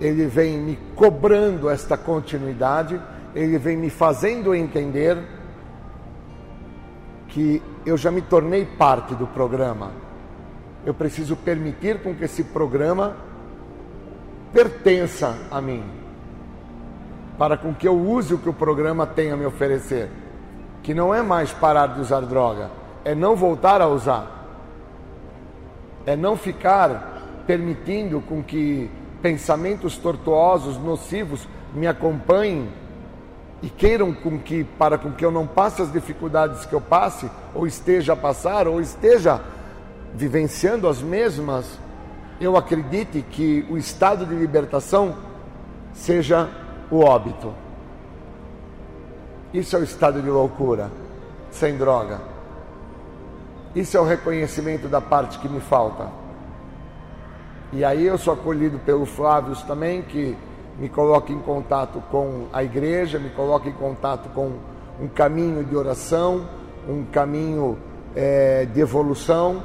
[0.00, 3.00] ele vem me cobrando esta continuidade,
[3.34, 5.16] ele vem me fazendo entender
[7.28, 9.92] que eu já me tornei parte do programa.
[10.84, 13.16] Eu preciso permitir com que esse programa
[14.52, 15.82] pertença a mim,
[17.38, 20.08] para com que eu use o que o programa tem a me oferecer,
[20.82, 22.70] que não é mais parar de usar droga,
[23.04, 24.46] é não voltar a usar,
[26.06, 28.90] é não ficar permitindo com que
[29.20, 32.68] pensamentos tortuosos, nocivos me acompanhem
[33.62, 37.30] e queiram com que para com que eu não passe as dificuldades que eu passe
[37.54, 39.40] ou esteja a passar ou esteja
[40.14, 41.78] vivenciando as mesmas,
[42.40, 45.16] eu acredite que o estado de libertação
[45.92, 46.48] seja
[46.94, 47.52] o óbito.
[49.52, 50.90] Isso é o estado de loucura,
[51.50, 52.20] sem droga.
[53.74, 56.06] Isso é o reconhecimento da parte que me falta.
[57.72, 60.36] E aí eu sou acolhido pelo Flávio também, que
[60.78, 64.52] me coloca em contato com a igreja, me coloca em contato com
[65.00, 66.48] um caminho de oração,
[66.88, 67.76] um caminho
[68.14, 69.60] é, de evolução,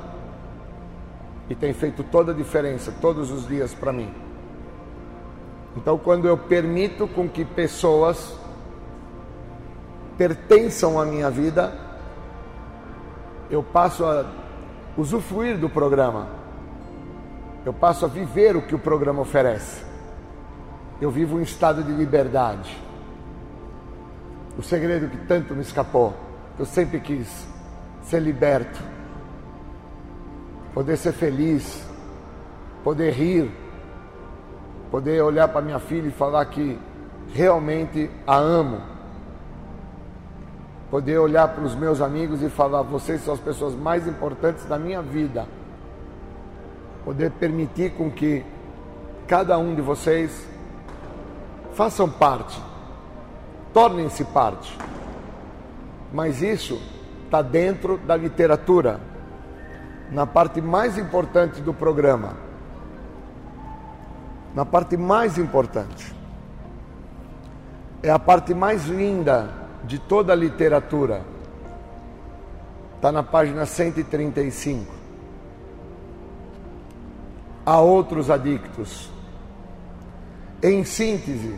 [1.47, 4.28] e tem feito toda a diferença todos os dias para mim.
[5.75, 8.33] Então, quando eu permito com que pessoas
[10.17, 11.73] pertençam à minha vida,
[13.49, 14.25] eu passo a
[14.97, 16.39] usufruir do programa
[17.65, 19.83] eu passo a viver o que o programa oferece.
[21.01, 22.75] Eu vivo um estado de liberdade.
[24.57, 26.13] O segredo que tanto me escapou,
[26.57, 27.47] eu sempre quis
[28.03, 28.81] ser liberto,
[30.73, 31.85] poder ser feliz,
[32.83, 33.51] poder rir,
[34.91, 36.79] poder olhar para minha filha e falar que
[37.33, 38.81] realmente a amo,
[40.89, 44.77] poder olhar para os meus amigos e falar: vocês são as pessoas mais importantes da
[44.77, 45.45] minha vida
[47.09, 48.45] poder permitir com que
[49.27, 50.47] cada um de vocês
[51.73, 52.61] façam parte,
[53.73, 54.77] tornem-se parte.
[56.13, 56.79] Mas isso
[57.25, 58.99] está dentro da literatura,
[60.11, 62.48] na parte mais importante do programa.
[64.55, 66.13] Na parte mais importante.
[68.01, 69.49] É a parte mais linda
[69.83, 71.21] de toda a literatura.
[72.95, 74.99] Está na página 135
[77.65, 79.09] a outros adictos.
[80.61, 81.55] Em síntese,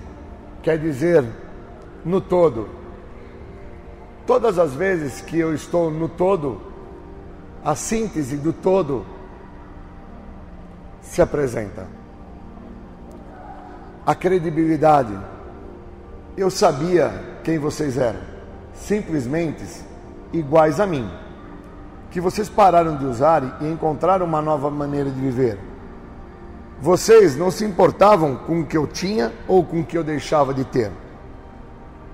[0.61, 1.23] quer dizer,
[2.03, 2.69] no todo.
[4.27, 6.61] Todas as vezes que eu estou no todo,
[7.63, 9.05] a síntese do todo
[11.01, 12.00] se apresenta.
[14.11, 15.17] A credibilidade.
[16.35, 18.19] Eu sabia quem vocês eram,
[18.73, 19.63] simplesmente
[20.33, 21.09] iguais a mim,
[22.09, 25.71] que vocês pararam de usar e encontraram uma nova maneira de viver
[26.81, 30.51] vocês não se importavam com o que eu tinha ou com o que eu deixava
[30.51, 30.91] de ter.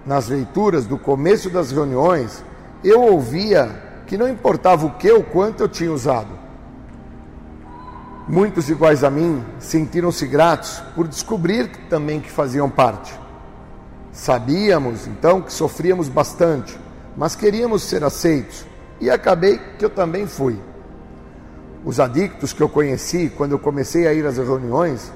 [0.06, 2.44] Nas leituras do começo das reuniões,
[2.84, 6.28] eu ouvia que não importava o que ou quanto eu tinha usado.
[8.30, 13.18] Muitos iguais a mim sentiram-se gratos por descobrir também que faziam parte.
[14.12, 16.78] Sabíamos então que sofríamos bastante,
[17.16, 18.66] mas queríamos ser aceitos,
[19.00, 20.60] e acabei que eu também fui.
[21.86, 25.10] Os adictos que eu conheci quando eu comecei a ir às reuniões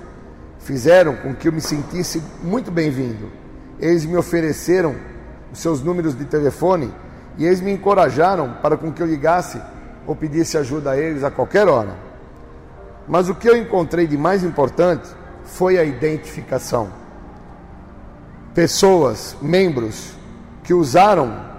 [0.59, 3.29] fizeram com que eu me sentisse muito bem-vindo.
[3.77, 4.95] Eles me ofereceram
[5.51, 6.93] os seus números de telefone
[7.37, 9.61] e eles me encorajaram para com que eu ligasse
[10.07, 12.10] ou pedisse ajuda a eles a qualquer hora.
[13.07, 15.09] Mas o que eu encontrei de mais importante
[15.43, 16.89] foi a identificação.
[18.53, 20.13] Pessoas, membros
[20.63, 21.49] que usaram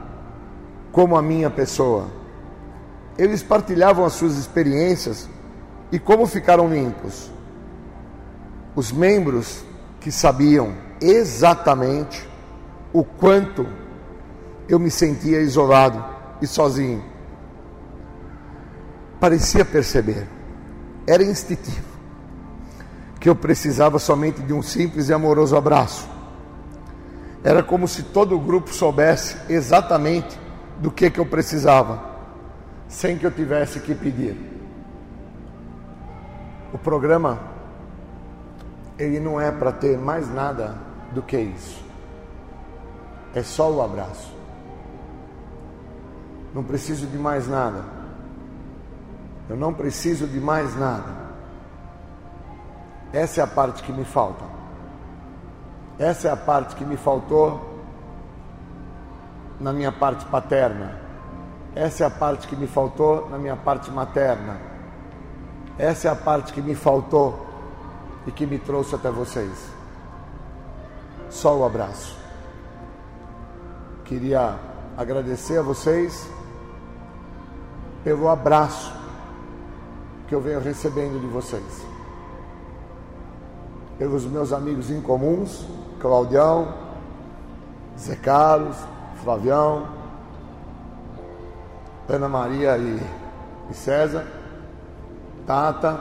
[0.93, 2.23] como a minha pessoa
[3.19, 5.29] eles partilhavam as suas experiências
[5.91, 7.31] e como ficaram limpos.
[8.75, 9.65] Os membros
[10.01, 12.27] que sabiam exatamente
[12.93, 13.67] o quanto
[14.69, 16.03] eu me sentia isolado
[16.41, 17.05] e sozinho.
[19.21, 20.27] Parecia perceber,
[21.07, 21.93] era instintivo,
[23.19, 26.09] que eu precisava somente de um simples e amoroso abraço.
[27.45, 30.39] Era como se todo o grupo soubesse exatamente
[30.79, 32.03] do que, que eu precisava,
[32.89, 34.37] sem que eu tivesse que pedir.
[36.73, 37.41] O programa,
[38.99, 40.79] ele não é para ter mais nada
[41.13, 41.83] do que isso.
[43.35, 44.33] É só o abraço.
[46.55, 48.02] Não preciso de mais nada.
[49.53, 51.15] Eu não preciso de mais nada.
[53.13, 54.43] Essa é a parte que me falta.
[55.99, 57.61] Essa é a parte que me faltou
[59.61, 60.99] na minha parte paterna.
[61.75, 64.59] Essa é a parte que me faltou na minha parte materna.
[65.79, 67.47] Essa é a parte que me faltou
[68.27, 69.71] e que me trouxe até vocês.
[71.29, 72.19] Só o abraço.
[74.07, 74.57] Queria
[74.97, 76.27] agradecer a vocês
[78.03, 79.02] pelo abraço
[80.33, 81.87] que eu venho recebendo de vocês.
[83.99, 85.67] Pelos meus amigos em comuns,
[86.01, 86.73] Claudião,
[87.99, 88.75] Zé Carlos,
[89.23, 89.87] Flavião,
[92.09, 92.99] Ana Maria e,
[93.71, 94.27] e César,
[95.47, 96.01] Tata,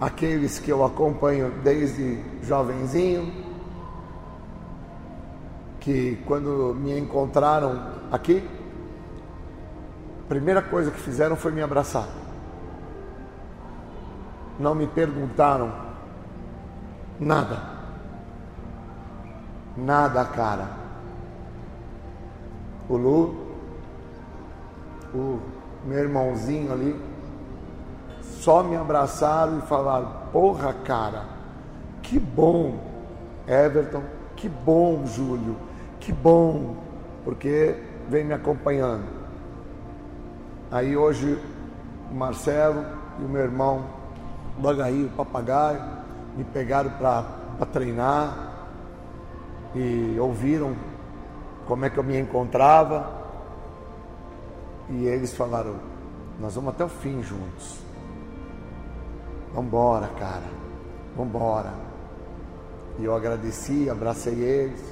[0.00, 3.30] aqueles que eu acompanho desde jovenzinho,
[5.78, 8.42] que quando me encontraram aqui,
[10.28, 12.06] primeira coisa que fizeram foi me abraçar.
[14.58, 15.72] Não me perguntaram
[17.18, 17.78] nada.
[19.76, 20.88] Nada, cara
[22.88, 23.34] o Lu,
[25.14, 25.38] o
[25.84, 26.98] meu irmãozinho ali,
[28.22, 31.24] só me abraçaram e falaram: Porra, cara,
[32.02, 32.78] que bom,
[33.46, 34.02] Everton,
[34.34, 35.56] que bom, Júlio,
[36.00, 36.76] que bom,
[37.24, 37.76] porque
[38.08, 39.17] vem me acompanhando.
[40.70, 41.38] Aí hoje
[42.10, 42.84] o Marcelo
[43.20, 43.86] e o meu irmão,
[44.58, 45.82] o Bagaí, o papagaio,
[46.36, 48.68] me pegaram para treinar
[49.74, 50.76] e ouviram
[51.66, 53.18] como é que eu me encontrava.
[54.90, 55.76] E eles falaram:
[56.38, 57.80] Nós vamos até o fim juntos.
[59.54, 60.46] Vambora, cara.
[61.16, 61.72] Vambora.
[62.98, 64.82] E eu agradeci, abracei eles.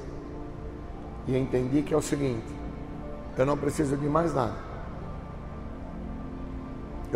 [1.27, 2.47] E entendi que é o seguinte:
[3.37, 4.66] eu não preciso de mais nada.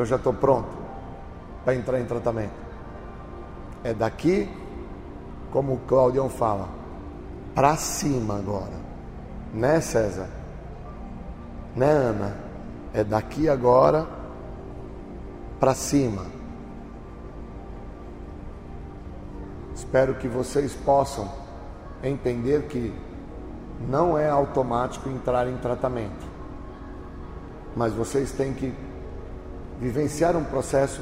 [0.01, 0.71] Eu já estou pronto
[1.63, 2.55] para entrar em tratamento.
[3.85, 4.49] É daqui,
[5.53, 6.71] como o Claudião fala,
[7.55, 8.81] para cima agora.
[9.53, 10.31] Né, César?
[11.77, 12.35] Né, Ana?
[12.95, 14.07] É daqui agora
[15.61, 16.25] para cima.
[19.75, 21.31] Espero que vocês possam
[22.03, 22.91] entender que
[23.87, 26.27] não é automático entrar em tratamento,
[27.77, 28.75] mas vocês têm que
[29.81, 31.01] vivenciar um processo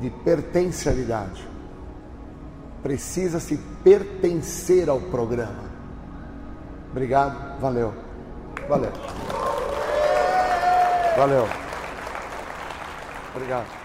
[0.00, 1.46] de pertencialidade.
[2.82, 5.64] Precisa se pertencer ao programa.
[6.90, 7.92] Obrigado, valeu.
[8.68, 8.92] Valeu.
[11.16, 11.48] Valeu.
[13.34, 13.84] Obrigado.